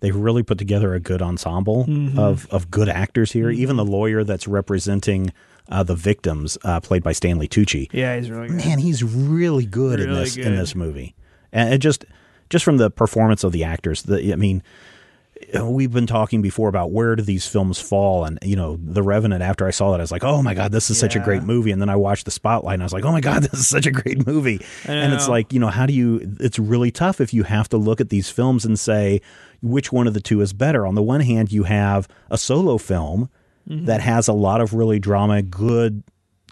they 0.00 0.10
really 0.10 0.42
put 0.42 0.58
together 0.58 0.94
a 0.94 1.00
good 1.00 1.22
ensemble 1.22 1.84
Mm-hmm. 1.84 2.18
of 2.18 2.46
of 2.50 2.70
good 2.70 2.88
actors 2.88 3.32
here. 3.32 3.50
Even 3.50 3.76
the 3.76 3.84
lawyer 3.84 4.24
that's 4.24 4.48
representing 4.48 5.32
uh, 5.68 5.82
the 5.82 5.94
victims, 5.94 6.56
uh, 6.64 6.80
played 6.80 7.02
by 7.02 7.12
Stanley 7.12 7.48
Tucci. 7.48 7.88
yeah 7.92 8.16
he's 8.16 8.30
really 8.30 8.48
good 8.48 8.56
Man, 8.56 8.78
he's 8.78 9.02
really 9.02 9.66
good 9.66 10.00
in 10.00 10.08
Really 10.08 10.24
this 10.24 10.36
in 10.36 10.56
this 10.56 10.74
movie, 10.74 11.14
and 11.52 11.72
it 11.72 11.78
just 11.78 12.04
just 12.50 12.64
from 12.64 12.76
the 12.76 12.90
performance 12.90 13.44
of 13.44 13.52
the 13.52 13.64
actors. 13.64 14.02
The, 14.02 14.32
I 14.32 14.36
mean, 14.36 14.62
we've 15.62 15.92
been 15.92 16.06
talking 16.06 16.42
before 16.42 16.68
about 16.68 16.92
where 16.92 17.14
do 17.16 17.22
these 17.22 17.46
films 17.46 17.80
fall, 17.80 18.24
and 18.24 18.38
you 18.42 18.56
know, 18.56 18.78
The 18.82 19.02
Revenant. 19.02 19.42
After 19.42 19.66
I 19.66 19.70
saw 19.70 19.90
that, 19.90 20.00
I 20.00 20.02
was 20.02 20.12
like, 20.12 20.24
oh 20.24 20.42
my 20.42 20.54
god, 20.54 20.72
this 20.72 20.90
is 20.90 20.98
such 20.98 21.16
a 21.16 21.20
great 21.20 21.42
movie. 21.42 21.70
And 21.72 21.80
then 21.80 21.88
I 21.88 21.96
watched 21.96 22.24
The 22.24 22.30
Spotlight, 22.30 22.74
and 22.74 22.82
I 22.82 22.86
was 22.86 22.92
like, 22.92 23.04
oh 23.04 23.12
my 23.12 23.20
god, 23.20 23.42
this 23.50 23.60
is 23.60 23.66
such 23.66 23.86
a 23.86 23.90
great 23.90 24.26
movie. 24.26 24.64
And 24.84 25.12
it's 25.12 25.28
like, 25.28 25.52
you 25.52 25.60
know, 25.60 25.68
how 25.68 25.86
do 25.86 25.92
you? 25.92 26.36
It's 26.40 26.58
really 26.58 26.90
tough 26.90 27.20
if 27.20 27.34
you 27.34 27.42
have 27.42 27.68
to 27.70 27.76
look 27.76 28.00
at 28.00 28.08
these 28.08 28.30
films 28.30 28.64
and 28.64 28.78
say 28.78 29.20
which 29.62 29.92
one 29.92 30.06
of 30.06 30.14
the 30.14 30.20
two 30.20 30.40
is 30.40 30.52
better. 30.52 30.86
On 30.86 30.94
the 30.94 31.02
one 31.02 31.20
hand, 31.20 31.52
you 31.52 31.64
have 31.64 32.08
a 32.30 32.38
solo 32.38 32.78
film 32.78 33.28
that 33.66 34.00
has 34.00 34.28
a 34.28 34.32
lot 34.32 34.60
of 34.60 34.74
really 34.74 34.98
drama, 34.98 35.42
good 35.42 36.02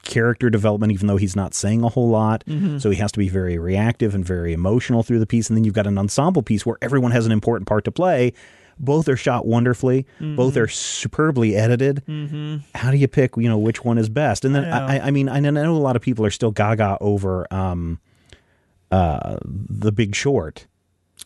character 0.02 0.50
development, 0.50 0.92
even 0.92 1.06
though 1.06 1.16
he's 1.16 1.34
not 1.36 1.54
saying 1.54 1.82
a 1.82 1.88
whole 1.88 2.08
lot. 2.10 2.44
So 2.78 2.90
he 2.90 2.96
has 2.96 3.10
to 3.12 3.18
be 3.18 3.28
very 3.28 3.56
reactive 3.58 4.14
and 4.14 4.24
very 4.24 4.52
emotional 4.52 5.02
through 5.02 5.18
the 5.20 5.26
piece. 5.26 5.48
And 5.48 5.56
then 5.56 5.64
you've 5.64 5.74
got 5.74 5.86
an 5.86 5.96
ensemble 5.96 6.42
piece 6.42 6.66
where 6.66 6.76
everyone 6.82 7.12
has 7.12 7.24
an 7.24 7.32
important 7.32 7.66
part 7.68 7.84
to 7.84 7.90
play. 7.92 8.32
Both 8.78 9.08
are 9.08 9.16
shot 9.16 9.46
wonderfully. 9.46 10.04
Both 10.20 10.56
are 10.56 10.66
superbly 10.68 11.54
edited. 11.54 12.02
How 12.74 12.90
do 12.90 12.96
you 12.96 13.06
pick, 13.08 13.36
you 13.36 13.48
know, 13.48 13.56
which 13.58 13.84
one 13.84 13.96
is 13.98 14.08
best? 14.08 14.44
And 14.44 14.54
then 14.54 14.64
I, 14.64 14.96
I, 14.98 15.06
I 15.06 15.10
mean, 15.12 15.28
I 15.28 15.38
know 15.40 15.74
a 15.74 15.78
lot 15.78 15.94
of 15.96 16.02
people 16.02 16.26
are 16.26 16.30
still 16.30 16.50
gaga 16.50 16.98
over 17.00 17.46
um, 17.54 18.00
uh, 18.90 19.38
The 19.44 19.92
Big 19.92 20.14
Short, 20.14 20.66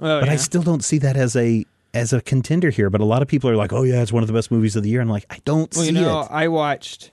Oh, 0.00 0.20
but 0.20 0.28
I 0.28 0.36
still 0.36 0.62
don't 0.62 0.84
see 0.84 0.98
that 0.98 1.16
as 1.16 1.34
a 1.34 1.64
as 1.98 2.12
a 2.12 2.20
contender 2.20 2.70
here. 2.70 2.90
But 2.90 3.00
a 3.00 3.04
lot 3.04 3.22
of 3.22 3.28
people 3.28 3.50
are 3.50 3.56
like, 3.56 3.72
"Oh 3.72 3.82
yeah, 3.82 4.00
it's 4.02 4.12
one 4.12 4.22
of 4.22 4.26
the 4.26 4.32
best 4.32 4.50
movies 4.50 4.76
of 4.76 4.82
the 4.82 4.88
year." 4.90 5.00
I'm 5.00 5.08
like, 5.08 5.26
I 5.30 5.38
don't 5.44 5.74
Well, 5.74 5.84
see 5.84 5.92
you 5.92 6.00
know, 6.00 6.20
it. 6.22 6.28
I 6.30 6.48
watched 6.48 7.10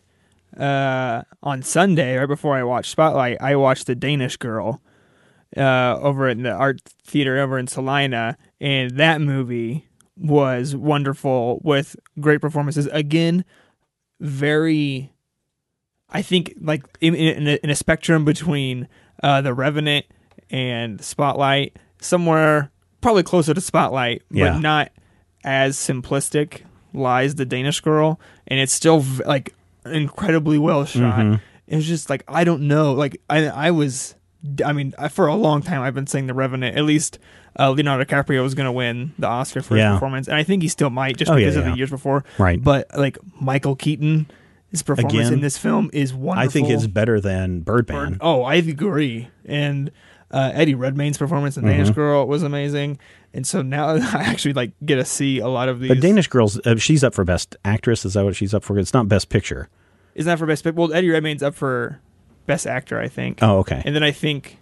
uh, 0.58 1.24
on 1.43 1.62
Sunday, 1.62 2.17
right 2.17 2.26
before 2.28 2.56
I 2.56 2.63
watched 2.63 2.91
Spotlight, 2.91 3.38
I 3.41 3.56
watched 3.56 3.88
The 3.88 3.95
Danish 3.95 4.38
Girl 4.38 4.82
uh, 5.58 5.98
over 6.02 6.30
in 6.30 6.43
the 6.43 6.52
art 6.52 6.82
theater 7.04 7.39
over 7.39 7.58
in 7.58 7.67
Salina, 7.67 8.38
and 8.62 8.91
that 8.98 9.21
movie 9.21 9.88
was 10.17 10.76
wonderful 10.76 11.60
with 11.63 11.95
great 12.19 12.39
performances. 12.39 12.88
Again, 12.88 13.43
very, 14.21 15.12
I 16.10 16.21
think, 16.21 16.54
like 16.62 16.86
in, 17.02 17.15
in, 17.15 17.48
a, 17.48 17.60
in 17.63 17.69
a 17.69 17.76
spectrum 17.76 18.24
between 18.24 18.88
uh, 19.21 19.41
The 19.41 19.54
Revenant 19.54 20.06
and 20.50 21.04
Spotlight, 21.04 21.78
somewhere 22.00 22.71
probably 23.06 23.24
closer 23.24 23.54
to 23.54 23.62
Spotlight, 23.62 24.24
Yeah. 24.32 24.54
but 24.54 24.60
not 24.60 24.91
as 25.44 25.78
simplistic 25.78 26.62
lies 26.94 27.36
the 27.36 27.46
Danish 27.46 27.80
girl, 27.82 28.20
and 28.48 28.60
it's 28.60 28.74
still 28.74 29.00
v- 29.00 29.24
like 29.26 29.54
incredibly 29.86 30.58
well 30.58 30.86
shot. 30.86 31.20
Mm-hmm. 31.20 31.36
It 31.68 31.76
was 31.76 31.88
just 31.88 32.10
like 32.10 32.24
I 32.28 32.44
don't 32.44 32.63
know, 32.68 32.94
like 32.94 33.20
I 33.30 33.48
I 33.48 33.72
was, 33.72 34.15
I 34.65 34.74
mean, 34.74 34.94
I, 34.98 35.08
for 35.08 35.28
a 35.28 35.36
long 35.36 35.62
time 35.62 35.82
I've 35.82 35.94
been 35.96 36.08
saying 36.08 36.28
the 36.28 36.34
Revenant. 36.34 36.78
At 36.78 36.84
least 36.86 37.20
uh, 37.60 37.72
Leonardo 37.72 38.04
DiCaprio 38.04 38.44
was 38.44 38.54
going 38.54 38.65
to 38.65 38.72
win 38.72 39.13
the 39.18 39.28
Oscar 39.28 39.62
for 39.62 39.76
his 39.76 39.82
Yeah. 39.84 39.94
performance, 39.94 40.28
and 40.28 40.36
I 40.36 40.44
think 40.44 40.62
he 40.62 40.68
still 40.68 40.89
might 40.89 41.18
just 41.18 41.32
Oh, 41.32 41.36
yeah, 41.36 41.46
because 41.46 41.56
of 41.58 41.65
yeah. 41.65 41.72
the 41.72 41.78
years 41.78 41.89
before. 41.89 42.24
Right. 42.38 42.62
But 42.62 42.88
like 42.98 43.18
Michael 43.39 43.76
Keaton, 43.76 44.30
his 44.70 44.84
performance 44.84 45.13
Again, 45.13 45.34
in 45.34 45.41
this 45.41 45.58
film 45.58 45.89
is 45.94 46.13
wonderful. 46.13 46.50
I 46.50 46.52
think 46.52 46.70
it's 46.70 46.88
better 46.88 47.20
than 47.22 47.62
Birdman. 47.62 48.13
Bird- 48.13 48.18
Oh, 48.22 48.44
I 48.44 48.56
agree. 48.56 49.30
And 49.46 49.89
uh, 50.31 50.51
Eddie 50.53 50.75
Redmayne's 50.75 51.17
performance 51.17 51.57
in 51.57 51.65
Danish 51.65 51.88
Mm-hmm. 51.89 51.95
Girl 51.95 52.27
was 52.27 52.43
amazing. 52.43 52.97
And 53.33 53.45
so 53.45 53.61
now 53.61 53.88
I 53.95 54.23
actually 54.23 54.53
like 54.53 54.71
get 54.85 54.95
to 54.95 55.05
see 55.05 55.39
a 55.39 55.47
lot 55.47 55.69
of 55.69 55.79
these. 55.79 55.89
But 55.89 55.99
Danish 56.01 56.27
Girls, 56.27 56.59
uh, 56.65 56.75
she's 56.77 57.03
up 57.03 57.13
for 57.13 57.23
Best 57.23 57.55
Actress. 57.65 58.05
Is 58.05 58.13
that 58.13 58.23
what 58.25 58.35
she's 58.35 58.53
up 58.53 58.63
for? 58.63 58.77
It's 58.79 58.93
not 58.93 59.07
Best 59.07 59.29
Picture. 59.29 59.69
is 60.15 60.25
not 60.25 60.33
that 60.33 60.39
for 60.39 60.45
best. 60.45 60.63
Picture? 60.63 60.79
Well, 60.79 60.93
Eddie 60.93 61.09
Redmayne's 61.09 61.43
up 61.43 61.53
for 61.55 61.99
best 62.45 62.65
actor, 62.67 62.99
I 62.99 63.07
think. 63.07 63.39
Oh, 63.41 63.59
okay. 63.59 63.81
And 63.85 63.95
then 63.95 64.03
I 64.03 64.11
think 64.11 64.57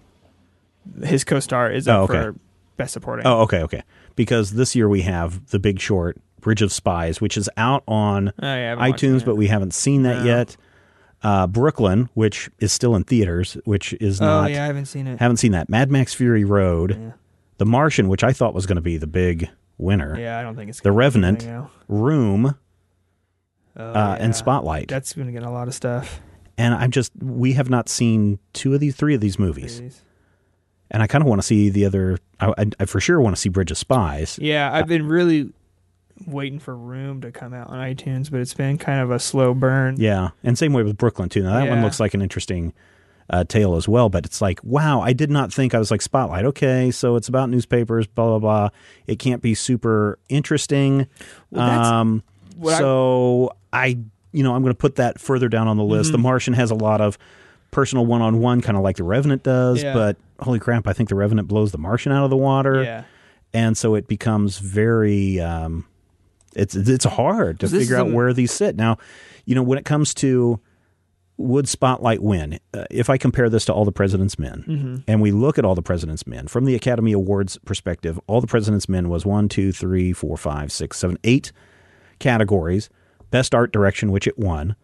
his 1.04 1.24
co-star 1.24 1.72
is 1.72 1.88
up 1.88 2.00
Oh, 2.00 2.04
okay. 2.04 2.14
for 2.14 2.36
best 2.78 2.94
supporting. 2.94 3.26
Oh, 3.28 3.42
okay, 3.42 3.62
okay. 3.64 3.84
Because 4.16 4.52
this 4.54 4.76
year 4.76 4.90
we 4.90 5.02
have 5.04 5.50
The 5.52 5.60
Big 5.60 5.80
Short, 5.80 6.18
Bridge 6.42 6.62
of 6.62 6.72
Spies, 6.74 7.22
which 7.22 7.38
is 7.38 7.50
out 7.58 7.84
on 7.88 8.30
Oh, 8.30 8.32
yeah, 8.42 8.54
I 8.54 8.58
haven't 8.58 8.90
watched 8.90 9.04
iTunes, 9.04 9.26
but 9.26 9.36
we 9.36 9.48
haven't 9.48 9.74
seen 9.74 10.04
that 10.04 10.20
No. 10.20 10.26
yet. 10.26 10.58
Uh, 11.24 11.48
Brooklyn, 11.48 12.10
which 12.16 12.50
is 12.60 12.74
still 12.74 12.96
in 12.96 13.06
theaters, 13.06 13.56
which 13.66 13.94
is 13.94 14.20
oh 14.22 14.26
not. 14.26 14.52
yeah, 14.52 14.64
I 14.64 14.68
haven't 14.68 14.86
seen 14.88 15.08
it. 15.08 15.20
Haven't 15.20 15.38
seen 15.38 15.54
that. 15.54 15.70
Mad 15.70 15.90
Max 15.90 16.14
Fury 16.14 16.44
Road, 16.44 16.98
Yeah. 17.00 17.12
The 17.60 17.66
Martian, 17.66 18.10
which 18.10 18.24
I 18.24 18.34
thought 18.34 18.54
was 18.54 18.66
going 18.66 18.76
to 18.76 18.82
be 18.82 18.98
the 18.98 19.08
big 19.08 19.48
winner. 19.78 20.20
Yeah, 20.20 20.38
I 20.38 20.44
don't 20.44 20.56
think 20.56 20.70
it's 20.70 20.82
The 20.82 20.92
Revenant. 20.92 21.48
Room, 21.88 22.56
Oh, 23.78 23.84
uh, 23.90 23.94
yeah. 24.18 24.24
and 24.26 24.36
Spotlight. 24.36 24.88
That's 24.90 25.14
going 25.14 25.28
to 25.28 25.32
get 25.34 25.44
a 25.44 25.50
lot 25.50 25.68
of 25.68 25.74
stuff. 25.74 26.20
and 26.58 26.74
I'm 26.76 26.92
just 26.92 27.12
we 27.22 27.54
have 27.54 27.70
not 27.70 27.88
seen 27.90 28.40
two 28.54 28.74
of 28.74 28.80
these, 28.82 28.96
three 28.96 29.16
of 29.16 29.22
these 29.22 29.40
movies, 29.40 29.80
Please. 29.80 30.02
and 30.92 31.02
I 31.02 31.08
kind 31.08 31.22
of 31.24 31.28
want 31.28 31.42
to 31.42 31.46
see 31.48 31.70
the 31.70 31.86
other. 31.86 32.18
I, 32.40 32.54
I, 32.58 32.66
I 32.82 32.86
for 32.86 33.00
sure 33.00 33.22
want 33.22 33.36
to 33.36 33.42
see 33.42 33.50
Bridge 33.50 33.72
of 33.72 33.78
Spies. 33.78 34.38
Yeah, 34.42 34.72
I've 34.74 34.88
been 34.88 35.08
really 35.08 35.52
waiting 36.28 36.60
for 36.60 36.76
Room 36.76 37.22
to 37.22 37.32
come 37.32 37.54
out 37.54 37.68
on 37.68 37.78
iTunes, 37.78 38.30
but 38.32 38.40
it's 38.40 38.54
been 38.54 38.78
kind 38.78 39.00
of 39.02 39.12
a 39.12 39.20
slow 39.20 39.54
burn. 39.54 39.96
Yeah, 40.00 40.30
and 40.44 40.58
same 40.58 40.74
way 40.74 40.84
with 40.84 40.98
Brooklyn 40.98 41.30
too. 41.30 41.44
Now 41.44 41.54
that 41.60 41.70
one 41.70 41.82
looks 41.82 42.00
like 42.00 42.14
an 42.14 42.22
interesting 42.22 42.74
uh, 43.30 43.44
tale 43.46 43.76
as 43.76 43.88
well, 43.88 44.10
but 44.10 44.26
it's 44.26 44.42
like, 44.42 44.60
wow, 44.64 45.00
I 45.02 45.14
did 45.14 45.30
not 45.32 45.52
think 45.54 45.74
I 45.74 45.80
was 45.80 45.92
like 45.92 46.02
Spotlight. 46.02 46.46
Okay, 46.46 46.92
so 46.92 47.16
it's 47.16 47.28
about 47.30 47.50
newspapers, 47.50 48.06
blah 48.08 48.28
blah 48.28 48.40
blah. 48.40 48.70
It 49.08 49.18
can't 49.20 49.42
be 49.42 49.54
super 49.56 50.20
interesting. 50.30 51.08
Well, 51.52 51.70
um, 51.70 52.24
what 52.58 52.74
I- 52.76 52.78
so 52.80 53.52
I, 53.72 53.98
you 54.32 54.44
know, 54.44 54.54
I'm 54.56 54.62
going 54.62 54.74
to 54.74 54.78
put 54.78 54.96
that 54.98 55.20
further 55.20 55.48
down 55.50 55.68
on 55.68 55.78
the 55.78 55.84
list. 55.84 56.08
Mm-hmm. 56.08 56.12
The 56.14 56.18
Martian 56.24 56.54
has 56.54 56.70
a 56.72 56.76
lot 56.76 57.02
of 57.02 57.18
personal 57.72 58.06
one-on-one, 58.06 58.62
kind 58.62 58.78
of 58.78 58.84
like 58.84 58.98
the 58.98 59.04
Revenant 59.04 59.42
does, 59.42 59.82
Yeah. 59.82 59.94
but 59.94 60.18
holy 60.40 60.60
crap, 60.60 60.88
I 60.88 60.94
think 60.94 61.10
the 61.10 61.16
Revenant 61.16 61.48
blows 61.48 61.72
the 61.72 61.78
Martian 61.80 62.12
out 62.12 62.24
of 62.24 62.30
the 62.30 62.38
water, 62.38 62.84
Yeah. 62.84 63.04
and 63.54 63.76
so 63.78 63.96
it 63.96 64.08
becomes 64.08 64.60
very. 64.60 65.40
Um, 65.40 65.86
it's 66.56 66.76
it's 66.76 67.06
hard 67.06 67.60
to 67.62 67.68
figure 67.68 67.96
out 67.98 68.12
where 68.12 68.34
these 68.34 68.52
sit. 68.52 68.76
Now, 68.76 68.98
you 69.46 69.56
know, 69.56 69.64
when 69.64 69.78
it 69.78 69.86
comes 69.86 70.14
to 70.16 70.60
would 71.38 71.68
Spotlight 71.68 72.22
win? 72.22 72.60
Uh, 72.74 72.86
if 72.92 73.10
I 73.10 73.18
compare 73.18 73.50
this 73.50 73.66
to 73.66 73.74
All 73.74 73.86
the 73.86 73.92
President's 73.92 74.38
Men, 74.38 74.64
Mm-hmm. 74.68 74.96
and 75.08 75.20
we 75.22 75.32
look 75.32 75.58
at 75.58 75.66
All 75.66 75.74
the 75.76 75.82
President's 75.82 76.28
Men 76.28 76.48
from 76.48 76.66
the 76.66 76.76
Academy 76.76 77.12
Awards 77.12 77.58
perspective, 77.66 78.20
All 78.28 78.40
the 78.40 78.48
President's 78.48 78.88
Men 78.88 79.10
was 79.10 79.26
one, 79.26 79.50
two, 79.50 79.72
three, 79.72 80.14
four, 80.14 80.38
five, 80.38 80.72
six, 80.72 80.98
seven, 81.00 81.18
eight 81.24 81.52
categories. 82.20 82.90
Best 83.32 83.56
Art 83.56 83.72
Direction, 83.74 84.12
which 84.12 84.28
it 84.28 84.38
won. 84.38 84.76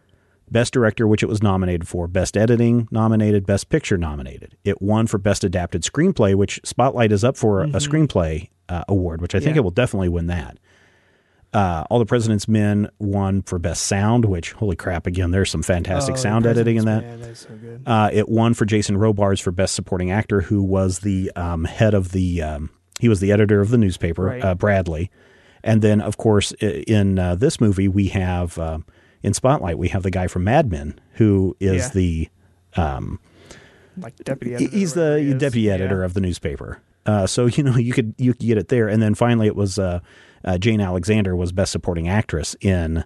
Best 0.50 0.72
Director, 0.72 1.06
which 1.06 1.22
it 1.22 1.28
was 1.28 1.40
nominated 1.40 1.86
for. 1.86 2.08
Best 2.08 2.36
Editing, 2.36 2.88
nominated. 2.90 3.46
Best 3.46 3.68
Picture, 3.68 3.96
nominated. 3.96 4.56
It 4.64 4.82
won 4.82 5.06
for 5.06 5.18
Best 5.18 5.44
Adapted 5.44 5.82
Screenplay, 5.82 6.34
which 6.34 6.60
Spotlight 6.64 7.12
is 7.12 7.22
up 7.22 7.36
for 7.36 7.62
a 7.62 7.66
screenplay 7.78 8.48
uh, 8.68 8.82
award, 8.88 9.20
which 9.22 9.36
I 9.36 9.38
think 9.38 9.50
Mm-hmm. 9.50 9.54
Yeah. 9.54 9.60
it 9.60 9.62
will 9.64 9.70
definitely 9.70 10.08
win 10.08 10.26
that. 10.26 10.58
Uh, 11.52 11.84
All 11.90 11.98
the 11.98 12.06
President's 12.06 12.46
Men 12.46 12.88
won 13.00 13.42
for 13.42 13.58
Best 13.58 13.86
Sound, 13.86 14.24
which, 14.24 14.52
holy 14.52 14.76
crap, 14.76 15.06
again, 15.06 15.32
there's 15.32 15.50
some 15.50 15.62
fantastic 15.62 16.14
Oh, 16.14 16.18
sound 16.18 16.46
editing 16.46 16.76
in 16.76 16.84
that. 16.84 17.02
Man, 17.02 17.34
so. 17.34 17.48
Uh, 17.86 18.08
it 18.12 18.28
won 18.28 18.54
for 18.54 18.64
Jason 18.64 18.96
Robards 18.96 19.40
for 19.40 19.50
Best 19.50 19.74
Supporting 19.74 20.12
Actor, 20.12 20.42
who 20.42 20.62
was 20.62 21.00
the 21.00 21.32
um, 21.34 21.64
head 21.64 21.92
of 21.92 22.12
the, 22.12 22.40
um, 22.42 22.70
he 23.00 23.08
was 23.08 23.18
the 23.18 23.32
editor 23.32 23.60
of 23.60 23.70
the 23.70 23.78
newspaper, 23.78 24.24
Right. 24.26 24.44
uh, 24.44 24.54
Bradlee. 24.54 25.08
And 25.64 25.82
then, 25.82 26.00
of 26.00 26.16
course, 26.18 26.52
in 26.60 27.18
uh, 27.18 27.34
this 27.34 27.60
movie, 27.60 27.88
we 27.88 28.08
have, 28.08 28.58
um 28.58 28.84
in 29.22 29.34
Spotlight, 29.34 29.76
we 29.76 29.88
have 29.88 30.02
the 30.02 30.10
guy 30.10 30.28
from 30.28 30.44
Mad 30.44 30.70
Men, 30.70 30.98
who 31.14 31.54
is 31.60 31.82
Yeah. 31.82 31.90
the, 31.92 32.28
like 33.98 34.16
deputy 34.24 34.54
editor. 34.54 34.70
he's 34.76 34.94
the 34.94 35.18
he 35.20 35.34
deputy 35.34 35.62
Yeah. 35.66 35.74
editor 35.74 36.02
of 36.04 36.14
the 36.14 36.20
newspaper. 36.20 36.78
Uh, 37.04 37.26
so, 37.26 37.44
you 37.54 37.62
know, 37.62 37.76
you 37.76 37.92
could, 37.92 38.14
you 38.18 38.32
could 38.32 38.46
get 38.46 38.56
it 38.58 38.68
there. 38.68 38.88
And 38.88 39.02
then 39.02 39.14
finally, 39.14 39.46
it 39.46 39.56
was 39.56 39.78
uh, 40.44 40.58
Jane 40.58 40.80
Alexander 40.80 41.34
was 41.36 41.52
Best 41.52 41.72
Supporting 41.72 42.08
Actress 42.08 42.56
in 42.60 43.04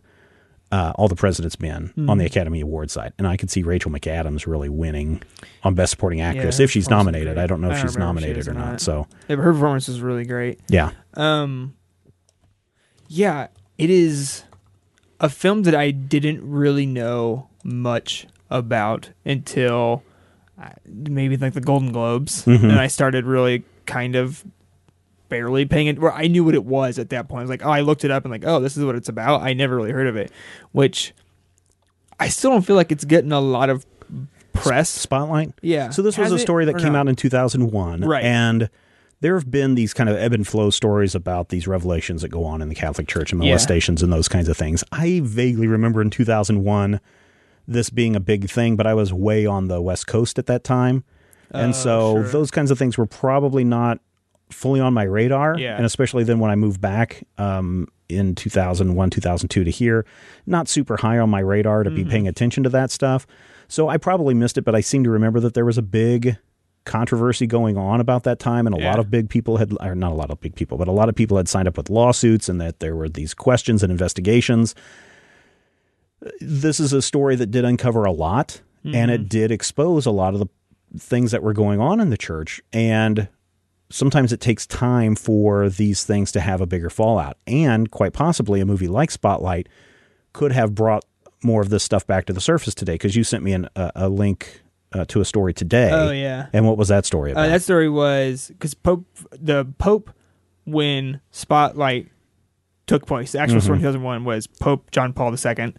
uh, 0.73 0.93
All 0.97 1.09
the 1.09 1.15
President's 1.17 1.61
Men 1.61 1.93
Hmm. 1.95 2.11
on 2.11 2.19
the 2.19 2.25
Academy 2.27 2.61
Award 2.61 2.91
side. 2.91 3.13
And 3.19 3.27
I 3.29 3.37
could 3.37 3.51
see 3.51 3.63
Rachel 3.63 3.91
McAdams 3.91 4.47
really 4.47 4.69
winning 4.69 5.23
on 5.63 5.75
Best 5.75 5.91
Supporting 5.91 6.21
Actress 6.21 6.59
Yeah, 6.59 6.65
if 6.65 6.71
she's 6.71 6.89
nominated. 6.91 7.35
great. 7.35 7.43
I 7.43 7.47
don't 7.47 7.61
know 7.61 7.69
if 7.69 7.75
don't 7.75 7.83
she's 7.83 7.91
if 7.91 7.95
she 7.95 7.99
nominated 8.01 8.49
or 8.49 8.55
not. 8.55 8.65
not. 8.73 8.81
So, 8.81 9.07
Yeah, 9.29 9.37
her 9.37 9.53
performance 9.53 9.89
is 9.89 10.01
really 10.01 10.25
great. 10.25 10.59
yeah. 10.69 10.91
Um, 11.15 11.75
yeah, 13.09 13.49
it 13.79 13.91
is 13.91 14.45
a 15.21 15.29
film 15.29 15.63
that 15.65 15.75
I 15.75 15.91
didn't 15.91 16.49
really 16.49 16.87
know 16.87 17.49
much 17.63 18.27
about 18.51 19.11
until 19.25 20.03
uh, 20.61 20.69
maybe 20.87 21.37
like 21.37 21.53
the 21.55 21.61
Golden 21.61 21.93
Globes, 21.93 22.45
Mhm. 22.45 22.63
and 22.65 22.73
I 22.81 22.87
started 22.87 23.25
really 23.27 23.65
kind 23.87 24.15
of 24.17 24.45
barely 25.35 25.65
paying 25.67 25.89
it. 25.89 25.99
Where 25.99 26.13
I 26.13 26.29
knew 26.29 26.45
what 26.45 26.55
it 26.55 26.65
was 26.65 26.99
at 26.99 27.09
that 27.11 27.29
point. 27.29 27.41
I 27.41 27.43
was 27.43 27.51
like, 27.51 27.65
oh, 27.67 27.71
I 27.71 27.81
looked 27.81 28.05
it 28.05 28.11
up 28.11 28.25
and 28.25 28.31
like, 28.31 28.45
oh, 28.47 28.61
this 28.61 28.77
is 28.77 28.85
what 28.85 28.95
it's 28.95 29.09
about. 29.09 29.43
I 29.43 29.53
never 29.53 29.75
really 29.77 29.91
heard 29.91 30.07
of 30.07 30.17
it, 30.17 30.31
which 30.73 31.13
I 32.21 32.29
still 32.29 32.51
don't 32.53 32.63
feel 32.63 32.77
like 32.77 32.93
it's 32.93 33.05
getting 33.05 33.33
a 33.33 33.41
lot 33.41 33.69
of 33.71 33.85
press. 34.53 34.89
Spotlight? 34.89 35.53
Yeah. 35.63 35.91
So 35.91 36.03
this 36.03 36.17
was 36.17 36.31
a 36.31 36.39
story 36.39 36.65
that 36.67 36.79
came 36.79 36.93
not? 36.93 37.01
out 37.01 37.09
in 37.09 37.17
2001. 37.17 38.03
Right. 38.03 38.25
And 38.25 38.71
there 39.21 39.35
have 39.35 39.51
been 39.51 39.75
these 39.75 39.93
kind 39.95 40.09
of 40.09 40.17
ebb 40.17 40.33
and 40.33 40.47
flow 40.47 40.71
stories 40.71 41.15
about 41.15 41.49
these 41.49 41.67
revelations 41.67 42.23
that 42.23 42.29
go 42.29 42.45
on 42.45 42.63
in 42.63 42.69
the 42.69 42.75
Catholic 42.75 43.09
Church 43.09 43.33
and 43.33 43.43
Yeah. 43.43 43.51
molestations 43.51 44.03
and 44.03 44.13
those 44.13 44.29
kinds 44.29 44.49
of 44.49 44.57
things. 44.57 44.85
I 44.93 45.21
vaguely 45.25 45.67
remember 45.67 46.01
in 46.03 46.11
2001 46.11 47.01
this 47.67 47.91
being 47.91 48.15
a 48.15 48.21
big 48.21 48.49
thing, 48.51 48.77
but 48.77 48.87
I 48.87 48.95
was 48.95 49.13
way 49.13 49.47
on 49.47 49.69
the 49.69 49.81
West 49.81 50.07
Coast 50.07 50.39
at 50.39 50.47
that 50.47 50.63
time. 50.63 51.03
And 51.51 51.71
Oh, 51.71 51.73
so 51.73 52.15
sure. 52.23 52.29
those 52.31 52.51
kinds 52.51 52.71
of 52.71 52.79
things 52.79 52.97
were 52.99 53.07
probably 53.07 53.65
not 53.65 53.99
fully 54.51 54.81
on 54.81 54.95
my 54.95 55.05
radar. 55.05 55.59
Yeah. 55.59 55.77
And 55.77 55.85
especially 55.87 56.25
then 56.25 56.39
when 56.39 56.51
I 56.51 56.55
moved 56.57 56.81
back 56.81 57.25
um, 57.39 57.89
in 58.09 58.35
2001, 58.35 59.11
2002 59.11 59.65
to 59.65 59.71
here, 59.71 60.05
not 60.47 60.69
super 60.69 60.97
high 60.97 61.19
on 61.19 61.31
my 61.31 61.41
radar 61.41 61.83
to 61.83 61.91
Mm-hmm. 61.91 61.97
be 62.05 62.11
paying 62.11 62.29
attention 62.29 62.63
to 62.65 62.69
that 62.71 62.91
stuff. 62.91 63.27
So 63.69 63.89
I 63.89 63.97
probably 63.97 64.35
missed 64.35 64.59
it, 64.59 64.63
but 64.65 64.75
I 64.75 64.81
seem 64.81 65.05
to 65.05 65.11
remember 65.11 65.41
that 65.41 65.55
there 65.55 65.65
was 65.65 65.79
a 65.79 65.83
big 65.83 66.37
controversy 66.85 67.47
going 67.47 67.79
on 67.79 67.99
about 67.99 68.25
that 68.25 68.39
time, 68.39 68.67
and 68.67 68.77
a 68.77 68.79
lot 68.79 68.99
of 68.99 69.11
big 69.11 69.31
people 69.31 69.57
had, 69.57 69.73
or 69.81 69.95
not 69.95 70.13
a 70.13 70.15
lot 70.15 70.31
of 70.31 70.39
big 70.41 70.55
people, 70.55 70.77
but 70.77 70.87
a 70.87 70.93
lot 70.93 71.09
of 71.09 71.15
people 71.15 71.39
had 71.39 71.49
signed 71.49 71.67
up 71.67 71.79
with 71.79 71.89
lawsuits, 71.89 72.47
and 72.51 72.61
that 72.61 72.81
there 72.81 72.95
were 72.95 73.09
these 73.09 73.33
questions 73.33 73.83
and 73.83 73.91
investigations. 73.91 74.75
This 76.41 76.81
is 76.81 76.93
a 76.93 77.03
story 77.03 77.37
that 77.37 77.51
did 77.51 77.65
uncover 77.65 78.05
a 78.05 78.13
lot, 78.13 78.61
and 78.85 78.95
Mm-hmm. 78.95 79.11
it 79.11 79.29
did 79.31 79.51
expose 79.51 80.05
a 80.05 80.11
lot 80.11 80.35
of 80.35 80.41
the 80.41 80.47
things 80.99 81.31
that 81.31 81.43
were 81.43 81.55
going 81.55 81.81
on 81.81 82.01
in 82.01 82.11
the 82.11 82.19
church, 82.19 82.61
and 82.73 83.29
sometimes 83.95 84.33
it 84.33 84.41
takes 84.41 84.67
time 84.67 85.15
for 85.15 85.69
these 85.69 86.03
things 86.05 86.33
to 86.33 86.41
have 86.41 86.61
a 86.61 86.67
bigger 86.67 86.91
fallout, 86.91 87.37
and 87.47 87.91
quite 87.91 88.13
possibly 88.13 88.61
a 88.61 88.67
movie 88.67 88.89
like 88.89 89.11
Spotlight 89.11 89.69
could 90.33 90.53
have 90.53 90.75
brought 90.75 91.05
more 91.43 91.63
of 91.63 91.69
this 91.71 91.85
stuff 91.85 92.07
back 92.07 92.25
to 92.27 92.33
the 92.33 92.41
surface 92.41 92.75
today 92.75 92.95
because 92.95 93.15
you 93.15 93.23
sent 93.23 93.45
me 93.45 93.53
an, 93.53 93.69
a, 93.77 93.93
a 93.95 94.09
link 94.09 94.63
uh, 94.93 95.05
to 95.07 95.21
a 95.21 95.25
story 95.25 95.53
today. 95.55 95.91
Oh 95.93 96.11
yeah. 96.11 96.47
And 96.53 96.67
what 96.67 96.77
was 96.77 96.89
that 96.89 97.05
story 97.05 97.33
about? 97.33 97.45
Uh, 97.45 97.49
that 97.49 97.63
story 97.63 97.89
was 97.89 98.49
because 98.49 98.75
Pope, 98.75 99.05
the 99.31 99.65
Pope, 99.79 100.11
when 100.65 101.21
Spotlight 101.31 102.09
took 102.87 103.07
place, 103.07 103.33
the 103.33 103.39
actual 103.41 103.61
story 103.61 103.77
in 103.77 103.83
2001 103.83 104.25
was 104.25 104.47
Pope 104.47 104.91
John 104.91 105.13
Paul 105.13 105.35
II. 105.35 105.75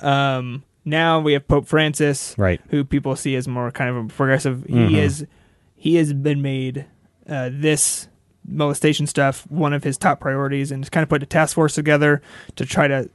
Um, 0.00 0.62
now 0.84 1.20
we 1.20 1.32
have 1.34 1.46
Pope 1.48 1.66
Francis, 1.66 2.34
Right. 2.38 2.60
who 2.70 2.84
people 2.84 3.14
see 3.16 3.34
as 3.36 3.46
more 3.48 3.70
kind 3.72 3.90
of 3.90 3.96
a 4.04 4.08
progressive. 4.08 4.64
Mhm. 4.68 4.88
He 4.88 5.00
is, 5.00 5.26
he 5.74 5.96
has 5.96 6.12
been 6.12 6.40
made 6.40 6.86
uh, 7.28 7.50
this 7.52 8.08
molestation 8.46 9.06
stuff 9.06 9.46
one 9.50 9.72
of 9.72 9.84
his 9.84 9.98
top 9.98 10.20
priorities, 10.20 10.72
and 10.72 10.90
kind 10.90 11.02
of 11.02 11.08
put 11.08 11.22
a 11.22 11.26
task 11.26 11.54
force 11.54 11.74
together 11.74 12.22
to 12.56 12.64
try 12.64 12.88
to 12.88 13.08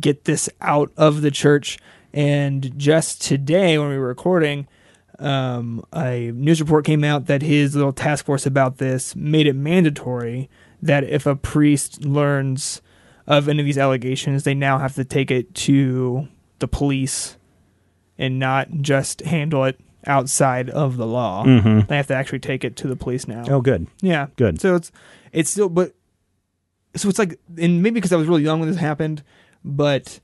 get 0.00 0.24
this 0.24 0.48
out 0.60 0.92
of 0.96 1.22
the 1.22 1.30
church. 1.30 1.78
And 2.12 2.76
just 2.78 3.22
today, 3.22 3.78
when 3.78 3.88
we 3.88 3.98
were 3.98 4.08
recording, 4.08 4.68
um, 5.18 5.84
a 5.94 6.30
news 6.32 6.60
report 6.60 6.84
came 6.84 7.04
out 7.04 7.26
that 7.26 7.42
his 7.42 7.74
little 7.74 7.92
task 7.92 8.24
force 8.24 8.46
about 8.46 8.78
this 8.78 9.16
made 9.16 9.46
it 9.46 9.54
mandatory 9.54 10.48
that 10.82 11.04
if 11.04 11.26
a 11.26 11.36
priest 11.36 12.04
learns 12.04 12.82
of 13.26 13.48
any 13.48 13.60
of 13.60 13.66
these 13.66 13.78
allegations, 13.78 14.44
they 14.44 14.54
now 14.54 14.78
have 14.78 14.94
to 14.94 15.04
take 15.04 15.30
it 15.30 15.54
to 15.54 16.28
the 16.58 16.68
police 16.68 17.36
and 18.18 18.38
not 18.38 18.70
just 18.80 19.20
handle 19.22 19.64
it 19.64 19.78
outside 20.06 20.70
of 20.70 20.96
the 20.96 21.06
law. 21.06 21.44
Mhm. 21.44 21.86
They 21.88 21.96
have 21.96 22.06
to 22.08 22.14
actually 22.14 22.38
take 22.40 22.64
it 22.64 22.76
to 22.76 22.88
the 22.88 22.96
police 22.96 23.26
now. 23.26 23.44
Oh, 23.48 23.60
good. 23.60 23.86
Yeah. 24.00 24.26
Good. 24.36 24.60
So 24.60 24.74
it's 24.76 24.92
it's 25.32 25.50
still 25.50 25.68
but 25.68 25.94
so 26.94 27.08
it's 27.08 27.18
like 27.18 27.38
and 27.58 27.82
maybe 27.82 27.94
because 27.94 28.12
I 28.12 28.16
was 28.16 28.26
really 28.28 28.42
young 28.42 28.60
when 28.60 28.68
this 28.68 28.78
happened, 28.78 29.22
but 29.64 30.20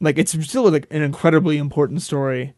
like 0.00 0.18
it's 0.18 0.32
still 0.46 0.70
like 0.70 0.86
an 0.90 1.02
incredibly 1.02 1.56
important 1.58 2.02
story 2.02 2.54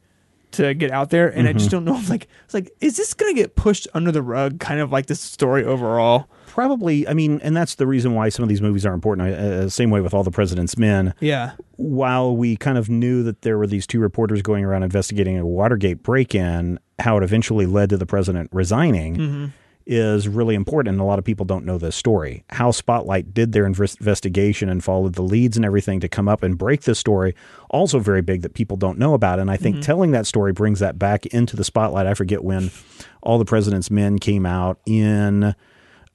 to 0.56 0.74
get 0.74 0.90
out 0.90 1.10
there, 1.10 1.28
and 1.28 1.46
I 1.46 1.50
Mm-hmm. 1.50 1.58
just 1.58 1.70
don't 1.70 1.84
know. 1.84 1.96
If, 1.96 2.10
like, 2.10 2.28
it's 2.44 2.54
like, 2.54 2.70
is 2.80 2.96
this 2.96 3.14
gonna 3.14 3.34
get 3.34 3.54
pushed 3.56 3.88
under 3.94 4.12
the 4.12 4.22
rug? 4.22 4.60
Kind 4.60 4.80
of 4.80 4.92
like 4.92 5.06
this 5.06 5.20
story 5.20 5.64
overall. 5.64 6.28
Probably, 6.46 7.06
I 7.06 7.12
mean, 7.14 7.38
and 7.42 7.54
that's 7.56 7.74
the 7.74 7.86
reason 7.86 8.14
why 8.14 8.30
some 8.30 8.42
of 8.42 8.48
these 8.48 8.62
movies 8.62 8.86
are 8.86 8.94
important. 8.94 9.28
Uh, 9.28 9.68
same 9.68 9.90
way 9.90 10.00
with 10.00 10.14
All 10.14 10.22
the 10.24 10.30
President's 10.30 10.78
Men. 10.78 11.12
Yeah, 11.20 11.52
While 11.76 12.34
we 12.36 12.56
kind 12.56 12.78
of 12.78 12.88
knew 12.88 13.22
that 13.24 13.42
there 13.42 13.58
were 13.58 13.66
these 13.66 13.86
two 13.86 14.00
reporters 14.00 14.40
going 14.42 14.64
around 14.64 14.82
investigating 14.82 15.38
a 15.38 15.44
Watergate 15.46 16.02
break 16.02 16.34
in, 16.34 16.78
how 16.98 17.18
it 17.18 17.22
eventually 17.22 17.66
led 17.66 17.90
to 17.90 17.98
the 17.98 18.06
president 18.06 18.48
resigning 18.52 19.52
is 19.86 20.26
really 20.26 20.54
important. 20.54 20.94
And 20.94 21.00
a 21.00 21.04
lot 21.04 21.18
of 21.18 21.24
people 21.24 21.46
don't 21.46 21.64
know 21.64 21.78
this 21.78 21.94
story. 21.94 22.44
How 22.50 22.70
Spotlight 22.70 23.32
did 23.32 23.52
their 23.52 23.66
investigation 23.66 24.68
and 24.68 24.82
followed 24.82 25.14
the 25.14 25.22
leads 25.22 25.56
and 25.56 25.64
everything 25.64 26.00
to 26.00 26.08
come 26.08 26.28
up 26.28 26.42
and 26.42 26.58
break 26.58 26.82
this 26.82 26.98
story, 26.98 27.34
also 27.70 27.98
very 27.98 28.22
big 28.22 28.42
that 28.42 28.54
people 28.54 28.76
don't 28.76 28.98
know 28.98 29.14
about. 29.14 29.38
And 29.38 29.50
I 29.50 29.56
think 29.56 29.80
telling 29.82 30.10
that 30.10 30.26
story 30.26 30.52
brings 30.52 30.80
that 30.80 30.98
back 30.98 31.26
into 31.26 31.56
the 31.56 31.64
spotlight. 31.64 32.06
I 32.06 32.14
forget 32.14 32.42
when 32.42 32.70
All 33.22 33.38
the 33.38 33.44
President's 33.44 33.90
Men 33.90 34.18
came 34.18 34.44
out 34.44 34.80
in 34.86 35.54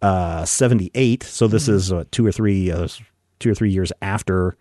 uh, 0.02 0.46
78. 0.46 1.24
So 1.24 1.48
this 1.48 1.68
is 1.68 1.92
uh, 1.94 2.04
two 2.12 2.26
or 2.26 2.32
three, 2.32 2.72
uh, 2.72 2.88
two 3.40 3.52
or 3.52 3.56
three 3.56 3.72
years 3.72 3.94
after 4.02 4.58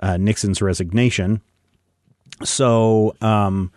uh, 0.00 0.16
Nixon's 0.18 0.62
resignation. 0.62 1.40
So 2.44 3.14
um, 3.20 3.72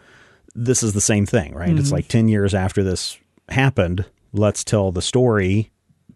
this 0.53 0.83
is 0.83 0.93
the 0.93 1.01
same 1.01 1.25
thing, 1.25 1.53
right? 1.53 1.77
It's 1.77 1.91
like 1.91 2.07
10 2.07 2.27
years 2.27 2.53
after 2.53 2.83
this 2.83 3.17
happened. 3.49 4.05
Let's 4.38 4.63
tell 4.63 4.91
the 4.91 5.01
story. 5.01 5.71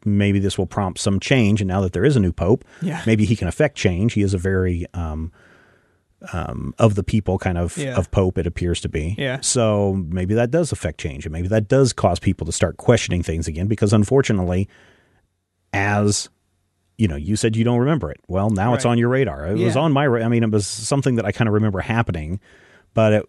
Maybe 0.05 0.39
this 0.39 0.57
will 0.57 0.65
prompt 0.67 0.99
some 0.99 1.19
change. 1.19 1.61
And 1.61 1.67
now 1.67 1.81
that 1.81 1.93
there 1.93 2.05
is 2.05 2.15
a 2.15 2.19
new 2.19 2.31
pope, 2.31 2.63
Yeah. 2.81 3.01
maybe 3.05 3.25
he 3.25 3.35
can 3.35 3.47
affect 3.47 3.75
change. 3.77 4.13
He 4.13 4.21
is 4.21 4.33
a 4.33 4.37
very 4.37 4.85
um, 4.93 5.31
um, 6.33 6.73
of 6.79 6.95
the 6.95 7.03
people 7.03 7.37
kind 7.37 7.57
of 7.57 7.77
Yeah. 7.77 7.95
of 7.97 8.11
pope. 8.11 8.37
It 8.37 8.45
appears 8.47 8.81
to 8.81 8.89
be. 8.89 9.15
Yeah. 9.17 9.39
So 9.41 9.93
maybe 10.09 10.33
that 10.35 10.51
does 10.51 10.71
affect 10.71 10.99
change, 10.99 11.25
and 11.25 11.33
maybe 11.33 11.47
that 11.49 11.67
does 11.67 11.93
cause 11.93 12.19
people 12.19 12.45
to 12.45 12.51
start 12.51 12.77
questioning 12.77 13.23
things 13.23 13.47
again. 13.47 13.67
Because 13.67 13.93
unfortunately, 13.93 14.67
as 15.73 16.29
you 16.97 17.07
know, 17.07 17.15
you 17.15 17.35
said 17.37 17.55
you 17.55 17.63
don't 17.63 17.79
remember 17.79 18.11
it. 18.11 18.19
Well, 18.27 18.49
now 18.49 18.73
it's 18.73 18.83
on 18.85 18.97
your 18.97 19.07
radar. 19.09 19.47
It 19.47 19.57
was 19.57 19.77
on 19.77 19.93
my. 19.93 20.05
Ra- 20.05 20.25
I 20.25 20.27
mean, 20.27 20.43
it 20.43 20.51
was 20.51 20.67
something 20.67 21.15
that 21.15 21.25
I 21.25 21.31
kind 21.31 21.47
of 21.47 21.53
remember 21.53 21.79
happening, 21.79 22.41
but 22.93 23.13
it 23.13 23.25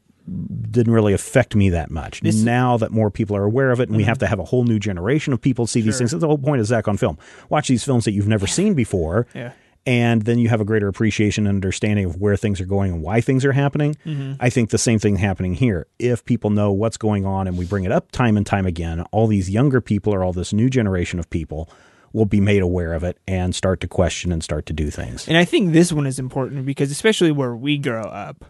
didn't 0.71 0.93
really 0.93 1.13
affect 1.13 1.55
me 1.57 1.71
that 1.71 1.91
much. 1.91 2.21
This- 2.21 2.37
Mm-hmm. 2.37 2.45
now 2.45 2.77
that 2.77 2.91
more 2.93 3.11
people 3.11 3.37
are 3.37 3.45
aware 3.45 3.71
of 3.71 3.81
it, 3.81 3.89
and 3.89 3.97
we 3.97 4.05
have 4.05 4.19
to 4.19 4.27
have 4.27 4.39
a 4.39 4.45
whole 4.45 4.65
new 4.65 4.79
generation 4.79 5.33
of 5.33 5.41
people 5.41 5.67
see 5.67 5.81
these 5.81 5.99
things. 5.99 6.13
That's 6.13 6.21
the 6.21 6.27
whole 6.29 6.39
point 6.39 6.61
of 6.61 6.67
Zach 6.67 6.87
on 6.89 6.97
film. 6.97 7.19
Watch 7.49 7.69
these 7.69 7.83
films 7.85 8.05
that 8.05 8.13
you've 8.13 8.29
never 8.29 8.47
seen 8.47 8.75
before, 8.75 9.27
yeah, 9.35 9.53
and 9.87 10.23
then 10.23 10.39
you 10.39 10.49
have 10.49 10.61
a 10.61 10.65
greater 10.65 10.87
appreciation 10.89 11.47
and 11.47 11.57
understanding 11.57 12.05
of 12.05 12.17
where 12.21 12.37
things 12.37 12.61
are 12.61 12.67
going 12.67 12.93
and 12.93 13.03
why 13.03 13.21
things 13.21 13.45
are 13.45 13.53
happening. 13.53 13.97
Mm-hmm. 14.07 14.35
I 14.39 14.51
think 14.51 14.71
the 14.71 14.79
same 14.79 14.99
thing 14.99 15.17
happening 15.17 15.55
here. 15.55 15.87
If 15.99 16.25
people 16.25 16.51
know 16.51 16.71
what's 16.71 16.97
going 16.99 17.25
on 17.27 17.49
and 17.49 17.57
we 17.59 17.65
bring 17.65 17.85
it 17.85 17.91
up 17.93 18.13
time 18.13 18.37
and 18.37 18.47
time 18.47 18.67
again, 18.67 19.01
all 19.11 19.27
these 19.27 19.49
younger 19.51 19.81
people 19.81 20.15
or 20.15 20.23
all 20.23 20.33
this 20.33 20.53
new 20.53 20.69
generation 20.71 21.19
of 21.19 21.29
people 21.31 21.69
will 22.13 22.27
be 22.27 22.41
made 22.41 22.61
aware 22.63 22.93
of 22.93 23.03
it 23.05 23.17
and 23.27 23.55
start 23.55 23.81
to 23.81 23.89
question 23.89 24.33
and 24.33 24.43
start 24.45 24.67
to 24.67 24.73
do 24.73 24.91
things. 24.91 25.27
and 25.29 25.37
I 25.37 25.45
think 25.45 25.73
this 25.73 25.93
one 25.93 26.07
is 26.07 26.19
important 26.19 26.67
because 26.67 26.91
especially 26.91 27.31
where 27.33 27.55
we 27.57 27.79
grow 27.79 28.03
up, 28.03 28.45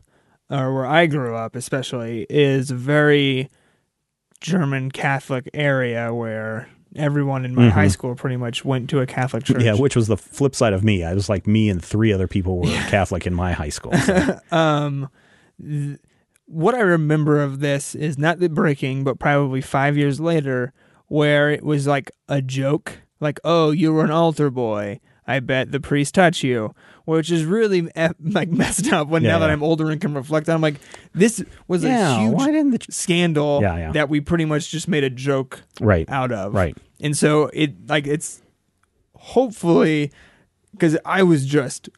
or 0.51 0.75
where 0.75 0.87
I 0.87 1.07
grew 1.07 1.35
up, 1.37 1.55
especially, 1.55 2.27
is 2.29 2.71
a 2.71 2.75
very 2.75 3.49
German 4.41 4.91
Catholic 4.91 5.49
area 5.55 6.13
where 6.13 6.69
everyone 6.97 7.45
in 7.45 7.55
my 7.55 7.69
high 7.69 7.89
school 7.89 8.15
pretty 8.15 8.37
much 8.37 8.65
went 8.65 8.91
to 8.91 9.01
a 9.01 9.07
Catholic 9.07 9.45
church. 9.45 9.59
Mm-hmm. 9.59 9.67
Yeah, 9.67 9.75
which 9.75 9.95
was 9.95 10.09
the 10.09 10.17
flip 10.17 10.55
side 10.55 10.73
of 10.73 10.83
me. 10.83 11.05
I 11.05 11.15
was 11.15 11.29
like 11.29 11.47
me 11.47 11.69
and 11.69 11.83
three 11.83 12.13
other 12.13 12.27
people 12.27 12.59
were 12.59 12.67
Catholic 12.89 13.27
in 13.27 13.35
my 13.35 13.53
high 13.53 13.69
school. 13.69 13.93
So, 13.93 14.41
um, 14.51 15.09
th- 15.63 15.99
what 16.47 16.75
I 16.75 16.81
remember 16.81 17.41
of 17.41 17.61
this 17.61 17.95
is 17.95 18.19
not 18.19 18.41
the 18.41 18.49
breaking, 18.49 19.05
but 19.05 19.21
probably 19.21 19.61
five 19.61 19.97
years 19.97 20.19
later, 20.19 20.73
where 21.07 21.51
it 21.51 21.63
was 21.63 21.87
like 21.87 22.11
a 22.29 22.43
joke, 22.43 23.03
like, 23.21 23.39
"Oh, 23.45 23.71
you 23.71 23.93
were 23.93 24.05
an 24.05 24.11
altar 24.11 24.51
boy. 24.51 25.01
I 25.27 25.39
bet 25.39 25.71
the 25.71 25.81
priest 25.81 26.15
touched 26.17 26.43
you," 26.43 26.75
which 27.17 27.31
is 27.31 27.45
really 27.45 27.91
like 28.21 28.49
messed 28.49 28.93
up. 28.93 29.09
When 29.09 29.23
Yeah, 29.23 29.33
now 29.33 29.39
that. 29.41 29.51
I'm 29.51 29.63
older 29.63 29.91
and 29.91 30.01
can 30.01 30.15
reflect 30.15 30.49
on, 30.49 30.55
I'm 30.57 30.61
like, 30.61 30.77
this 31.15 31.45
was 31.69 31.85
yeah, 31.85 32.17
a 32.17 32.21
huge 32.21 32.71
the 32.71 32.93
scandal 32.93 33.61
Yeah, 33.63 33.77
yeah. 33.77 33.93
that 33.93 34.09
we 34.09 34.21
pretty 34.21 34.45
much 34.45 34.71
just 34.71 34.89
made 34.89 35.05
a 35.05 35.11
joke 35.11 35.63
right, 35.81 36.09
out 36.09 36.33
of. 36.33 36.55
right? 36.55 36.77
And 37.01 37.17
so 37.17 37.51
it 37.53 37.89
like 37.89 38.07
it's 38.07 38.43
hopefully 39.17 40.13
because 40.73 40.97
I 41.05 41.23
was 41.23 41.47
just 41.47 41.89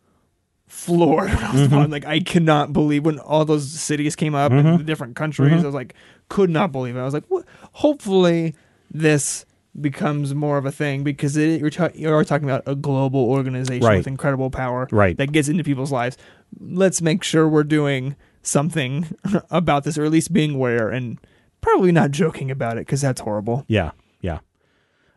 floored 0.66 1.30
I 1.30 1.52
was 1.52 1.68
Mm-hmm. 1.68 1.92
Like 1.92 2.06
I 2.06 2.20
cannot 2.20 2.72
believe 2.72 3.04
when 3.04 3.18
all 3.18 3.44
those 3.44 3.70
cities 3.70 4.16
came 4.16 4.34
up 4.34 4.52
in 4.52 4.78
the 4.78 4.84
different 4.84 5.16
countries. 5.16 5.50
Mm-hmm. 5.50 5.60
I 5.62 5.66
was 5.66 5.74
like, 5.74 5.94
could 6.28 6.50
not 6.50 6.72
believe 6.72 6.96
it. 6.96 7.00
I 7.00 7.04
was 7.04 7.14
like, 7.14 7.26
what? 7.28 7.44
Hopefully 7.72 8.54
this 8.90 9.44
becomes 9.80 10.34
more 10.34 10.58
of 10.58 10.66
a 10.66 10.72
thing 10.72 11.02
because 11.02 11.36
it, 11.36 11.60
you're, 11.60 11.70
ta- 11.70 11.88
you 11.94 12.12
are 12.12 12.24
talking 12.24 12.48
about 12.48 12.62
a 12.66 12.74
global 12.74 13.20
organization 13.24 13.86
Right. 13.86 13.96
with 13.98 14.06
incredible 14.06 14.50
power 14.50 14.86
Right. 14.92 15.16
that 15.16 15.32
gets 15.32 15.48
into 15.48 15.64
people's 15.64 15.90
lives. 15.90 16.18
Let's 16.60 17.00
make 17.00 17.22
sure 17.24 17.48
we're 17.48 17.64
doing 17.64 18.14
something 18.42 19.06
about 19.50 19.84
this, 19.84 19.96
or 19.96 20.04
at 20.04 20.10
least 20.10 20.32
being 20.32 20.56
aware 20.56 20.90
and 20.90 21.18
probably 21.62 21.92
not 21.92 22.10
joking 22.10 22.50
about 22.50 22.76
it 22.76 22.80
because 22.86 23.00
that's 23.00 23.20
horrible. 23.22 23.64
Yeah, 23.68 23.92
yeah. 24.20 24.40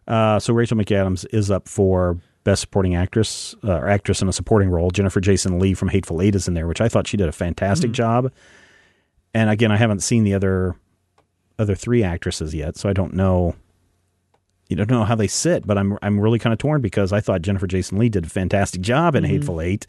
Uh, 0.08 0.40
so 0.40 0.54
Rachel 0.54 0.78
McAdams 0.78 1.26
is 1.34 1.50
up 1.52 1.68
for 1.68 2.18
Best 2.44 2.62
Supporting 2.62 2.96
Actress 2.96 3.56
uh, 3.64 3.74
or 3.80 3.90
Actress 3.90 4.22
in 4.22 4.30
a 4.30 4.34
Supporting 4.34 4.70
Role. 4.70 4.92
Jennifer 4.92 5.20
Jason 5.20 5.60
Lee 5.60 5.74
from 5.74 5.88
Hateful 5.90 6.22
Eight 6.22 6.36
is 6.36 6.48
in 6.48 6.54
there, 6.54 6.68
which 6.68 6.80
I 6.80 6.88
thought 6.88 7.08
she 7.08 7.18
did 7.18 7.28
a 7.28 7.32
fantastic 7.34 7.92
job. 7.92 8.32
And 9.34 9.50
again, 9.50 9.72
I 9.72 9.78
haven't 9.78 10.02
seen 10.02 10.24
the 10.24 10.34
other 10.36 10.76
other 11.58 11.74
three 11.76 12.04
actresses 12.04 12.54
yet, 12.54 12.78
so 12.78 12.88
I 12.88 12.94
don't 12.94 13.14
know. 13.14 13.56
You 14.68 14.76
don't 14.76 14.90
know 14.90 15.04
how 15.04 15.16
they 15.16 15.28
sit, 15.28 15.66
but 15.68 15.78
I'm 15.78 15.98
I'm 16.02 16.20
really 16.20 16.40
kind 16.40 16.54
of 16.54 16.60
torn 16.60 16.82
because 16.82 17.14
I 17.14 17.20
thought 17.20 17.42
Jennifer 17.42 17.68
Jason 17.68 18.00
Lee 18.00 18.10
did 18.10 18.26
a 18.26 18.30
fantastic 18.30 18.82
job 18.82 19.16
in 19.16 19.24
mm-hmm. 19.24 19.34
Hateful 19.34 19.62
Eight, 19.62 19.86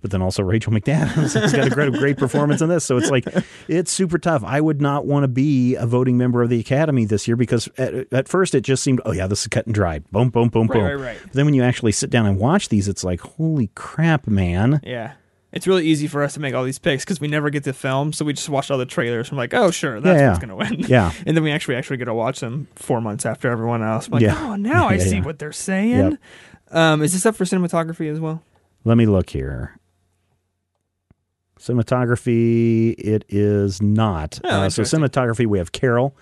but 0.00 0.10
then 0.10 0.22
also 0.22 0.42
Rachel 0.42 0.72
McAdams 0.72 1.34
has 1.40 1.52
got 1.52 1.66
a 1.66 1.70
great 1.70 1.92
great 1.92 2.16
performance 2.18 2.60
in 2.60 2.68
this. 2.68 2.84
So 2.84 2.96
it's 2.96 3.10
like 3.10 3.26
it's 3.68 3.92
super 3.92 4.18
tough. 4.18 4.42
I 4.44 4.60
would 4.60 4.80
not 4.80 5.06
want 5.06 5.24
to 5.24 5.28
be 5.28 5.76
a 5.76 5.86
voting 5.86 6.16
member 6.18 6.42
of 6.42 6.50
the 6.50 6.58
Academy 6.58 7.04
this 7.04 7.28
year 7.28 7.36
because 7.36 7.68
at, 7.78 8.12
at 8.12 8.28
first 8.28 8.54
it 8.54 8.62
just 8.62 8.82
seemed, 8.82 9.00
oh 9.04 9.12
yeah, 9.12 9.28
this 9.28 9.42
is 9.42 9.48
cut 9.48 9.66
and 9.66 9.74
dried. 9.74 10.10
Boom, 10.10 10.30
boom, 10.30 10.48
boom, 10.48 10.66
Right, 10.66 10.74
boom. 10.74 10.82
right, 10.82 10.94
right. 10.94 11.18
But 11.22 11.32
then 11.34 11.44
when 11.44 11.54
you 11.54 11.62
actually 11.62 11.92
sit 11.92 12.10
down 12.10 12.26
and 12.26 12.38
watch 12.38 12.68
these, 12.70 12.88
it's 12.88 13.04
like, 13.04 13.20
holy 13.20 13.70
crap, 13.74 14.26
man. 14.26 14.80
Yeah. 14.82 15.12
It's 15.50 15.66
really 15.66 15.86
easy 15.86 16.06
for 16.08 16.22
us 16.22 16.34
to 16.34 16.40
make 16.40 16.54
all 16.54 16.62
these 16.64 16.78
picks 16.78 17.04
because 17.04 17.20
we 17.22 17.28
never 17.28 17.48
get 17.48 17.64
to 17.64 17.72
film, 17.72 18.12
so 18.12 18.24
we 18.24 18.34
just 18.34 18.48
watch 18.50 18.70
all 18.70 18.76
the 18.76 18.84
trailers. 18.84 19.30
I'm 19.30 19.38
like, 19.38 19.54
oh, 19.54 19.70
sure, 19.70 19.98
that's 19.98 20.20
Yeah, 20.20 20.28
what's 20.28 20.38
going 20.44 20.50
to 20.50 20.56
win. 20.56 20.80
Yeah. 20.90 21.10
and 21.26 21.34
then 21.34 21.42
we 21.42 21.50
actually 21.50 21.76
actually 21.76 21.96
get 21.96 22.04
to 22.04 22.12
watch 22.14 22.40
them 22.40 22.68
four 22.76 23.00
months 23.00 23.24
after 23.24 23.50
everyone 23.50 23.82
else. 23.82 24.06
I'm 24.08 24.12
like, 24.12 24.22
Yeah. 24.22 24.36
oh, 24.38 24.56
now 24.56 24.88
I 24.88 24.94
Yeah, 24.94 25.04
see 25.04 25.16
yeah. 25.16 25.24
what 25.24 25.38
they're 25.38 25.52
saying. 25.52 25.90
Yep. 26.10 26.14
Um, 26.70 27.02
is 27.02 27.14
this 27.14 27.24
up 27.24 27.34
for 27.34 27.44
cinematography 27.44 28.12
as 28.12 28.20
well? 28.20 28.42
Let 28.84 28.98
me 28.98 29.06
look 29.06 29.30
here. 29.30 29.78
Cinematography, 31.58 32.94
it 32.98 33.24
is 33.28 33.82
not. 33.82 34.38
Oh, 34.44 34.48
uh, 34.62 34.70
so 34.70 34.82
cinematography, 34.82 35.46
we 35.46 35.58
have 35.58 35.72
Carol. 35.72 36.16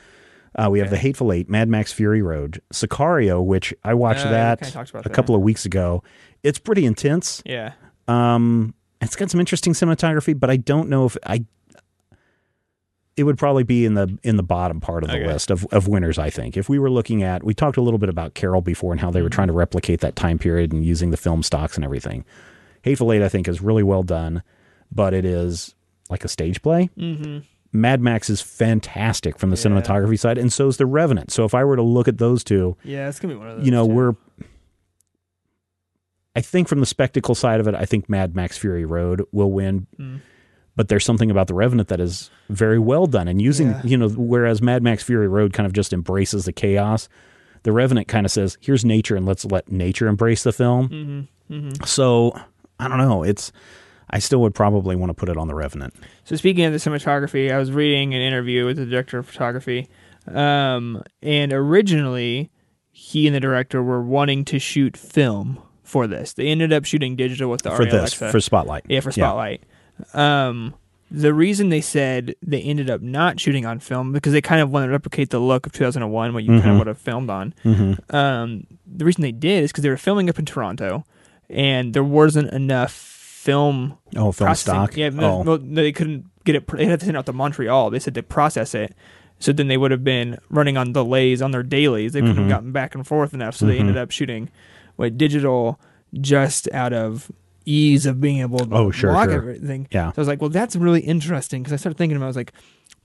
Uh, 0.55 0.68
we 0.70 0.79
have 0.79 0.89
The 0.89 0.97
Hateful 0.97 1.33
Eight, 1.33 1.51
Mad 1.51 1.68
Max 1.68 1.93
Fury 1.93 2.22
Road, 2.22 2.62
Sicario, 2.72 3.45
which 3.45 3.74
I 3.85 3.93
watched 3.93 4.24
Uh, 4.24 4.31
that 4.31 4.61
kinda 4.61 4.72
talked 4.72 4.89
about 4.91 5.05
a 5.05 5.09
that. 5.11 5.14
couple 5.14 5.35
of 5.35 5.43
weeks 5.43 5.66
ago. 5.66 6.03
It's 6.43 6.59
pretty 6.59 6.87
intense. 6.87 7.43
Yeah. 7.45 7.72
Um, 8.09 8.72
it's 9.01 9.16
got 9.16 9.30
some 9.30 9.40
interesting 9.40 9.72
cinematography, 9.72 10.38
but 10.38 10.51
I 10.51 10.57
don't 10.57 10.88
know 10.88 11.07
if 11.07 11.16
I. 11.26 11.44
It 13.16 13.24
would 13.24 13.38
probably 13.38 13.62
be 13.62 13.86
in 13.86 13.94
the 13.94 14.18
in 14.22 14.36
the 14.36 14.42
bottom 14.42 14.78
part 14.78 15.03
of 15.03 15.09
the 15.09 15.16
Okay. 15.16 15.26
list 15.26 15.51
of, 15.51 15.64
of 15.72 15.88
winners. 15.88 16.18
I 16.18 16.28
think 16.28 16.55
if 16.57 16.68
we 16.68 16.78
were 16.78 16.90
looking 16.90 17.22
at, 17.22 17.42
we 17.42 17.55
talked 17.55 17.78
a 17.78 17.80
little 17.82 17.99
bit 17.99 18.11
about 18.11 18.34
Carol 18.34 18.61
before 18.61 18.92
and 18.92 19.01
how 19.01 19.11
they 19.11 19.22
were 19.22 19.30
trying 19.30 19.47
to 19.47 19.55
replicate 19.55 20.01
that 20.01 20.16
time 20.16 20.38
period 20.38 20.70
and 20.72 20.84
using 20.84 21.11
the 21.12 21.16
film 21.16 21.42
stocks 21.42 21.76
and 21.76 21.84
everything. 21.84 22.26
Hateful 22.82 23.11
Eight, 23.12 23.22
I 23.22 23.28
think, 23.30 23.49
is 23.49 23.62
really 23.62 23.82
well 23.82 24.03
done, 24.03 24.42
but 24.92 25.14
it 25.14 25.24
is 25.24 25.74
like 26.11 26.24
a 26.24 26.28
stage 26.28 26.61
play. 26.61 26.90
Mm-hmm. 26.99 27.38
Mad 27.72 28.03
Max 28.03 28.28
is 28.28 28.42
fantastic 28.42 29.38
from 29.38 29.49
the 29.51 29.57
Yeah. 29.57 29.62
cinematography 29.70 30.18
side, 30.18 30.36
and 30.36 30.53
so 30.53 30.68
is 30.68 30.76
The 30.76 30.84
Revenant. 30.86 31.30
So 31.32 31.44
if 31.47 31.55
I 31.55 31.64
were 31.64 31.76
to 31.76 31.82
look 31.82 32.09
at 32.09 32.18
those 32.18 32.44
two, 32.44 32.76
Yeah, 32.84 33.09
it's 33.09 33.18
gonna 33.18 33.32
be 33.34 33.38
one 33.38 33.49
of 33.49 33.57
those. 33.57 33.64
you 33.66 33.72
know, 33.72 33.86
we're. 33.86 34.14
I 36.37 36.43
think 36.43 36.68
from 36.68 36.80
the 36.80 36.87
spectacle 36.87 37.34
side 37.34 37.59
of 37.61 37.66
it, 37.66 37.74
I 37.74 37.87
think 37.87 38.09
Mad 38.11 38.37
Max 38.37 38.59
Fury 38.59 38.84
Road 38.84 39.22
will 39.32 39.51
win. 39.51 39.87
Mm. 39.99 40.20
But 40.76 40.89
there's 40.89 41.07
something 41.07 41.30
about 41.30 41.47
the 41.47 41.55
Revenant 41.55 41.89
that 41.89 42.01
is 42.01 42.30
very 42.51 42.78
well 42.78 43.07
done, 43.07 43.26
and 43.28 43.41
using 43.41 43.68
Yeah. 43.68 43.80
you 43.82 43.97
know, 43.97 44.11
whereas 44.11 44.61
Mad 44.61 44.82
Max 44.82 45.03
Fury 45.03 45.26
Road 45.26 45.55
kind 45.55 45.66
of 45.66 45.72
just 45.72 45.95
embraces 45.95 46.45
the 46.45 46.53
chaos, 46.53 47.09
the 47.62 47.72
Revenant 47.72 48.07
kind 48.09 48.26
of 48.26 48.30
says, 48.30 48.59
"Here's 48.61 48.84
nature, 48.84 49.16
and 49.16 49.24
let's 49.24 49.47
let 49.47 49.72
nature 49.72 50.07
embrace 50.07 50.43
the 50.43 50.53
film." 50.53 50.89
Mm-hmm. 50.91 51.55
Mm-hmm. 51.55 51.84
So 51.84 52.39
I 52.78 52.89
don't 52.89 52.99
know. 52.99 53.22
It's 53.22 53.51
I 54.11 54.18
still 54.18 54.41
would 54.43 54.55
probably 54.55 54.95
want 54.95 55.09
to 55.11 55.14
put 55.14 55.30
it 55.30 55.39
on 55.39 55.49
the 55.49 55.55
Revenant. 55.55 55.95
So 56.24 56.37
speaking 56.37 56.64
of 56.66 56.72
the 56.72 56.78
cinematography, 56.78 57.51
I 57.51 57.57
was 57.59 57.72
reading 57.72 58.14
an 58.14 58.20
interview 58.20 58.66
with 58.66 58.76
the 58.76 58.84
director 58.84 59.18
of 59.18 59.26
photography, 59.26 59.89
um, 60.28 61.03
and 61.22 61.55
originally 61.55 62.51
he 62.93 63.26
and 63.26 63.34
the 63.34 63.41
director 63.41 63.82
were 63.82 64.03
wanting 64.03 64.45
to 64.45 64.59
shoot 64.59 64.97
film 64.97 65.59
for 65.87 66.07
this. 66.07 66.32
They 66.34 66.49
ended 66.49 66.72
up 66.72 66.84
shooting 66.84 67.16
digital 67.16 67.51
with 67.51 67.62
the 67.62 67.70
for 67.70 67.84
Arri 67.84 67.91
this 67.91 67.95
Alexa. 68.20 68.30
for 68.30 68.41
Spotlight. 68.41 68.84
yeah, 68.89 69.01
for 69.01 69.12
Spotlight. 69.12 69.62
Um, 70.14 70.74
the 71.11 71.32
reason 71.32 71.68
they 71.68 71.80
said 71.80 72.34
they 72.43 72.61
ended 72.61 72.91
up 72.91 73.01
not 73.01 73.39
shooting 73.39 73.64
on 73.64 73.78
film 73.78 74.12
because 74.12 74.32
they 74.32 74.41
kind 74.41 74.61
of 74.61 74.70
wanted 74.70 74.87
to 74.87 74.93
replicate 74.93 75.30
the 75.30 75.39
look 75.39 75.64
of 75.66 75.72
2001, 75.72 76.34
what 76.34 76.43
you 76.43 76.51
kind 76.51 76.64
Mhm. 76.64 76.72
of 76.72 76.78
would 76.78 76.87
have 76.89 76.99
filmed 76.99 77.30
on. 77.30 77.55
Mm-hmm. 77.64 78.14
Um, 78.14 78.66
the 78.87 79.05
reason 79.05 79.22
they 79.22 79.32
did 79.32 79.62
is 79.64 79.70
because 79.72 79.82
they 79.82 79.89
were 79.89 79.97
filming 79.97 80.28
up 80.28 80.39
in 80.39 80.45
Toronto, 80.45 81.05
and 81.49 81.95
there 81.95 82.03
wasn't 82.05 82.53
enough 82.53 82.91
film 82.93 83.97
Oh, 84.16 84.32
film 84.32 84.49
processing. 84.49 84.72
stock. 84.74 84.97
Yeah, 84.97 85.11
no, 85.11 85.32
oh. 85.32 85.43
well, 85.43 85.59
they 85.59 85.93
couldn't 85.93 86.26
get 86.45 86.57
it. 86.57 86.66
They 86.66 86.87
had 86.87 86.99
to 87.01 87.07
send 87.07 87.16
out 87.16 87.26
to 87.26 87.32
Montreal. 87.32 87.91
They 87.91 88.01
said 88.01 88.14
to 88.16 88.22
process 88.24 88.74
it. 88.74 88.93
So 89.39 89.53
then 89.53 89.68
they 89.68 89.76
would 89.76 89.91
have 89.93 90.03
been 90.03 90.39
running 90.51 90.76
on 90.76 90.93
delays 90.93 91.41
on 91.43 91.51
their 91.53 91.62
dailies. 91.62 92.14
They 92.14 92.20
couldn't 92.20 92.37
Mhm. 92.37 92.41
have 92.41 92.49
gotten 92.49 92.72
back 92.72 92.95
and 92.97 93.07
forth 93.07 93.32
enough. 93.34 93.55
So 93.55 93.66
they 93.66 93.76
Mhm. 93.76 93.80
ended 93.80 93.97
up 93.99 94.11
shooting 94.11 94.49
with 94.97 95.16
digital 95.18 95.80
just 96.20 96.68
out 96.72 96.92
of 96.92 97.30
ease 97.64 98.07
of 98.07 98.20
being 98.20 98.38
able 98.40 98.59
to 98.61 98.68
Oh, 98.74 98.90
sure, 98.90 99.12
log 99.12 99.28
sure. 99.28 99.36
everything. 99.38 99.88
yeah. 99.90 100.11
So 100.12 100.18
I 100.18 100.20
was 100.20 100.28
like, 100.28 100.40
well, 100.40 100.51
that's 100.51 100.76
really 100.76 101.01
interesting 101.01 101.62
because 101.62 101.72
I 101.72 101.76
started 101.76 101.99
thinking 101.99 102.16
about. 102.16 102.26
it, 102.26 102.28
I 102.28 102.30
was 102.30 102.36
like, 102.36 102.53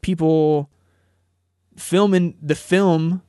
people 0.02 0.70
filming 1.76 2.36
the 2.42 2.56
film 2.56 3.22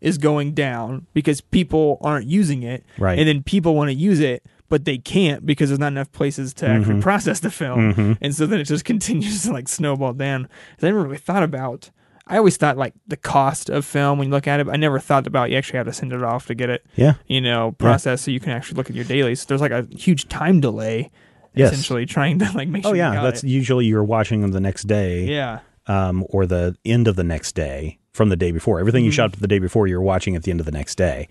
is 0.00 0.16
going 0.18 0.52
down 0.54 1.06
because 1.12 1.40
people 1.40 1.98
aren't 2.00 2.26
using 2.26 2.62
it, 2.62 2.84
Right. 2.98 3.18
and 3.18 3.28
then 3.28 3.42
people 3.42 3.74
want 3.74 3.88
to 3.90 3.94
use 3.94 4.18
it, 4.20 4.44
but 4.68 4.84
they 4.84 4.96
can't 4.98 5.44
because 5.44 5.68
there's 5.68 5.78
not 5.78 5.88
enough 5.88 6.10
places 6.12 6.54
to 6.54 6.66
actually 6.66 6.94
Mhm. 6.94 7.02
process 7.02 7.40
the 7.40 7.50
film, 7.50 7.92
Mhm. 7.94 8.18
and 8.20 8.34
so 8.34 8.46
then 8.46 8.60
it 8.60 8.64
just 8.64 8.84
continues 8.92 9.42
to 9.42 9.52
like 9.52 9.68
snowball 9.68 10.14
down. 10.14 10.48
I 10.82 10.86
never 10.86 11.02
really 11.02 11.18
thought 11.18 11.42
about. 11.42 11.90
I 12.26 12.36
always 12.36 12.56
thought 12.56 12.76
like 12.76 12.94
the 13.06 13.16
cost 13.16 13.68
of 13.70 13.84
film 13.84 14.18
when 14.18 14.28
you 14.28 14.32
look 14.32 14.46
at 14.46 14.60
it. 14.60 14.66
But 14.66 14.74
I 14.74 14.76
never 14.76 14.98
thought 15.00 15.26
about 15.26 15.50
you 15.50 15.56
actually 15.56 15.78
have 15.78 15.86
to 15.86 15.92
send 15.92 16.12
it 16.12 16.22
off 16.22 16.46
to 16.46 16.54
get 16.54 16.70
it, 16.70 16.86
Yeah. 16.96 17.14
you 17.26 17.40
know, 17.40 17.72
processed 17.72 18.24
so 18.24 18.30
you 18.30 18.40
can 18.40 18.50
actually 18.52 18.76
look 18.76 18.88
at 18.90 18.96
your 18.96 19.04
dailies. 19.04 19.44
There's 19.44 19.60
like 19.60 19.72
a 19.72 19.86
huge 19.96 20.28
time 20.28 20.60
delay, 20.60 21.10
Yes. 21.54 21.72
essentially 21.72 22.06
trying 22.06 22.38
to 22.38 22.50
like 22.54 22.68
make 22.68 22.82
sure. 22.84 22.92
Oh 22.92 22.94
you 22.94 23.00
yeah, 23.00 23.22
that's 23.22 23.42
it. 23.42 23.48
usually 23.48 23.86
you're 23.86 24.04
watching 24.04 24.40
them 24.42 24.52
the 24.52 24.60
next 24.60 24.84
day, 24.84 25.24
yeah. 25.24 25.60
um, 25.86 26.24
or 26.30 26.46
the 26.46 26.76
end 26.84 27.08
of 27.08 27.16
the 27.16 27.24
next 27.24 27.54
day 27.56 27.98
from 28.12 28.28
the 28.28 28.36
day 28.36 28.52
before. 28.52 28.78
Everything 28.80 29.04
you 29.04 29.10
Mhm. 29.10 29.14
shot 29.14 29.32
the 29.32 29.48
day 29.48 29.58
before, 29.58 29.86
you're 29.88 30.00
watching 30.00 30.36
at 30.36 30.42
the 30.44 30.50
end 30.50 30.60
of 30.60 30.66
the 30.66 30.72
next 30.72 30.94
day. 30.96 31.26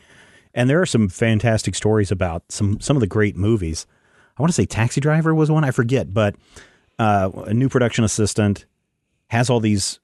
And 0.53 0.69
there 0.69 0.81
are 0.81 0.85
some 0.85 1.07
fantastic 1.07 1.75
stories 1.75 2.11
about 2.11 2.43
some 2.49 2.79
some 2.81 2.97
of 2.97 3.01
the 3.01 3.07
great 3.07 3.37
movies. 3.37 3.85
I 4.37 4.41
want 4.41 4.49
to 4.49 4.55
say 4.55 4.65
Taxi 4.65 4.99
Driver 4.99 5.33
was 5.35 5.51
one, 5.51 5.63
I 5.63 5.71
forget, 5.71 6.13
but 6.13 6.35
uh, 6.97 7.29
a 7.45 7.53
new 7.53 7.69
production 7.69 8.03
assistant 8.03 8.65
has 9.27 9.49
all 9.49 9.59
these 9.59 9.99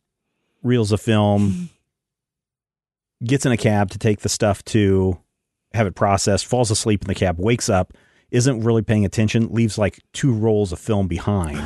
reels 0.66 0.92
of 0.92 1.00
film, 1.00 1.70
gets 3.24 3.46
in 3.46 3.52
a 3.52 3.58
cab 3.58 3.92
to 3.92 3.98
take 3.98 4.20
the 4.20 4.30
stuff 4.30 4.64
to 4.66 5.18
have 5.74 5.88
it 5.88 5.96
processed, 5.96 6.46
falls 6.46 6.72
asleep 6.72 7.02
in 7.02 7.08
the 7.08 7.16
cab, 7.16 7.40
wakes 7.40 7.70
up, 7.70 7.94
isn't 8.32 8.62
really 8.62 8.82
paying 8.82 9.06
attention, 9.06 9.48
leaves 9.54 9.78
like 9.78 10.00
two 10.14 10.34
rolls 10.34 10.72
of 10.72 10.80
film 10.80 11.08
behind, 11.08 11.62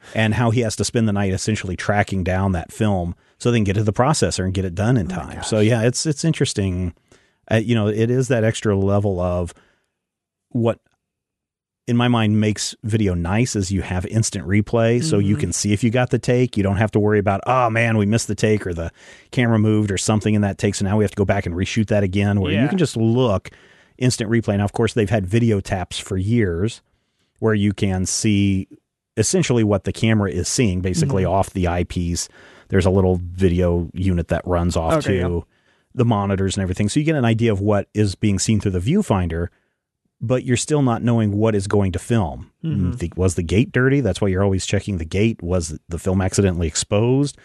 and 0.14 0.34
how 0.34 0.50
he 0.50 0.60
has 0.60 0.76
to 0.76 0.84
spend 0.84 1.08
the 1.08 1.12
night 1.12 1.32
essentially 1.32 1.76
tracking 1.76 2.24
down 2.24 2.52
that 2.52 2.72
film 2.72 3.14
so 3.38 3.50
they 3.50 3.58
can 3.58 3.64
get 3.64 3.74
to 3.74 3.82
the 3.82 3.92
processor 3.92 4.44
and 4.44 4.54
get 4.54 4.64
it 4.64 4.74
done 4.74 4.96
in 4.96 5.10
Oh 5.10 5.14
time. 5.14 5.42
so 5.42 5.60
yeah, 5.60 5.82
it's 5.82 6.06
it's 6.06 6.24
interesting. 6.24 6.94
Uh, 7.50 7.56
you 7.56 7.74
know, 7.74 7.88
it 7.88 8.10
is 8.10 8.28
that 8.28 8.44
extra 8.44 8.74
level 8.74 9.20
of 9.20 9.52
what 10.48 10.78
in 11.86 11.96
my 11.96 12.08
mind 12.08 12.40
makes 12.40 12.74
video 12.82 13.12
nice 13.14 13.54
is 13.54 13.70
you 13.70 13.82
have 13.82 14.06
instant 14.06 14.46
replay 14.46 15.02
so 15.02 15.18
you 15.18 15.36
Mhm. 15.36 15.40
can 15.40 15.52
see 15.52 15.72
if 15.72 15.84
you 15.84 15.90
got 15.90 16.10
the 16.10 16.18
take 16.18 16.56
you 16.56 16.62
don't 16.62 16.78
have 16.78 16.90
to 16.92 16.98
worry 17.00 17.18
about 17.18 17.40
oh 17.46 17.68
man 17.68 17.98
we 17.98 18.06
missed 18.06 18.26
the 18.28 18.34
take 18.34 18.66
or 18.66 18.72
the 18.72 18.90
camera 19.32 19.58
moved 19.58 19.90
or 19.90 19.98
something 19.98 20.34
in 20.34 20.40
that 20.40 20.56
take 20.56 20.74
so 20.74 20.84
now 20.84 20.96
we 20.96 21.04
have 21.04 21.10
to 21.10 21.16
go 21.16 21.24
back 21.26 21.44
and 21.44 21.54
reshoot 21.54 21.88
that 21.88 22.02
again 22.02 22.40
where 22.40 22.52
you 22.52 22.68
can 22.68 22.78
just 22.78 22.96
look 22.96 23.50
instant 23.98 24.30
replay 24.30 24.56
now 24.56 24.64
of 24.64 24.72
course 24.72 24.94
they've 24.94 25.10
had 25.10 25.26
video 25.26 25.60
taps 25.60 25.98
for 25.98 26.16
years 26.16 26.80
where 27.38 27.54
you 27.54 27.72
can 27.74 28.06
see 28.06 28.66
essentially 29.16 29.62
what 29.62 29.84
the 29.84 29.92
camera 29.92 30.30
is 30.30 30.48
seeing 30.48 30.80
basically 30.80 31.24
Mhm. 31.24 31.30
off 31.30 31.50
the 31.50 31.68
eyepiece 31.68 32.28
there's 32.68 32.86
a 32.86 32.90
little 32.90 33.20
video 33.22 33.90
unit 33.92 34.28
that 34.28 34.44
runs 34.46 34.74
off 34.74 34.94
Okay, 34.94 35.18
to 35.18 35.34
yeah. 35.36 35.40
the 35.94 36.04
monitors 36.06 36.56
and 36.56 36.62
everything 36.62 36.88
so 36.88 36.98
you 36.98 37.04
get 37.04 37.14
an 37.14 37.26
idea 37.26 37.52
of 37.52 37.60
what 37.60 37.88
is 37.92 38.14
being 38.14 38.38
seen 38.38 38.58
through 38.58 38.72
the 38.72 38.80
viewfinder 38.80 39.48
but 40.26 40.44
you're 40.44 40.56
still 40.56 40.82
not 40.82 41.02
knowing 41.02 41.32
what 41.36 41.54
is 41.54 41.66
going 41.66 41.92
to 41.92 41.98
film. 41.98 42.50
Mhm. 42.64 42.98
The- 42.98 43.12
was 43.16 43.34
the 43.34 43.42
gate 43.42 43.72
dirty? 43.72 44.00
That's 44.00 44.20
why 44.20 44.28
you're 44.28 44.42
always 44.44 44.64
checking 44.66 44.98
the 44.98 45.04
gate. 45.04 45.42
Was 45.42 45.78
the 45.88 45.98
film 45.98 46.20
accidentally 46.20 46.66
exposed? 46.66 47.36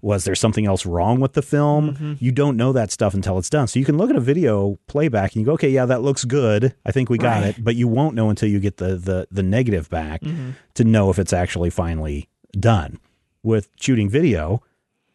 Was 0.00 0.22
there 0.24 0.36
something 0.36 0.64
else 0.64 0.86
wrong 0.86 1.18
with 1.18 1.32
the 1.32 1.42
film? 1.42 1.94
Mhm. 1.96 2.16
You 2.20 2.30
don't 2.30 2.56
know 2.56 2.72
that 2.72 2.92
stuff 2.92 3.14
until 3.14 3.36
it's 3.38 3.50
done. 3.50 3.66
So 3.66 3.80
you 3.80 3.84
can 3.84 3.96
look 3.98 4.10
at 4.10 4.14
a 4.16 4.20
video 4.20 4.78
playback 4.86 5.32
and 5.34 5.40
you 5.40 5.46
go, 5.46 5.54
okay, 5.54 5.70
yeah, 5.70 5.86
that 5.86 6.02
looks 6.02 6.24
good. 6.24 6.72
I 6.86 6.92
think 6.92 7.10
we 7.10 7.18
got 7.18 7.42
Right. 7.42 7.58
it. 7.58 7.64
But 7.64 7.74
you 7.74 7.88
won't 7.88 8.14
know 8.14 8.30
until 8.30 8.48
you 8.48 8.60
get 8.60 8.76
the 8.76 8.94
the 8.96 9.26
the 9.32 9.42
negative 9.42 9.90
back 9.90 10.22
Mhm. 10.22 10.52
to 10.74 10.84
know 10.84 11.10
if 11.10 11.18
it's 11.18 11.32
actually 11.32 11.70
finally 11.70 12.28
done. 12.52 12.98
With 13.42 13.70
shooting 13.80 14.08
video, 14.08 14.62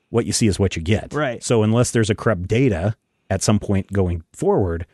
what 0.09 0.25
you 0.25 0.33
see 0.33 0.47
is 0.47 0.59
what 0.59 0.75
you 0.75 0.81
get. 0.81 1.13
Right. 1.13 1.41
So 1.41 1.63
unless 1.63 1.91
there's 1.91 2.09
a 2.09 2.15
corrupt 2.15 2.47
data 2.49 2.95
at 3.29 3.41
some 3.41 3.59
point 3.59 3.93
going 3.93 4.23
forward, 4.33 4.85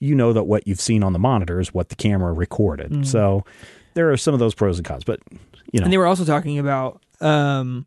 you 0.00 0.14
know 0.14 0.32
that 0.32 0.44
what 0.44 0.66
you've 0.66 0.80
seen 0.80 1.02
on 1.04 1.12
the 1.12 1.18
monitor 1.18 1.60
is 1.60 1.72
what 1.72 1.88
the 1.90 1.94
camera 1.96 2.32
recorded. 2.32 2.90
Mhm. 2.90 3.06
So 3.06 3.44
there 3.94 4.10
are 4.10 4.16
some 4.16 4.34
of 4.34 4.40
those 4.40 4.54
pros 4.54 4.78
and 4.78 4.86
cons, 4.86 5.04
but 5.04 5.20
you 5.72 5.78
know, 5.80 5.84
And 5.84 5.92
they 5.92 5.98
were 5.98 6.06
also 6.06 6.24
talking 6.24 6.58
about 6.58 7.00
um, 7.20 7.86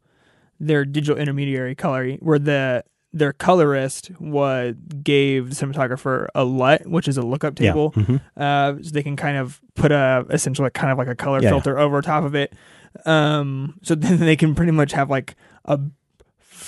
their 0.60 0.86
digital 0.86 1.18
intermediary 1.18 1.76
color, 1.76 2.12
where 2.22 2.40
the 2.40 2.84
their 3.16 3.32
colorist 3.34 4.10
was 4.20 4.74
gave 5.04 5.50
the 5.50 5.56
cinematographer 5.56 6.28
a 6.34 6.44
LUT, 6.44 6.88
which 6.88 7.08
is 7.08 7.16
a 7.18 7.22
lookup 7.22 7.60
yeah. 7.60 7.70
table, 7.72 7.92
Mhm. 7.92 8.20
uh, 8.38 8.82
so 8.82 8.90
they 8.92 9.04
can 9.04 9.16
kind 9.16 9.38
of 9.38 9.62
put 9.76 9.92
a 9.92 10.26
essentially 10.32 10.70
kind 10.72 10.92
of 10.92 10.98
like 10.98 11.08
a 11.08 11.16
color 11.16 11.40
Yeah. 11.42 11.50
filter 11.50 11.78
over 11.78 12.02
top 12.02 12.24
of 12.24 12.34
it. 12.36 12.54
Um, 13.06 13.76
so 13.84 13.94
then 13.96 14.20
they 14.20 14.36
can 14.36 14.56
pretty 14.56 14.72
much 14.72 14.94
have 14.94 15.10
like 15.10 15.36
a 15.66 15.80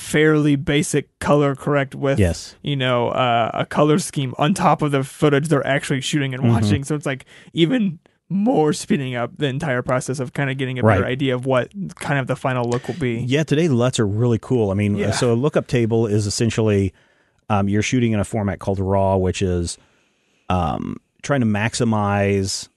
fairly 0.06 0.56
basic 0.56 1.18
color 1.20 1.56
correct 1.56 1.96
with 1.96 2.20
Yes. 2.20 2.56
you 2.62 2.76
know 2.76 3.10
uh, 3.10 3.50
a 3.54 3.66
color 3.66 3.98
scheme 4.00 4.34
on 4.38 4.54
top 4.54 4.82
of 4.82 4.92
the 4.92 5.04
footage 5.04 5.48
they're 5.48 5.66
actually 5.66 6.02
shooting 6.02 6.34
and 6.34 6.44
Mhm. 6.44 6.50
watching. 6.50 6.84
So 6.84 6.94
it's 6.96 7.06
like 7.08 7.26
even 7.54 8.00
more 8.30 8.74
speeding 8.74 9.16
up 9.16 9.32
the 9.38 9.48
entire 9.48 9.82
process 9.82 10.20
of 10.20 10.34
kind 10.34 10.50
of 10.50 10.58
getting 10.58 10.80
a 10.80 10.84
better 10.84 11.06
idea 11.06 11.34
of 11.36 11.46
what 11.46 11.72
kind 11.96 12.20
of 12.20 12.26
the 12.28 12.36
final 12.36 12.68
look 12.70 12.88
will 12.88 12.96
be. 13.00 13.20
Yeah, 13.20 13.44
today 13.44 13.68
LUTs 13.68 14.00
are 14.00 14.08
really 14.08 14.40
cool. 14.40 14.72
I 14.72 14.74
mean, 14.74 14.96
Yeah. 14.96 15.12
so 15.12 15.32
a 15.32 15.36
lookup 15.36 15.68
table 15.68 16.08
is 16.08 16.26
essentially 16.28 16.94
um, 17.50 17.70
you're 17.70 17.84
shooting 17.84 18.12
in 18.14 18.20
a 18.20 18.24
format 18.24 18.58
called 18.60 18.80
RAW, 18.80 19.18
which 19.18 19.42
is 19.44 19.78
um, 20.50 20.98
trying 21.22 21.42
to 21.42 21.46
maximize 21.48 22.70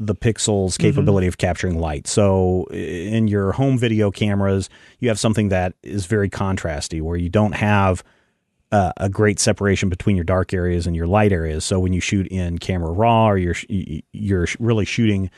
the 0.00 0.14
pixels 0.14 0.76
capability 0.78 1.26
of 1.28 1.38
capturing 1.38 1.78
light. 1.78 2.06
So 2.06 2.64
in 2.72 3.28
your 3.28 3.52
home 3.52 3.78
video 3.78 4.10
cameras, 4.10 4.68
you 4.98 5.08
have 5.08 5.18
something 5.20 5.50
that 5.50 5.74
is 5.82 6.06
very 6.06 6.28
contrasty, 6.28 7.00
where 7.00 7.16
you 7.16 7.28
don't 7.28 7.52
have 7.54 8.02
uh, 8.72 8.92
a 8.96 9.08
great 9.08 9.38
separation 9.38 9.88
between 9.88 10.16
your 10.16 10.24
dark 10.24 10.52
areas 10.52 10.86
and 10.88 10.96
your 10.96 11.06
light 11.06 11.30
areas. 11.32 11.64
So 11.64 11.78
when 11.78 11.92
you 11.92 12.00
shoot 12.00 12.26
in 12.26 12.58
camera 12.58 12.90
raw, 12.90 13.28
or 13.28 13.38
you're 13.38 13.54
you're 14.12 14.48
really 14.58 14.84
shooting, 14.84 15.30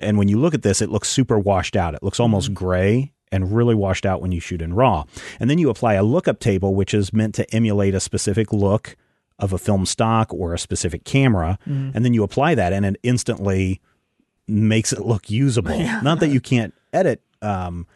and 0.00 0.18
when 0.18 0.26
you 0.26 0.36
look 0.40 0.54
at 0.54 0.62
this, 0.62 0.82
it 0.82 0.88
looks 0.90 1.08
super 1.08 1.38
washed 1.38 1.76
out. 1.76 1.94
It 1.94 2.02
looks 2.02 2.18
almost 2.18 2.52
gray 2.52 3.12
and 3.30 3.54
really 3.54 3.76
washed 3.76 4.04
out 4.04 4.20
when 4.20 4.32
you 4.32 4.40
shoot 4.40 4.60
in 4.60 4.74
raw. 4.74 5.04
And 5.38 5.48
then 5.48 5.58
you 5.58 5.70
apply 5.70 5.94
a 5.94 6.02
lookup 6.02 6.40
table, 6.40 6.74
which 6.74 6.92
is 6.92 7.12
meant 7.12 7.36
to 7.36 7.54
emulate 7.54 7.94
a 7.94 8.00
specific 8.00 8.52
look 8.52 8.96
of 9.38 9.52
a 9.52 9.58
film 9.58 9.86
stock 9.86 10.34
or 10.34 10.52
a 10.52 10.58
specific 10.58 11.04
camera, 11.04 11.58
Mhm. 11.68 11.92
and 11.94 12.04
then 12.04 12.14
you 12.14 12.24
apply 12.24 12.54
that, 12.56 12.72
and 12.72 12.84
it 12.84 12.96
instantly 13.04 13.80
makes 14.48 14.92
it 14.92 15.00
look 15.00 15.30
usable. 15.30 15.78
Not 16.02 16.20
that 16.20 16.28
you 16.28 16.40
can't 16.40 16.74
edit 16.92 17.22
um, 17.40 17.86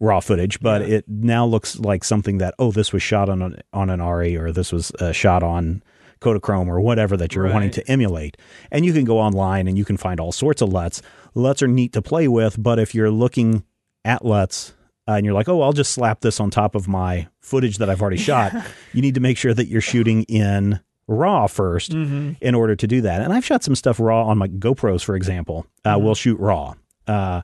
raw 0.00 0.20
footage, 0.20 0.60
but 0.60 0.82
Yeah. 0.82 0.96
it 0.98 1.04
now 1.08 1.44
looks 1.46 1.78
like 1.78 2.04
something 2.04 2.38
that 2.38 2.54
oh, 2.58 2.72
this 2.72 2.92
was 2.92 3.02
shot 3.02 3.28
on 3.28 3.42
an, 3.42 3.60
on 3.72 3.90
an 3.90 4.00
Arri 4.00 4.38
or 4.38 4.52
this 4.52 4.72
was 4.72 4.90
uh, 5.00 5.12
shot 5.12 5.42
on 5.42 5.82
Kodachrome 6.20 6.68
or 6.68 6.80
whatever 6.80 7.16
that 7.18 7.34
you're 7.34 7.50
wanting 7.52 7.70
to 7.72 7.90
emulate. 7.90 8.36
And 8.70 8.84
you 8.86 8.92
can 8.92 9.04
go 9.04 9.18
online 9.18 9.68
and 9.68 9.76
you 9.76 9.84
can 9.84 9.96
find 9.96 10.18
all 10.18 10.32
sorts 10.32 10.62
of 10.62 10.70
LUTs. 10.72 11.02
LUTs 11.34 11.62
are 11.62 11.68
neat 11.68 11.92
to 11.92 12.00
play 12.02 12.26
with, 12.28 12.60
but 12.62 12.78
if 12.78 12.94
you're 12.94 13.10
looking 13.10 13.64
at 14.04 14.24
LUTs 14.24 14.72
uh, 15.08 15.12
and 15.12 15.24
you're 15.26 15.34
like, 15.34 15.48
oh, 15.48 15.60
I'll 15.60 15.74
just 15.74 15.92
slap 15.92 16.20
this 16.22 16.40
on 16.40 16.50
top 16.50 16.74
of 16.74 16.88
my 16.88 17.28
footage 17.40 17.76
that 17.78 17.90
I've 17.90 18.00
already 18.00 18.16
shot, 18.16 18.52
you 18.94 19.02
need 19.02 19.14
to 19.14 19.20
make 19.20 19.36
sure 19.36 19.52
that 19.52 19.66
you're 19.68 19.80
shooting 19.82 20.22
in 20.24 20.80
raw 21.08 21.46
1st 21.46 21.92
Mhm. 21.92 22.36
in 22.40 22.54
order 22.54 22.74
to 22.74 22.86
do 22.86 23.00
that. 23.02 23.22
And 23.22 23.32
I've 23.32 23.44
shot 23.44 23.62
some 23.62 23.74
stuff 23.76 24.00
raw 24.00 24.26
on 24.26 24.38
my 24.38 24.48
GoPros, 24.48 25.02
for 25.04 25.14
example. 25.14 25.66
Uh, 25.84 25.96
Mhm. 25.96 26.02
We'll 26.02 26.14
shoot 26.14 26.38
raw. 26.40 26.74
Uh, 27.06 27.42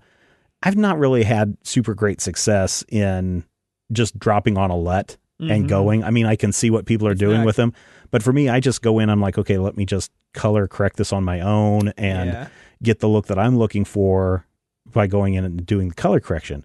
I've 0.62 0.76
not 0.76 0.98
really 0.98 1.22
had 1.22 1.56
super 1.62 1.94
great 1.94 2.20
success 2.20 2.84
in 2.88 3.44
just 3.92 4.18
dropping 4.18 4.56
on 4.58 4.70
a 4.70 4.76
LUT 4.76 5.16
and 5.40 5.64
Mhm. 5.64 5.68
going. 5.68 6.04
I 6.04 6.10
mean, 6.10 6.26
I 6.26 6.36
can 6.36 6.52
see 6.52 6.70
what 6.70 6.86
people 6.86 7.06
are 7.08 7.14
doing 7.14 7.44
with 7.44 7.56
them, 7.56 7.72
but 8.12 8.22
for 8.22 8.32
me, 8.32 8.48
I 8.48 8.60
just 8.60 8.80
go 8.82 8.98
in. 9.00 9.10
I'm 9.10 9.20
like, 9.20 9.38
okay, 9.38 9.58
let 9.58 9.76
me 9.76 9.84
just 9.84 10.10
color 10.34 10.66
correct 10.68 10.96
this 10.96 11.12
on 11.12 11.24
my 11.24 11.40
own 11.40 11.88
and 11.96 12.30
Yeah. 12.30 12.46
get 12.82 13.00
the 13.00 13.08
look 13.08 13.26
that 13.26 13.38
I'm 13.38 13.56
looking 13.58 13.84
for 13.84 14.46
by 14.92 15.06
going 15.08 15.34
in 15.34 15.44
and 15.44 15.66
doing 15.66 15.88
the 15.88 15.94
color 15.94 16.20
correction. 16.20 16.64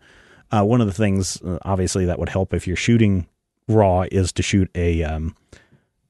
Uh, 0.52 0.64
one 0.64 0.80
of 0.80 0.88
the 0.88 0.94
things, 0.94 1.42
uh, 1.44 1.58
obviously, 1.64 2.06
that 2.06 2.20
would 2.20 2.30
help 2.30 2.54
if 2.54 2.68
you're 2.68 2.76
shooting 2.76 3.26
raw 3.68 4.06
is 4.12 4.32
to 4.34 4.42
shoot 4.44 4.70
a 4.76 5.04
um, 5.04 5.36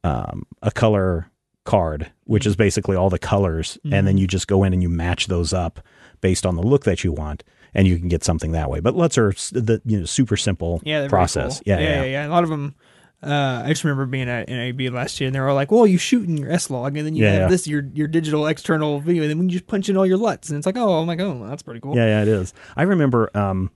um, 0.04 0.46
a 0.62 0.72
color 0.72 1.30
card, 1.64 2.12
which 2.26 2.46
is 2.46 2.56
basically 2.56 2.96
all 2.96 3.10
the 3.10 3.20
colors, 3.20 3.78
and 3.92 4.08
then 4.08 4.16
Mhm. 4.16 4.20
you 4.20 4.28
just 4.28 4.48
go 4.48 4.64
in 4.64 4.72
and 4.74 4.82
you 4.82 4.90
match 4.90 5.28
those 5.28 5.52
up 5.54 5.80
based 6.22 6.46
on 6.46 6.56
the 6.56 6.64
look 6.64 6.84
that 6.86 7.04
you 7.04 7.12
want. 7.12 7.44
and 7.74 7.86
you 7.86 8.00
can 8.00 8.08
get 8.08 8.24
something 8.24 8.54
that 8.54 8.72
way. 8.72 8.80
But 8.80 8.96
LUTs 8.96 9.18
are 9.20 9.32
the 9.52 9.82
you 9.86 10.00
know 10.00 10.06
super 10.06 10.36
simple 10.38 10.82
Yeah, 10.86 11.08
process. 11.10 11.56
cool. 11.58 11.64
Yeah, 11.68 11.80
yeah, 11.80 11.86
yeah, 11.90 11.96
yeah, 12.04 12.06
yeah. 12.06 12.28
A 12.28 12.30
lot 12.30 12.44
of 12.44 12.50
them. 12.50 12.74
Uh, 13.22 13.62
I 13.66 13.70
just 13.70 13.84
remember 13.84 14.06
being 14.08 14.30
at 14.30 14.48
NAB 14.48 14.90
last 14.90 15.20
year, 15.20 15.28
and 15.28 15.36
they 15.36 15.40
were 15.40 15.50
all 15.50 15.56
like, 15.56 15.70
"Well, 15.70 15.86
you 15.86 15.98
shoot 15.98 16.28
in 16.28 16.38
your 16.38 16.50
S 16.50 16.70
log, 16.72 16.96
and 16.98 17.06
then 17.06 17.14
you 17.14 17.26
Yeah, 17.26 17.32
have 17.34 17.40
yeah. 17.42 17.48
this 17.50 17.68
your 17.68 17.84
your 17.94 18.08
digital 18.08 18.48
external 18.48 19.00
video, 19.02 19.24
and 19.24 19.30
then 19.30 19.38
when 19.38 19.50
you 19.50 19.54
just 19.54 19.68
punch 19.68 19.90
in 19.90 19.98
all 19.98 20.06
your 20.08 20.18
LUTs, 20.18 20.50
and 20.50 20.58
it's 20.58 20.66
like, 20.66 20.78
oh, 20.78 20.94
I'm 21.00 21.06
like, 21.08 21.20
oh, 21.20 21.46
that's 21.48 21.62
pretty 21.62 21.82
cool. 21.82 21.96
Yeah, 21.96 22.06
yeah, 22.06 22.22
it 22.22 22.28
is. 22.30 22.54
I 22.78 22.84
remember 22.84 23.30
um, 23.38 23.70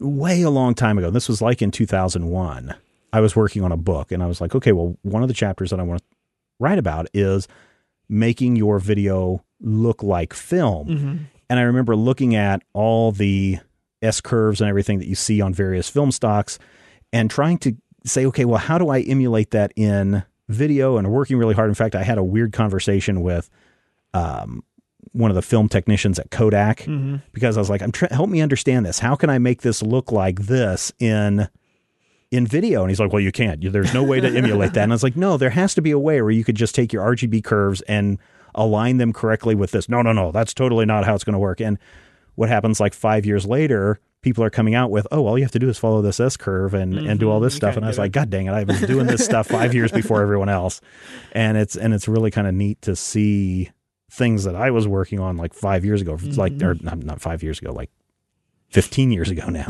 way 0.00 0.42
a 0.42 0.50
long 0.50 0.74
time 0.74 0.98
ago. 0.98 1.10
This 1.10 1.28
was 1.28 1.40
like 1.40 1.62
in 1.62 1.70
2001. 1.70 2.74
I 3.12 3.20
was 3.20 3.36
working 3.36 3.62
on 3.62 3.72
a 3.72 3.76
book, 3.76 4.12
and 4.12 4.22
I 4.22 4.26
was 4.26 4.40
like, 4.40 4.54
okay, 4.54 4.72
well, 4.72 4.96
one 5.02 5.22
of 5.22 5.28
the 5.28 5.34
chapters 5.34 5.70
that 5.70 5.80
I 5.80 5.82
want 5.82 6.00
to 6.00 6.06
write 6.58 6.78
about 6.78 7.08
is 7.12 7.48
making 8.08 8.56
your 8.56 8.78
video 8.78 9.44
look 9.60 10.02
like 10.02 10.32
film. 10.34 10.88
Mm-hmm. 10.88 11.16
And 11.50 11.58
I 11.58 11.62
remember 11.62 11.94
looking 11.94 12.34
at 12.34 12.62
all 12.72 13.12
the 13.12 13.58
S 14.00 14.20
curves 14.20 14.60
and 14.60 14.68
everything 14.68 14.98
that 14.98 15.06
you 15.08 15.14
see 15.14 15.40
on 15.40 15.52
various 15.52 15.88
film 15.88 16.10
stocks, 16.10 16.58
and 17.12 17.30
trying 17.30 17.58
to 17.58 17.76
say, 18.04 18.24
okay, 18.26 18.44
well, 18.44 18.58
how 18.58 18.78
do 18.78 18.88
I 18.88 19.00
emulate 19.00 19.50
that 19.50 19.72
in 19.76 20.24
video? 20.48 20.96
And 20.96 21.10
working 21.10 21.36
really 21.36 21.54
hard. 21.54 21.68
In 21.68 21.74
fact, 21.74 21.94
I 21.94 22.02
had 22.02 22.18
a 22.18 22.24
weird 22.24 22.52
conversation 22.52 23.20
with 23.20 23.48
um, 24.14 24.64
one 25.12 25.30
of 25.30 25.34
the 25.34 25.42
film 25.42 25.68
technicians 25.68 26.18
at 26.18 26.30
Kodak 26.30 26.80
Mm-hmm. 26.80 27.16
because 27.32 27.56
I 27.56 27.60
was 27.60 27.70
like, 27.70 27.82
I'm 27.82 27.92
help 28.10 28.30
me 28.30 28.40
understand 28.40 28.86
this. 28.86 28.98
How 28.98 29.14
can 29.14 29.30
I 29.30 29.38
make 29.38 29.62
this 29.62 29.82
look 29.82 30.10
like 30.10 30.40
this 30.40 30.92
in 30.98 31.48
in 32.32 32.46
video? 32.46 32.80
And 32.82 32.90
he's 32.90 32.98
like, 32.98 33.12
Well, 33.12 33.20
you 33.22 33.30
can't. 33.30 33.60
There's 33.72 33.94
no 33.94 34.02
way 34.02 34.18
to 34.20 34.28
emulate 34.28 34.72
that. 34.72 34.82
And 34.82 34.92
I 34.92 34.94
was 34.94 35.02
like, 35.04 35.16
No, 35.16 35.36
there 35.36 35.50
has 35.50 35.74
to 35.74 35.82
be 35.82 35.92
a 35.92 35.98
way 35.98 36.20
where 36.20 36.30
you 36.32 36.42
could 36.42 36.56
just 36.56 36.74
take 36.74 36.92
your 36.92 37.04
RGB 37.04 37.44
curves 37.44 37.80
and 37.82 38.18
align 38.54 38.96
them 38.96 39.12
correctly 39.12 39.54
with 39.54 39.70
this. 39.70 39.88
No, 39.88 40.02
no, 40.02 40.12
no, 40.12 40.32
that's 40.32 40.52
totally 40.52 40.84
not 40.86 41.04
how 41.04 41.14
it's 41.14 41.24
going 41.24 41.34
to 41.34 41.38
work. 41.38 41.60
And 41.60 41.78
what 42.34 42.48
happens 42.48 42.80
like 42.80 42.94
five 42.94 43.24
years 43.24 43.46
later? 43.46 44.00
People 44.22 44.44
are 44.44 44.50
coming 44.50 44.74
out 44.74 44.90
with, 44.90 45.06
oh, 45.10 45.26
all 45.26 45.36
you 45.36 45.44
have 45.44 45.50
to 45.52 45.58
do 45.58 45.68
is 45.68 45.78
follow 45.78 46.00
this 46.00 46.20
S 46.20 46.36
curve 46.36 46.74
and, 46.74 46.96
and 46.96 47.18
do 47.18 47.28
all 47.30 47.40
Mhm, 47.40 47.44
this 47.44 47.54
you 47.54 47.56
stuff. 47.56 47.76
And 47.76 47.84
I 47.84 47.88
was 47.88 47.98
like. 47.98 48.12
God 48.12 48.30
dang 48.30 48.46
it, 48.46 48.52
I've 48.52 48.66
been 48.68 48.86
doing 48.86 49.06
this 49.06 49.24
stuff 49.24 49.48
five 49.48 49.74
years 49.74 49.90
before 49.90 50.22
everyone 50.22 50.48
else. 50.48 50.80
And 51.32 51.56
it's 51.56 51.76
and 51.76 51.92
it's 51.92 52.06
really 52.08 52.30
kind 52.30 52.46
of 52.46 52.54
neat 52.54 52.80
to 52.82 52.94
see 52.96 53.70
things 54.10 54.44
that 54.44 54.54
I 54.54 54.70
was 54.70 54.86
working 54.86 55.18
on 55.18 55.36
like 55.38 55.54
five 55.54 55.84
years 55.84 56.00
ago, 56.02 56.18
It's 56.22 56.36
like 56.38 56.62
or 56.62 56.74
not, 56.80 56.98
not 56.98 57.20
five 57.20 57.42
years 57.42 57.58
ago, 57.58 57.72
like 57.72 57.90
fifteen 58.72 59.12
years 59.12 59.30
ago 59.30 59.48
now, 59.48 59.66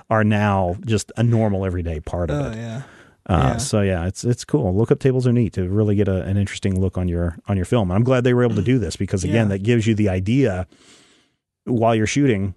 are 0.10 0.22
now 0.24 0.76
just 0.86 1.10
a 1.16 1.22
normal 1.22 1.64
everyday 1.66 2.00
part 2.00 2.30
of 2.30 2.40
Oh 2.40 2.50
it. 2.50 2.56
yeah. 2.56 2.82
Uh, 3.26 3.32
yeah. 3.52 3.56
So 3.56 3.80
yeah, 3.80 4.06
it's 4.06 4.22
it's 4.24 4.44
cool. 4.44 4.74
Lookup 4.76 4.98
tables 5.00 5.26
are 5.26 5.32
neat 5.32 5.54
to 5.54 5.68
really 5.68 5.94
get 5.96 6.08
a, 6.08 6.22
an 6.24 6.36
interesting 6.36 6.78
look 6.80 6.98
on 6.98 7.08
your 7.08 7.36
on 7.48 7.56
your 7.56 7.64
film. 7.64 7.90
And 7.90 7.96
I'm 7.96 8.04
glad 8.04 8.22
they 8.24 8.34
were 8.34 8.44
able 8.44 8.56
to 8.56 8.62
do 8.62 8.78
this 8.78 8.96
because 8.96 9.24
again, 9.30 9.46
Yeah. 9.48 9.56
that 9.56 9.62
gives 9.62 9.86
you 9.86 9.94
the 9.94 10.08
idea 10.10 10.66
while 11.64 11.94
you're 11.94 12.06
shooting. 12.06 12.54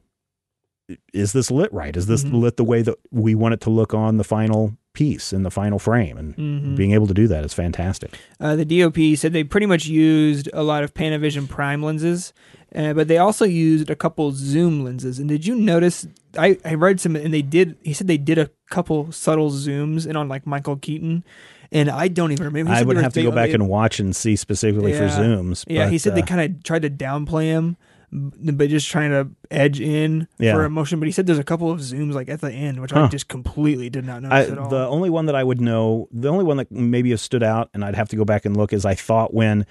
Is 1.13 1.33
this 1.33 1.51
lit 1.51 1.71
right? 1.73 1.95
Is 1.97 2.05
this 2.07 2.23
Mhm. 2.23 2.39
lit 2.41 2.55
the 2.57 2.63
way 2.63 2.81
that 2.81 2.95
we 3.11 3.35
want 3.35 3.53
it 3.53 3.61
to 3.61 3.69
look 3.69 3.93
on 3.93 4.15
the 4.17 4.23
final 4.23 4.77
piece 4.93 5.33
in 5.33 5.43
the 5.43 5.51
final 5.51 5.79
frame? 5.79 6.17
And 6.17 6.35
Mhm. 6.38 6.75
being 6.77 6.91
able 6.91 7.07
to 7.07 7.13
do 7.13 7.27
that 7.27 7.43
is 7.43 7.53
fantastic. 7.53 8.11
Uh, 8.39 8.55
the 8.55 8.63
DOP 8.63 9.15
said 9.17 9.33
they 9.33 9.43
pretty 9.43 9.65
much 9.67 9.85
used 9.85 10.49
a 10.53 10.63
lot 10.63 10.83
of 10.85 10.93
Panavision 10.93 11.47
prime 11.49 11.83
lenses, 11.83 12.31
uh, 12.76 12.93
but 12.93 13.07
they 13.07 13.18
also 13.18 13.45
used 13.45 13.89
a 13.89 13.95
couple 13.95 14.32
zoom 14.32 14.84
lenses. 14.84 15.20
And 15.20 15.30
did 15.30 15.45
you 15.45 15.55
notice? 15.55 16.07
I, 16.38 16.57
I 16.65 16.76
read 16.76 16.99
some, 16.99 17.15
and 17.15 17.34
they 17.34 17.41
did. 17.41 17.78
He 17.84 17.93
said 17.93 18.07
they 18.07 18.18
did 18.18 18.38
a 18.38 18.49
couple 18.70 19.11
subtle 19.11 19.49
zooms 19.51 20.05
in 20.07 20.15
on 20.15 20.28
like 20.28 20.45
Michael 20.45 20.76
Keaton, 20.76 21.24
and 21.72 21.89
I 21.89 22.07
don't 22.07 22.32
even 22.32 22.45
remember. 22.45 22.72
I 22.72 22.84
would 22.84 22.97
have 22.97 23.13
to 23.13 23.24
go 23.24 23.32
back 23.32 23.51
and 23.51 23.68
watch 23.68 23.99
and 23.99 24.15
see 24.15 24.36
specifically 24.36 24.93
for 24.93 25.05
Yeah. 25.05 25.18
zooms. 25.18 25.63
Yeah, 25.68 25.86
he 25.89 25.95
but, 25.95 26.01
said 26.01 26.15
they 26.15 26.22
uh, 26.22 26.26
kind 26.26 26.41
of 26.41 26.63
tried 26.63 26.82
to 26.84 26.89
downplay 26.89 27.45
him, 27.45 27.78
but 28.11 28.70
just 28.70 28.89
trying 28.89 29.11
to 29.11 29.30
edge 29.49 29.80
in 29.80 30.28
Yeah. 30.38 30.53
for 30.53 30.63
emotion. 30.65 30.99
But 30.99 31.07
he 31.07 31.11
said 31.11 31.26
there's 31.26 31.39
a 31.39 31.43
couple 31.43 31.72
of 31.72 31.80
zooms 31.80 32.13
like 32.13 32.30
at 32.30 32.41
the 32.41 32.51
end, 32.51 32.82
which 32.82 32.93
I 32.93 33.07
just 33.07 33.28
completely 33.30 33.89
did 33.89 34.05
not 34.05 34.26
I, 34.26 34.43
at 34.43 34.57
all. 34.57 34.70
the 34.70 34.88
only 34.88 35.09
one 35.09 35.26
that 35.28 35.36
I 35.36 35.43
would 35.43 35.61
know, 35.61 36.07
the 36.11 36.28
only 36.30 36.43
one 36.43 36.57
that 36.57 36.72
maybe 36.72 37.09
has 37.11 37.22
stood 37.22 37.43
out, 37.43 37.70
and 37.74 37.84
I'd 37.84 37.95
have 37.95 38.09
to 38.09 38.15
go 38.15 38.26
back 38.26 38.45
and 38.45 38.55
look, 38.55 38.74
is 38.74 38.86
I 38.86 38.95
thought 38.95 39.34
when 39.34 39.65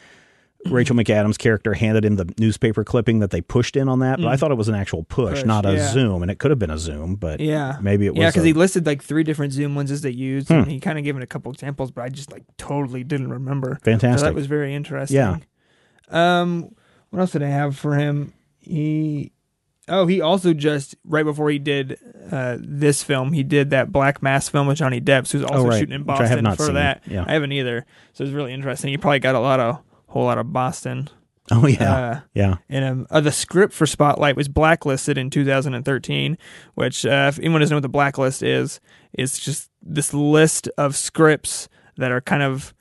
Rachel 0.70 0.96
McAdams' 0.96 1.38
character 1.38 1.74
handed 1.74 2.04
him 2.04 2.16
the 2.16 2.32
newspaper 2.38 2.84
clipping 2.84 3.18
that 3.20 3.30
they 3.30 3.40
pushed 3.40 3.76
in 3.76 3.88
on 3.88 3.98
that, 4.00 4.18
but 4.20 4.28
I 4.28 4.34
Mm. 4.36 4.38
thought 4.38 4.50
it 4.50 4.56
was 4.56 4.68
an 4.68 4.74
actual 4.74 5.04
push, 5.04 5.34
Push, 5.40 5.44
not 5.44 5.64
a 5.66 5.74
yeah. 5.74 5.92
zoom, 5.92 6.22
and 6.22 6.30
it 6.30 6.38
could 6.38 6.50
have 6.50 6.58
been 6.58 6.70
a 6.70 6.78
zoom, 6.78 7.14
but 7.16 7.40
yeah. 7.40 7.78
maybe 7.80 8.06
it 8.06 8.14
was. 8.14 8.20
Yeah, 8.20 8.30
because 8.30 8.44
he 8.44 8.52
listed 8.52 8.86
like 8.86 9.02
three 9.02 9.22
different 9.24 9.52
zoom 9.52 9.74
lenses 9.76 10.02
they 10.02 10.10
used, 10.10 10.48
Hmm. 10.48 10.54
and 10.54 10.70
he 10.70 10.80
kind 10.80 10.98
of 10.98 11.04
gave 11.04 11.16
it 11.16 11.22
a 11.22 11.26
couple 11.26 11.50
examples, 11.52 11.90
but 11.90 12.02
I 12.02 12.08
just 12.08 12.30
like 12.32 12.44
totally 12.58 13.04
didn't 13.04 13.30
remember. 13.30 13.78
So 13.84 13.90
fantastic. 13.90 14.26
that 14.28 14.34
was 14.34 14.46
very 14.46 14.74
interesting. 14.74 15.16
Yeah. 15.16 15.36
Um, 16.08 16.70
what 17.10 17.20
else 17.20 17.32
did 17.32 17.42
I 17.42 17.48
have 17.48 17.76
for 17.76 17.94
him? 17.96 18.32
He, 18.58 19.32
oh, 19.88 20.06
he 20.06 20.20
also 20.20 20.52
just 20.52 20.96
right 21.04 21.24
before 21.24 21.50
he 21.50 21.58
did 21.58 21.98
uh 22.30 22.56
this 22.60 23.02
film, 23.02 23.32
he 23.32 23.42
did 23.42 23.70
that 23.70 23.92
Black 23.92 24.22
Mass 24.22 24.48
film 24.48 24.66
with 24.66 24.78
Johnny 24.78 25.00
Depp, 25.00 25.30
who's 25.30 25.42
also 25.42 25.64
Oh, 25.64 25.66
right. 25.68 25.78
shooting 25.78 25.94
in 25.94 26.02
I 26.02 26.04
Boston 26.04 26.44
for 26.56 26.64
seen. 26.66 26.74
that. 26.74 27.02
Yeah. 27.06 27.24
I 27.26 27.32
haven't 27.34 27.52
either, 27.52 27.86
so 28.12 28.24
it's 28.24 28.32
really 28.32 28.52
interesting. 28.52 28.90
He 28.90 28.96
probably 28.98 29.20
got 29.20 29.34
a 29.34 29.40
lot 29.40 29.60
of 29.60 29.78
whole 30.16 30.24
lot 30.26 30.38
of 30.38 30.52
Boston. 30.52 31.08
oh 31.50 31.66
yeah, 31.66 31.94
Uh, 31.94 32.20
yeah. 32.34 32.54
and 32.68 32.84
um, 32.84 33.06
uh, 33.10 33.20
the 33.20 33.30
script 33.30 33.72
for 33.72 33.86
Spotlight 33.86 34.34
was 34.36 34.48
blacklisted 34.48 35.16
in 35.16 35.30
2013, 35.30 36.36
which, 36.74 37.06
uh, 37.06 37.26
if 37.28 37.38
anyone 37.38 37.60
doesn't 37.60 37.72
know 37.72 37.76
what 37.76 37.82
the 37.82 37.88
blacklist 37.88 38.42
is, 38.42 38.80
is 39.12 39.38
just 39.38 39.70
this 39.80 40.12
list 40.12 40.68
of 40.76 40.96
scripts 40.96 41.68
that 41.98 42.10
are 42.10 42.20
kind 42.20 42.42
of 42.42 42.74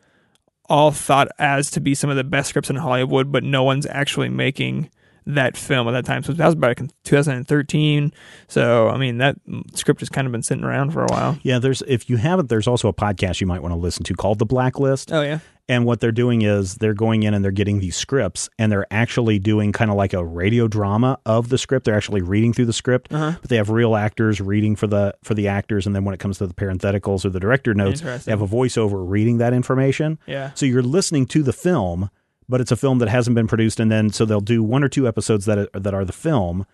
all 0.68 0.90
thought 0.92 1.28
as 1.38 1.70
to 1.72 1.80
be 1.80 1.94
some 1.94 2.10
of 2.10 2.16
the 2.16 2.24
best 2.24 2.50
scripts 2.50 2.72
in 2.72 2.76
Hollywood, 2.78 3.32
but 3.32 3.44
no 3.44 3.64
one's 3.64 3.86
actually 3.86 4.30
making 4.30 4.90
that 5.28 5.56
film 5.58 5.88
at 5.88 5.92
that 5.92 6.06
time. 6.06 6.24
So 6.24 6.34
that 6.34 6.46
was 6.46 6.56
back 6.56 6.80
in 6.80 6.90
2013. 7.04 8.12
So, 8.48 8.90
I 8.90 8.98
mean, 8.98 9.18
that 9.20 9.36
script 9.74 10.00
has 10.02 10.10
kind 10.10 10.26
of 10.28 10.32
been 10.32 10.44
sitting 10.44 10.64
around 10.64 10.92
for 10.92 11.04
a 11.04 11.08
while. 11.08 11.38
Yeah, 11.44 11.60
there's 11.60 11.82
if 11.88 12.10
you 12.10 12.18
haven't, 12.18 12.50
there's 12.50 12.68
also 12.68 12.88
a 12.88 12.94
podcast 12.94 13.42
you 13.42 13.48
might 13.48 13.62
want 13.62 13.74
to 13.74 13.78
listen 13.80 14.04
to 14.06 14.14
called 14.16 14.40
The 14.40 14.46
Blacklist. 14.46 15.12
Oh, 15.12 15.22
yeah. 15.22 15.40
And 15.68 15.84
what 15.84 16.00
they're 16.00 16.12
doing 16.12 16.44
is 16.44 16.76
they're 16.76 16.94
going 16.94 17.24
in 17.24 17.34
and 17.34 17.44
they're 17.44 17.52
getting 17.52 17.80
these 17.80 17.96
scripts 17.96 18.50
and 18.60 18.72
they're 18.72 18.86
actually 18.92 19.40
doing 19.40 19.72
kind 19.72 19.90
of 19.90 19.98
like 19.98 20.14
a 20.14 20.24
radio 20.24 20.68
drama 20.68 21.18
of 21.26 21.50
the 21.50 21.58
script. 21.58 21.86
They're 21.86 21.96
actually 21.98 22.22
reading 22.22 22.54
through 22.54 22.68
the 22.68 22.74
script, 22.74 23.12
Uh-huh. 23.12 23.38
but 23.42 23.50
they 23.50 23.56
have 23.56 23.72
real 23.72 23.96
actors 23.96 24.40
reading 24.40 24.76
for 24.76 24.86
the 24.86 25.16
for 25.24 25.34
the 25.34 25.48
actors. 25.48 25.88
And 25.88 25.96
then 25.96 26.06
when 26.06 26.14
it 26.14 26.20
comes 26.20 26.38
to 26.38 26.46
the 26.48 26.54
parentheticals 26.54 27.26
or 27.26 27.30
the 27.32 27.40
director 27.40 27.74
notes, 27.74 28.02
they 28.02 28.32
have 28.32 28.42
a 28.42 28.48
voiceover 28.48 29.04
reading 29.10 29.40
that 29.40 29.54
information. 29.54 30.20
Yeah. 30.28 30.52
So 30.54 30.68
you're 30.68 30.84
listening 30.84 31.26
to 31.28 31.42
the 31.42 31.54
film, 31.54 32.12
but 32.48 32.62
it's 32.62 32.72
a 32.72 32.76
film 32.78 33.00
that 33.00 33.10
hasn't 33.10 33.34
been 33.36 33.48
produced. 33.48 33.80
And 33.80 33.92
then 33.92 34.12
so 34.12 34.24
they'll 34.24 34.42
do 34.42 34.62
one 34.64 34.84
or 34.84 34.88
two 34.90 35.08
episodes 35.08 35.46
that 35.46 35.58
are, 35.58 35.80
that 35.80 35.94
are 35.96 36.06
the 36.06 36.14
film. 36.14 36.68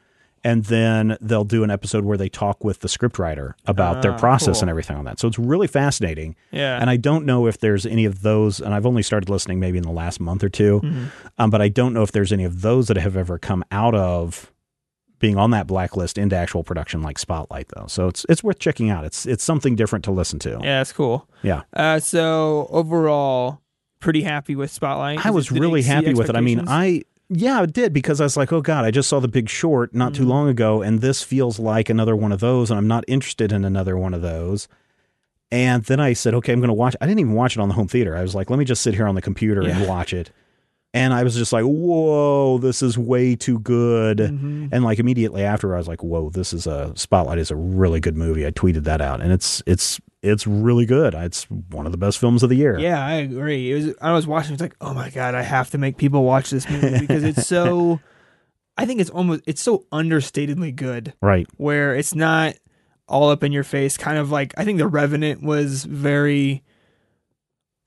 And 0.44 0.64
then 0.66 1.18
they'll 1.22 1.44
do 1.44 1.64
an 1.64 1.70
episode 1.70 2.04
where 2.04 2.18
they 2.18 2.28
talk 2.30 2.64
with 2.64 2.80
the 2.80 2.88
scriptwriter 2.88 3.54
about 3.68 4.02
their 4.02 4.14
Ah, 4.14 4.18
process 4.18 4.58
cool. 4.58 4.62
and 4.64 4.70
everything 4.72 4.98
on 4.98 5.06
that. 5.06 5.20
So 5.20 5.28
it's 5.28 5.38
really 5.38 5.68
fascinating. 5.68 6.36
Yeah. 6.52 6.80
And 6.82 6.90
I 6.90 6.98
don't 6.98 7.26
know 7.26 7.46
if 7.46 7.60
there's 7.60 7.86
any 7.86 8.06
of 8.06 8.22
those, 8.24 8.60
and 8.60 8.74
I've 8.74 8.86
only 8.88 9.04
started 9.04 9.30
listening 9.30 9.60
maybe 9.60 9.78
in 9.78 9.84
the 9.84 9.92
last 9.92 10.20
month 10.20 10.44
or 10.44 10.50
2 10.50 10.82
Mm-hmm. 10.84 11.06
um, 11.38 11.50
but 11.52 11.62
I 11.62 11.68
don't 11.70 11.94
know 11.94 12.02
if 12.02 12.12
there's 12.12 12.34
any 12.34 12.44
of 12.44 12.62
those 12.62 12.88
that 12.88 12.98
have 12.98 13.16
ever 13.16 13.38
come 13.38 13.64
out 13.72 13.94
of 13.94 14.52
being 15.20 15.38
on 15.38 15.52
that 15.52 15.68
blacklist 15.68 16.18
into 16.18 16.36
actual 16.36 16.64
production 16.64 17.04
like 17.04 17.20
Spotlight, 17.20 17.68
though. 17.76 17.86
So 17.88 18.08
it's 18.08 18.26
it's 18.28 18.44
worth 18.44 18.58
checking 18.58 18.90
out. 18.90 19.06
It's 19.06 19.28
it's 19.28 19.44
something 19.44 19.76
different 19.76 20.04
to 20.06 20.12
listen 20.12 20.40
to. 20.40 20.50
yeah, 20.64 20.80
that's 20.80 20.92
cool. 20.92 21.30
Yeah. 21.44 21.62
Uh, 21.72 22.00
so 22.00 22.68
overall, 22.72 23.62
pretty 24.00 24.24
happy 24.24 24.56
with 24.56 24.72
Spotlight. 24.72 25.24
I 25.24 25.30
was 25.30 25.52
really 25.52 25.84
happy 25.84 26.16
with 26.16 26.30
it. 26.32 26.36
I 26.36 26.42
mean. 26.42 26.64
I 26.68 27.04
yeah, 27.34 27.64
it 27.64 27.72
did 27.74 27.94
because 27.94 28.20
I 28.20 28.26
was 28.26 28.36
like, 28.38 28.52
oh 28.52 28.62
god, 28.62 28.84
I 28.86 28.92
just 28.92 29.08
saw 29.10 29.20
the 29.20 29.28
Big 29.28 29.48
Short 29.50 29.94
not 29.96 30.14
too 30.14 30.24
Mhm. 30.26 30.28
long 30.28 30.50
ago, 30.50 30.82
and 30.82 31.00
this 31.02 31.22
feels 31.24 31.58
like 31.60 31.90
another 31.90 32.16
one 32.16 32.32
of 32.32 32.40
those, 32.42 32.70
and 32.70 32.78
I'm 32.78 32.88
not 32.88 33.06
interested 33.08 33.52
in 33.52 33.64
another 33.66 33.98
one 33.98 34.14
of 34.14 34.22
those. 34.22 34.68
And 35.52 35.84
then 35.84 36.00
I 36.00 36.14
said, 36.14 36.34
okay, 36.36 36.54
I'm 36.54 36.60
going 36.60 36.70
to 36.70 36.74
watch. 36.74 36.96
I 37.02 37.06
didn't 37.06 37.20
even 37.20 37.34
watch 37.34 37.58
it 37.58 37.60
on 37.62 37.68
the 37.68 37.74
home 37.76 37.88
theater. 37.88 38.16
I 38.16 38.22
was 38.22 38.34
like, 38.36 38.50
let 38.50 38.58
me 38.60 38.64
just 38.66 38.82
sit 38.82 38.94
here 38.94 39.08
on 39.08 39.16
the 39.16 39.22
computer 39.22 39.62
and 39.62 39.86
watch 39.88 40.14
it. 40.14 40.32
And 40.94 41.14
I 41.14 41.24
was 41.24 41.36
just 41.36 41.52
like, 41.54 41.64
whoa, 41.64 42.58
this 42.58 42.82
is 42.82 42.98
way 42.98 43.36
too 43.36 43.60
good. 43.60 44.18
Mhm. 44.20 44.70
And 44.72 44.84
like 44.84 45.00
immediately 45.00 45.44
after, 45.44 45.74
I 45.74 45.78
was 45.78 45.88
like, 45.88 46.04
whoa, 46.04 46.30
this 46.30 46.52
is 46.54 46.68
a 46.68 46.92
Spotlight 46.96 47.38
is 47.38 47.52
a 47.52 47.56
really 47.56 48.00
good 48.00 48.16
movie. 48.18 48.46
I 48.46 48.52
tweeted 48.52 48.84
that 48.86 49.00
out, 49.02 49.22
and 49.22 49.32
it's 49.32 49.62
it's 49.66 50.00
it's 50.22 50.46
really 50.46 50.86
good. 50.86 51.14
It's 51.14 51.44
one 51.50 51.86
of 51.86 51.92
the 51.92 51.98
best 51.98 52.20
films 52.20 52.44
of 52.44 52.50
the 52.50 52.56
year. 52.56 52.78
Yeah, 52.80 53.04
I 53.04 53.14
agree. 53.16 53.72
It 53.72 53.76
was. 53.76 53.96
I 54.02 54.14
was 54.14 54.28
watching. 54.28 54.54
It's 54.54 54.62
like, 54.62 54.76
oh 54.82 54.94
my 54.94 55.10
god, 55.10 55.36
I 55.36 55.42
have 55.42 55.72
to 55.72 55.78
make 55.78 55.98
people 55.98 56.24
watch 56.24 56.50
this 56.50 56.70
movie 56.70 57.00
because 57.00 57.24
it's 57.24 57.48
so. 57.48 58.00
I 58.78 58.86
think 58.86 59.02
it's 59.02 59.10
almost. 59.10 59.44
It's 59.48 59.62
so 59.62 59.86
understatedly 59.92 60.76
good. 60.76 61.14
Right. 61.22 61.48
Where 61.58 61.96
it's 61.96 62.16
not 62.16 62.56
all 63.08 63.30
up 63.30 63.44
in 63.44 63.52
your 63.52 63.64
face. 63.64 63.98
Kind 63.98 64.18
of 64.18 64.32
like 64.32 64.54
I 64.58 64.64
think 64.64 64.78
The 64.78 64.88
Revenant 64.88 65.44
was 65.44 65.84
very 65.86 66.64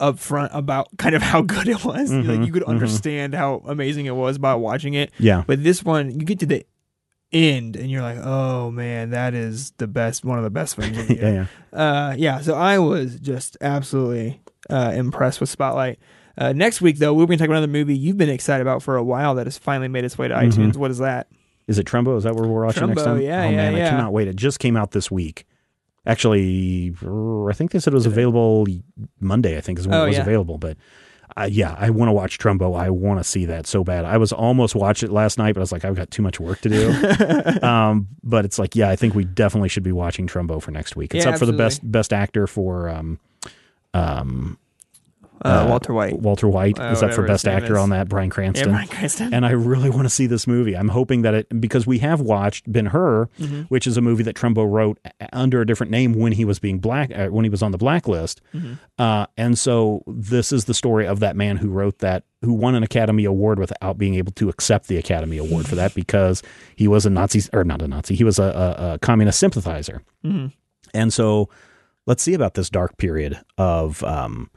upfront 0.00 0.50
about 0.52 0.88
kind 0.98 1.14
of 1.14 1.22
how 1.22 1.42
good 1.42 1.68
it 1.68 1.84
was. 1.84 2.10
Mhm, 2.10 2.26
Like 2.26 2.46
you 2.46 2.52
could 2.52 2.64
mhm. 2.64 2.68
understand 2.68 3.34
how 3.34 3.62
amazing 3.66 4.06
it 4.06 4.14
was 4.16 4.38
by 4.38 4.54
watching 4.54 4.94
it. 4.94 5.12
Yeah. 5.18 5.44
But 5.46 5.62
this 5.62 5.82
one, 5.84 6.10
you 6.10 6.26
get 6.26 6.40
to 6.40 6.46
the 6.46 6.66
end 7.34 7.76
and 7.76 7.90
you're 7.90 8.02
like, 8.02 8.18
oh 8.22 8.70
man, 8.70 9.10
that 9.10 9.34
is 9.34 9.72
the 9.72 9.86
best, 9.86 10.24
one 10.24 10.38
of 10.38 10.44
the 10.44 10.50
best 10.50 10.76
films 10.76 10.96
of 10.96 11.08
the 11.08 11.14
year. 11.16 11.22
yeah. 11.34 11.46
Yeah. 11.72 11.78
Uh, 12.10 12.14
yeah, 12.16 12.40
so 12.40 12.54
I 12.54 12.78
was 12.78 13.18
just 13.18 13.56
absolutely 13.60 14.40
uh, 14.70 14.92
impressed 14.94 15.40
with 15.40 15.50
Spotlight. 15.50 15.98
Uh, 16.38 16.52
next 16.52 16.80
week, 16.80 16.98
though, 16.98 17.12
we're 17.12 17.26
going 17.26 17.38
to 17.38 17.42
talk 17.42 17.48
about 17.48 17.58
another 17.58 17.70
movie 17.72 17.96
you've 17.96 18.16
been 18.16 18.28
excited 18.30 18.62
about 18.62 18.82
for 18.82 18.96
a 18.96 19.04
while 19.04 19.34
that 19.34 19.46
has 19.46 19.58
finally 19.58 19.88
made 19.88 20.04
its 20.04 20.16
way 20.16 20.28
to 20.28 20.34
Mhm. 20.34 20.52
iTunes. 20.52 20.76
What 20.76 20.90
is 20.90 20.98
that? 20.98 21.28
Is 21.66 21.78
it 21.78 21.86
Trumbo? 21.86 22.16
Is 22.16 22.24
that 22.24 22.34
where 22.34 22.46
we're 22.48 22.64
watching 22.64 22.86
next 22.88 23.04
time? 23.04 23.20
yeah, 23.20 23.44
oh 23.44 23.50
yeah, 23.50 23.56
man, 23.56 23.74
I 23.74 23.88
cannot 23.90 24.12
wait. 24.12 24.28
It 24.28 24.36
just 24.36 24.58
came 24.58 24.76
out 24.76 24.90
this 24.92 25.10
week. 25.10 25.46
Actually, 26.06 26.94
I 27.02 27.52
think 27.54 27.70
they 27.70 27.78
said 27.78 27.92
it 27.92 27.96
was 27.96 28.04
available 28.06 28.66
Monday. 29.20 29.56
I 29.56 29.60
think 29.62 29.78
is 29.78 29.88
when 29.88 29.98
Oh, 29.98 30.04
it 30.04 30.08
was 30.08 30.16
yeah. 30.16 30.22
available. 30.22 30.58
But 30.58 30.76
uh, 31.36 31.48
yeah, 31.50 31.74
I 31.78 31.90
want 31.90 32.08
to 32.08 32.12
watch 32.12 32.38
Trumbo. 32.38 32.78
I 32.78 32.90
want 32.90 33.20
to 33.20 33.24
see 33.24 33.44
that 33.46 33.66
so 33.66 33.82
bad. 33.84 34.04
I 34.04 34.18
was 34.18 34.32
almost 34.32 34.74
watch 34.74 35.02
it 35.02 35.10
last 35.10 35.38
night, 35.38 35.54
but 35.54 35.60
I 35.60 35.62
was 35.62 35.72
like, 35.72 35.84
I've 35.84 35.96
got 35.96 36.10
too 36.10 36.22
much 36.22 36.38
work 36.38 36.60
to 36.60 36.68
do. 36.68 37.62
um, 37.66 38.08
but 38.22 38.44
it's 38.44 38.58
like, 38.58 38.76
yeah, 38.76 38.88
I 38.90 38.96
think 38.96 39.14
we 39.14 39.24
definitely 39.24 39.68
should 39.68 39.82
be 39.82 39.92
watching 39.92 40.26
Trumbo 40.26 40.62
for 40.62 40.70
next 40.70 40.96
week. 40.96 41.14
It's 41.14 41.24
Yeah, 41.24 41.32
up 41.32 41.38
for 41.38 41.46
the 41.46 41.52
best 41.52 41.90
best 41.90 42.12
actor 42.12 42.46
for 42.46 42.88
um, 42.88 43.18
um, 43.92 44.58
Uh, 45.44 45.48
Uh, 45.48 45.66
Walter 45.68 45.92
White. 45.92 46.18
Walter 46.20 46.48
White 46.48 46.78
Uh, 46.80 46.84
is 46.92 47.02
up 47.02 47.12
for 47.12 47.22
best 47.26 47.46
actor 47.46 47.74
is. 47.74 47.78
on 47.78 47.90
that. 47.90 48.08
Bryan 48.08 48.30
Cranston. 48.30 48.70
Yeah, 48.70 48.74
Cranston. 48.76 48.88
Bryan 48.88 48.88
Cranston. 49.00 49.34
and 49.34 49.44
I 49.46 49.50
really 49.50 49.90
want 49.90 50.04
to 50.04 50.08
see 50.10 50.26
this 50.26 50.46
movie. 50.46 50.74
I'm 50.76 50.88
hoping 50.88 51.22
that 51.22 51.34
it 51.34 51.60
because 51.60 51.86
we 51.86 51.98
have 51.98 52.20
watched 52.20 52.70
Ben 52.72 52.86
Hur, 52.86 53.26
Mm-hmm. 53.40 53.62
which 53.62 53.86
is 53.86 53.96
a 53.96 54.00
movie 54.00 54.22
that 54.22 54.36
Trumbo 54.36 54.70
wrote 54.70 54.98
under 55.32 55.60
a 55.60 55.66
different 55.66 55.90
name 55.90 56.14
when 56.14 56.32
he 56.32 56.44
was 56.44 56.58
being 56.58 56.78
black 56.78 57.10
uh, 57.14 57.26
when 57.28 57.44
he 57.44 57.50
was 57.50 57.62
on 57.62 57.72
the 57.72 57.78
blacklist. 57.78 58.40
Mm-hmm. 58.54 58.74
Uh, 58.98 59.26
and 59.36 59.58
so 59.58 60.02
this 60.06 60.50
is 60.52 60.64
the 60.64 60.74
story 60.74 61.06
of 61.06 61.20
that 61.20 61.36
man 61.36 61.56
who 61.58 61.68
wrote 61.68 61.98
that, 61.98 62.24
who 62.42 62.52
won 62.54 62.74
an 62.74 62.82
Academy 62.82 63.24
Award 63.24 63.58
without 63.58 63.98
being 63.98 64.14
able 64.14 64.32
to 64.32 64.48
accept 64.48 64.88
the 64.88 64.96
Academy 64.96 65.36
Award 65.38 65.66
for 65.68 65.74
that 65.74 65.94
because 66.02 66.42
he 66.76 66.88
was 66.88 67.04
a 67.06 67.10
Nazi 67.10 67.42
or 67.52 67.64
not 67.64 67.82
a 67.82 67.88
Nazi, 67.88 68.14
he 68.14 68.24
was 68.24 68.38
a, 68.38 68.44
a, 68.78 68.94
a 68.94 68.98
communist 69.00 69.38
sympathizer. 69.38 70.02
Mhm. 70.24 70.52
And 70.94 71.12
so 71.12 71.48
let's 72.06 72.22
see 72.22 72.34
about 72.34 72.54
this 72.54 72.70
dark 72.70 72.96
period 72.98 73.40
of 73.58 74.02
um, 74.04 74.50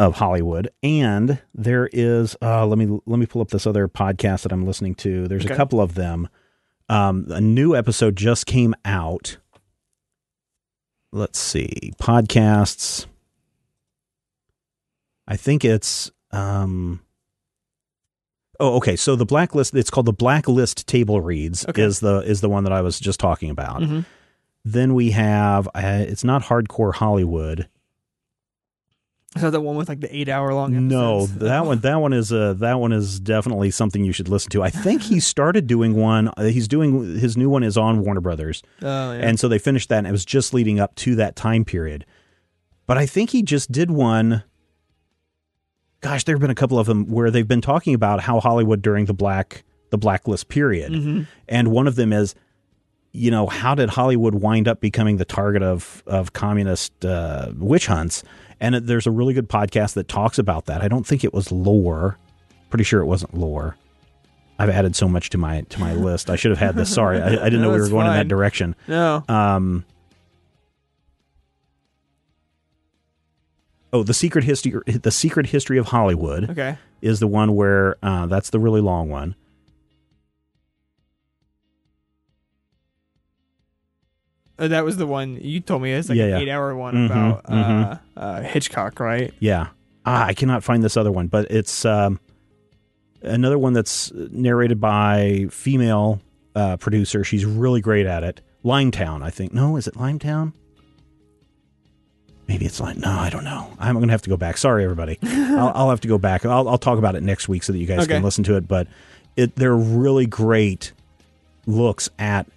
of 0.00 0.16
Hollywood. 0.16 0.70
And 0.82 1.40
there 1.54 1.88
is 1.92 2.36
uh, 2.42 2.66
let 2.66 2.78
me 2.78 3.00
let 3.06 3.18
me 3.18 3.26
pull 3.26 3.42
up 3.42 3.50
this 3.50 3.66
other 3.66 3.86
podcast 3.88 4.42
that 4.42 4.52
I'm 4.52 4.64
listening 4.66 4.94
to. 4.96 5.28
There's 5.28 5.44
Okay. 5.44 5.54
a 5.54 5.56
couple 5.56 5.80
of 5.80 5.94
them. 5.94 6.28
Um, 6.88 7.26
a 7.28 7.40
new 7.40 7.76
episode 7.76 8.16
just 8.16 8.46
came 8.46 8.74
out. 8.84 9.36
Let's 11.12 11.38
see 11.38 11.92
podcasts. 12.00 13.06
I 15.28 15.36
think 15.36 15.64
it's 15.64 16.10
um. 16.32 17.00
Oh, 18.58 18.76
okay. 18.76 18.96
So 18.96 19.16
the 19.16 19.24
blacklist. 19.26 19.74
It's 19.74 19.90
called 19.90 20.06
the 20.06 20.12
blacklist 20.12 20.86
table 20.86 21.20
reads. 21.20 21.66
Okay. 21.68 21.82
Is 21.82 22.00
the 22.00 22.18
is 22.20 22.40
the 22.40 22.48
one 22.48 22.64
that 22.64 22.72
I 22.72 22.80
was 22.80 22.98
just 22.98 23.20
talking 23.20 23.50
about. 23.50 23.82
Mhm. 23.82 24.04
Then 24.64 24.94
we 24.94 25.10
have. 25.12 25.68
Uh, 25.74 26.04
it's 26.08 26.24
not 26.24 26.42
hardcore 26.44 26.94
Hollywood. 26.94 27.68
Is 29.36 29.42
that 29.42 29.50
the 29.50 29.60
one 29.60 29.76
with 29.76 29.88
like 29.88 30.00
the 30.00 30.14
eight 30.14 30.28
hour 30.28 30.52
long 30.52 30.88
No, 30.88 31.26
that 31.26 31.64
one 31.64 31.78
that 31.80 31.96
one 32.00 32.12
is 32.12 32.32
uh 32.32 32.54
that 32.54 32.80
one 32.80 32.92
is 32.92 33.20
definitely 33.20 33.70
something 33.70 34.04
you 34.04 34.12
should 34.12 34.28
listen 34.28 34.50
to. 34.50 34.62
I 34.64 34.70
think 34.70 35.02
he 35.02 35.20
started 35.20 35.68
doing 35.68 35.94
one. 35.94 36.28
uh, 36.36 36.44
He's 36.44 36.66
doing 36.66 37.16
his 37.16 37.36
new 37.36 37.48
one 37.48 37.62
is 37.62 37.76
on 37.78 38.00
Warner 38.04 38.20
Brothers, 38.20 38.60
Oh, 38.82 39.12
yeah. 39.12 39.20
and 39.20 39.38
so 39.38 39.46
they 39.46 39.60
finished 39.60 39.88
that, 39.90 39.98
and 39.98 40.08
it 40.08 40.12
was 40.12 40.24
just 40.24 40.52
leading 40.52 40.80
up 40.80 40.96
to 40.96 41.14
that 41.16 41.36
time 41.36 41.64
period. 41.64 42.04
But 42.88 42.98
I 42.98 43.06
think 43.06 43.30
he 43.30 43.42
just 43.44 43.70
did 43.70 43.92
one. 43.92 44.42
Gosh, 46.00 46.24
there 46.24 46.34
have 46.34 46.40
been 46.40 46.50
a 46.50 46.54
couple 46.56 46.78
of 46.80 46.88
them 46.88 47.06
where 47.08 47.30
they've 47.30 47.46
been 47.46 47.60
talking 47.60 47.94
about 47.94 48.22
how 48.22 48.40
Hollywood 48.40 48.82
during 48.82 49.04
the 49.04 49.14
black 49.14 49.62
the 49.90 49.98
blacklist 49.98 50.48
period, 50.48 50.90
Mhm. 50.92 51.26
and 51.48 51.68
one 51.68 51.86
of 51.86 51.94
them 51.96 52.12
is, 52.12 52.34
you 53.12 53.30
know, 53.30 53.46
how 53.46 53.74
did 53.74 53.90
Hollywood 53.90 54.34
wind 54.36 54.68
up 54.68 54.80
becoming 54.80 55.16
the 55.16 55.24
target 55.24 55.62
of 55.62 56.02
of 56.06 56.32
communist 56.32 57.04
uh, 57.04 57.50
witch 57.56 57.86
hunts? 57.86 58.22
And 58.60 58.74
it, 58.74 58.86
there's 58.86 59.06
a 59.06 59.10
really 59.10 59.32
good 59.34 59.48
podcast 59.48 59.94
that 59.94 60.06
talks 60.06 60.38
about 60.38 60.66
that. 60.66 60.82
I 60.82 60.88
don't 60.88 61.06
think 61.06 61.24
it 61.24 61.32
was 61.34 61.50
lore. 61.50 62.18
Pretty 62.68 62.84
sure 62.84 63.00
it 63.00 63.06
wasn't 63.06 63.34
lore. 63.34 63.76
I've 64.58 64.68
added 64.68 64.94
so 64.94 65.08
much 65.08 65.30
to 65.30 65.38
my 65.38 65.62
to 65.62 65.80
my 65.80 65.94
list. 66.08 66.28
I 66.30 66.36
should 66.36 66.50
have 66.50 66.58
had 66.58 66.76
this. 66.76 66.92
Sorry, 66.92 67.20
I, 67.20 67.28
I 67.28 67.30
didn't 67.44 67.62
No, 67.62 67.68
know 67.68 67.74
we 67.74 67.80
were 67.80 67.88
going 67.88 68.06
in 68.06 68.12
that 68.12 68.28
direction. 68.28 68.76
No. 68.86 69.24
Um, 69.28 69.84
oh, 73.92 74.02
the 74.02 74.14
secret 74.14 74.44
history 74.44 74.80
the 74.86 75.10
secret 75.10 75.46
history 75.46 75.78
of 75.78 75.86
Hollywood 75.86 76.50
Okay. 76.50 76.76
is 77.00 77.20
the 77.20 77.26
one 77.26 77.54
where 77.56 77.96
uh, 78.02 78.26
that's 78.26 78.50
the 78.50 78.60
really 78.60 78.80
long 78.80 79.08
one. 79.08 79.34
That 84.68 84.84
was 84.84 84.96
the 84.96 85.06
one 85.06 85.38
you 85.40 85.60
told 85.60 85.82
me. 85.82 85.92
It's 85.92 86.08
like 86.08 86.16
Yeah, 86.18 86.24
an 86.24 86.30
yeah. 86.30 86.38
eight 86.38 86.48
hour 86.50 86.74
one 86.76 86.94
Mhm, 86.94 87.06
about 87.06 87.40
uh, 87.46 87.52
mhm. 87.52 88.00
uh, 88.16 88.40
Hitchcock, 88.42 89.00
right? 89.00 89.32
Yeah. 89.40 89.68
Ah, 90.06 90.26
I 90.26 90.34
cannot 90.34 90.64
find 90.64 90.82
this 90.82 90.96
other 90.96 91.12
one, 91.12 91.26
but 91.28 91.50
it's 91.50 91.84
um, 91.84 92.18
another 93.22 93.58
one 93.58 93.72
that's 93.72 94.10
narrated 94.14 94.80
by 94.80 95.46
female 95.50 96.20
uh, 96.54 96.76
producer. 96.78 97.22
She's 97.24 97.44
really 97.44 97.80
great 97.80 98.06
at 98.06 98.24
it. 98.24 98.40
Limetown, 98.64 99.22
I 99.22 99.30
think. 99.30 99.52
No, 99.54 99.76
is 99.76 99.86
it 99.86 99.94
Limetown? 99.94 100.52
Maybe 102.48 102.66
it's 102.66 102.80
like 102.80 102.96
no, 102.96 103.10
I 103.10 103.30
don't 103.30 103.44
know. 103.44 103.70
I'm 103.78 103.94
going 103.94 104.08
to 104.08 104.12
have 104.12 104.22
to 104.22 104.30
go 104.30 104.36
back. 104.36 104.56
Sorry, 104.56 104.82
everybody. 104.82 105.18
I'll, 105.22 105.70
I'll 105.74 105.90
have 105.90 106.00
to 106.00 106.08
go 106.08 106.18
back. 106.18 106.44
I'll, 106.44 106.68
I'll 106.68 106.78
talk 106.78 106.98
about 106.98 107.14
it 107.14 107.22
next 107.22 107.48
week 107.48 107.62
so 107.62 107.72
that 107.72 107.78
you 107.78 107.86
guys 107.86 108.00
Okay. 108.00 108.14
can 108.14 108.22
listen 108.24 108.42
to 108.44 108.56
it. 108.56 108.66
But 108.66 108.88
it, 109.36 109.54
they're 109.54 109.76
really 109.76 110.26
great 110.26 110.92
looks 111.66 112.10
at 112.18 112.48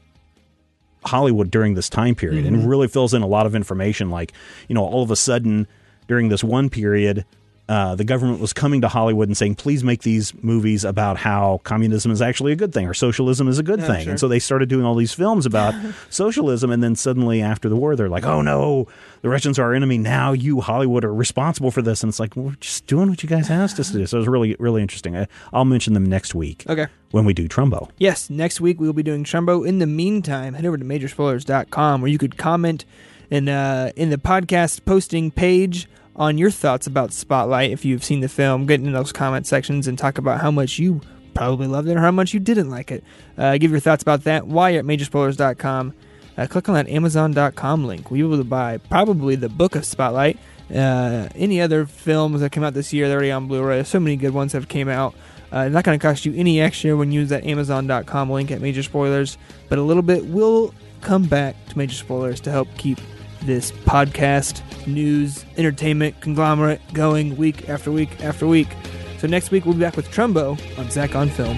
Hollywood 1.06 1.52
during 1.52 1.74
this 1.74 1.90
time 1.90 2.16
period 2.16 2.46
and 2.46 2.58
mm-hmm. 2.58 2.68
really 2.68 2.88
fills 2.88 3.14
in 3.14 3.22
a 3.22 3.28
lot 3.28 3.46
of 3.46 3.56
information. 3.56 4.10
Like, 4.10 4.34
you 4.68 4.76
know, 4.76 4.86
all 4.86 5.04
of 5.04 5.12
a 5.12 5.16
sudden 5.16 5.68
during 6.08 6.30
this 6.30 6.44
one 6.44 6.70
period, 6.70 7.26
uh, 7.74 7.96
the 7.96 8.04
government 8.04 8.40
was 8.40 8.54
coming 8.54 8.82
to 8.82 8.88
Hollywood 8.88 9.28
and 9.30 9.36
saying, 9.36 9.56
please 9.56 9.84
make 9.84 10.02
these 10.04 10.34
movies 10.44 10.84
about 10.86 11.18
how 11.18 11.60
communism 11.64 12.12
is 12.12 12.22
actually 12.22 12.52
a 12.52 12.56
good 12.56 12.72
thing 12.74 12.86
or 12.88 12.94
socialism 12.94 13.48
is 13.48 13.58
a 13.58 13.64
good 13.64 13.80
Yeah, 13.80 13.88
thing. 13.88 14.04
sure. 14.04 14.12
And 14.12 14.20
so 14.20 14.28
they 14.28 14.40
started 14.40 14.70
doing 14.70 14.86
all 14.86 14.96
these 14.96 15.14
films 15.14 15.46
about 15.46 15.74
socialism. 16.10 16.72
And 16.72 16.84
then 16.84 16.96
suddenly 16.96 17.42
after 17.42 17.70
the 17.70 17.76
war, 17.76 17.96
they're 17.96 18.10
like, 18.18 18.26
oh 18.26 18.42
no, 18.42 18.88
the 19.22 19.30
Russians 19.30 19.58
are 19.58 19.64
our 19.64 19.74
enemy. 19.74 19.98
Now 19.98 20.34
you, 20.34 20.62
Hollywood, 20.62 21.04
are 21.04 21.14
responsible 21.14 21.72
for 21.72 21.82
this. 21.82 22.04
And 22.04 22.10
it's 22.10 22.20
like, 22.20 22.36
well, 22.36 22.46
we're 22.48 22.56
just 22.60 22.86
doing 22.88 23.10
what 23.10 23.24
you 23.24 23.30
guys 23.30 23.50
asked 23.50 23.80
us 23.80 23.88
to 23.92 23.98
do. 23.98 24.06
So 24.06 24.18
it 24.18 24.20
was 24.22 24.28
really, 24.28 24.56
really 24.60 24.82
interesting. 24.82 25.18
I, 25.18 25.28
I'll 25.52 25.66
mention 25.66 25.94
them 25.94 26.06
next 26.06 26.36
week 26.36 26.66
Okay. 26.70 26.88
when 27.12 27.26
we 27.26 27.34
do 27.34 27.48
Trumbo. 27.48 27.90
Yes, 27.98 28.30
next 28.30 28.62
week 28.62 28.80
we 28.80 28.86
will 28.88 28.94
be 28.94 29.04
doing 29.04 29.24
Trumbo. 29.24 29.66
In 29.68 29.80
the 29.80 29.88
meantime, 29.88 30.54
head 30.54 30.66
over 30.66 30.78
to 30.78 30.86
majorspoilers.com 30.86 32.02
where 32.02 32.12
you 32.12 32.18
could 32.18 32.38
comment 32.38 32.86
in 33.30 33.50
uh, 33.50 33.92
in 33.96 34.10
the 34.10 34.18
podcast 34.18 34.86
posting 34.86 35.32
page 35.32 35.88
on 36.16 36.38
your 36.38 36.52
thoughts 36.52 36.88
about 36.88 37.12
Spotlight 37.12 37.72
if 37.72 37.86
you've 37.86 38.04
seen 38.04 38.20
the 38.20 38.30
film. 38.30 38.66
Get 38.66 38.80
in 38.80 38.92
those 38.92 39.12
comment 39.12 39.48
sections 39.48 39.88
and 39.88 39.98
talk 39.98 40.18
about 40.18 40.42
how 40.42 40.52
much 40.52 40.80
you 40.80 41.02
probably 41.34 41.68
loved 41.68 41.88
it 41.88 41.98
or 41.98 42.02
how 42.02 42.12
much 42.12 42.34
you 42.34 42.40
didn't 42.40 42.70
like 42.70 42.92
it. 42.92 43.04
Uh, 43.38 43.58
give 43.58 43.72
your 43.72 43.80
thoughts 43.80 44.04
about 44.04 44.24
that 44.26 44.48
while 44.48 44.70
you're 44.70 44.80
at 44.80 44.86
majorspoilers.com. 44.86 45.94
Uh, 46.38 46.48
click 46.48 46.68
on 46.70 46.76
that 46.76 46.90
Amazon.com 46.90 47.86
link. 47.86 48.10
We'll 48.10 48.28
be 48.28 48.34
able 48.34 48.44
to 48.44 48.50
buy 48.50 48.78
probably 48.78 49.36
the 49.36 49.50
book 49.50 49.76
of 49.76 49.86
Spotlight. 49.86 50.38
Uh, 50.74 51.30
any 51.36 51.62
other 51.62 51.86
films 51.86 52.42
that 52.42 52.52
came 52.52 52.64
out 52.64 52.74
this 52.74 52.94
year, 52.94 53.08
they're 53.08 53.18
already 53.18 53.32
on 53.32 53.48
Blu-ray. 53.48 53.84
So 53.84 54.00
many 54.00 54.16
good 54.16 54.34
ones 54.34 54.54
have 54.54 54.68
came 54.68 54.90
out. 54.90 55.16
Uh, 55.52 55.70
not 55.70 55.84
going 55.84 55.98
to 55.98 56.02
cost 56.02 56.26
you 56.26 56.34
any 56.36 56.60
extra 56.60 56.98
when 56.98 57.12
you 57.12 57.22
use 57.22 57.30
that 57.30 57.46
Amazon.com 57.46 58.30
link 58.32 58.50
at 58.50 58.60
Major 58.60 58.82
Spoilers, 58.82 59.38
but 59.70 59.78
a 59.78 59.84
little 59.84 60.02
bit 60.02 60.26
will 60.26 60.74
come 61.02 61.26
back 61.26 61.56
to 61.68 61.78
Major 61.78 61.96
Spoilers 61.96 62.40
to 62.42 62.52
help 62.52 62.68
keep 62.78 63.00
this 63.46 63.72
podcast, 63.72 64.62
news, 64.88 65.46
entertainment 65.58 66.20
conglomerate 66.22 66.82
going 66.94 67.38
week 67.38 67.70
after 67.70 67.92
week 67.92 68.22
after 68.24 68.48
week. 68.48 68.70
So 69.20 69.28
next 69.28 69.52
week 69.52 69.66
we'll 69.66 69.76
be 69.76 69.82
back 69.82 69.96
with 69.96 70.10
Trumbo 70.10 70.60
on 70.78 70.90
Zach 70.92 71.16
on 71.16 71.30
Film. 71.30 71.58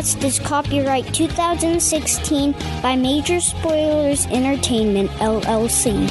Podcast 0.00 0.24
is 0.24 0.38
copyright 0.38 1.12
2016 1.12 2.52
by 2.82 2.96
Major 2.96 3.38
Spoilers 3.38 4.26
Entertainment, 4.26 5.10
LLC. 5.20 6.08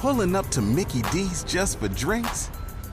Pulling 0.00 0.36
up 0.36 0.46
to 0.50 0.60
Mickey 0.60 1.02
D's 1.10 1.44
just 1.44 1.78
for 1.78 1.88
drinks? 1.88 2.50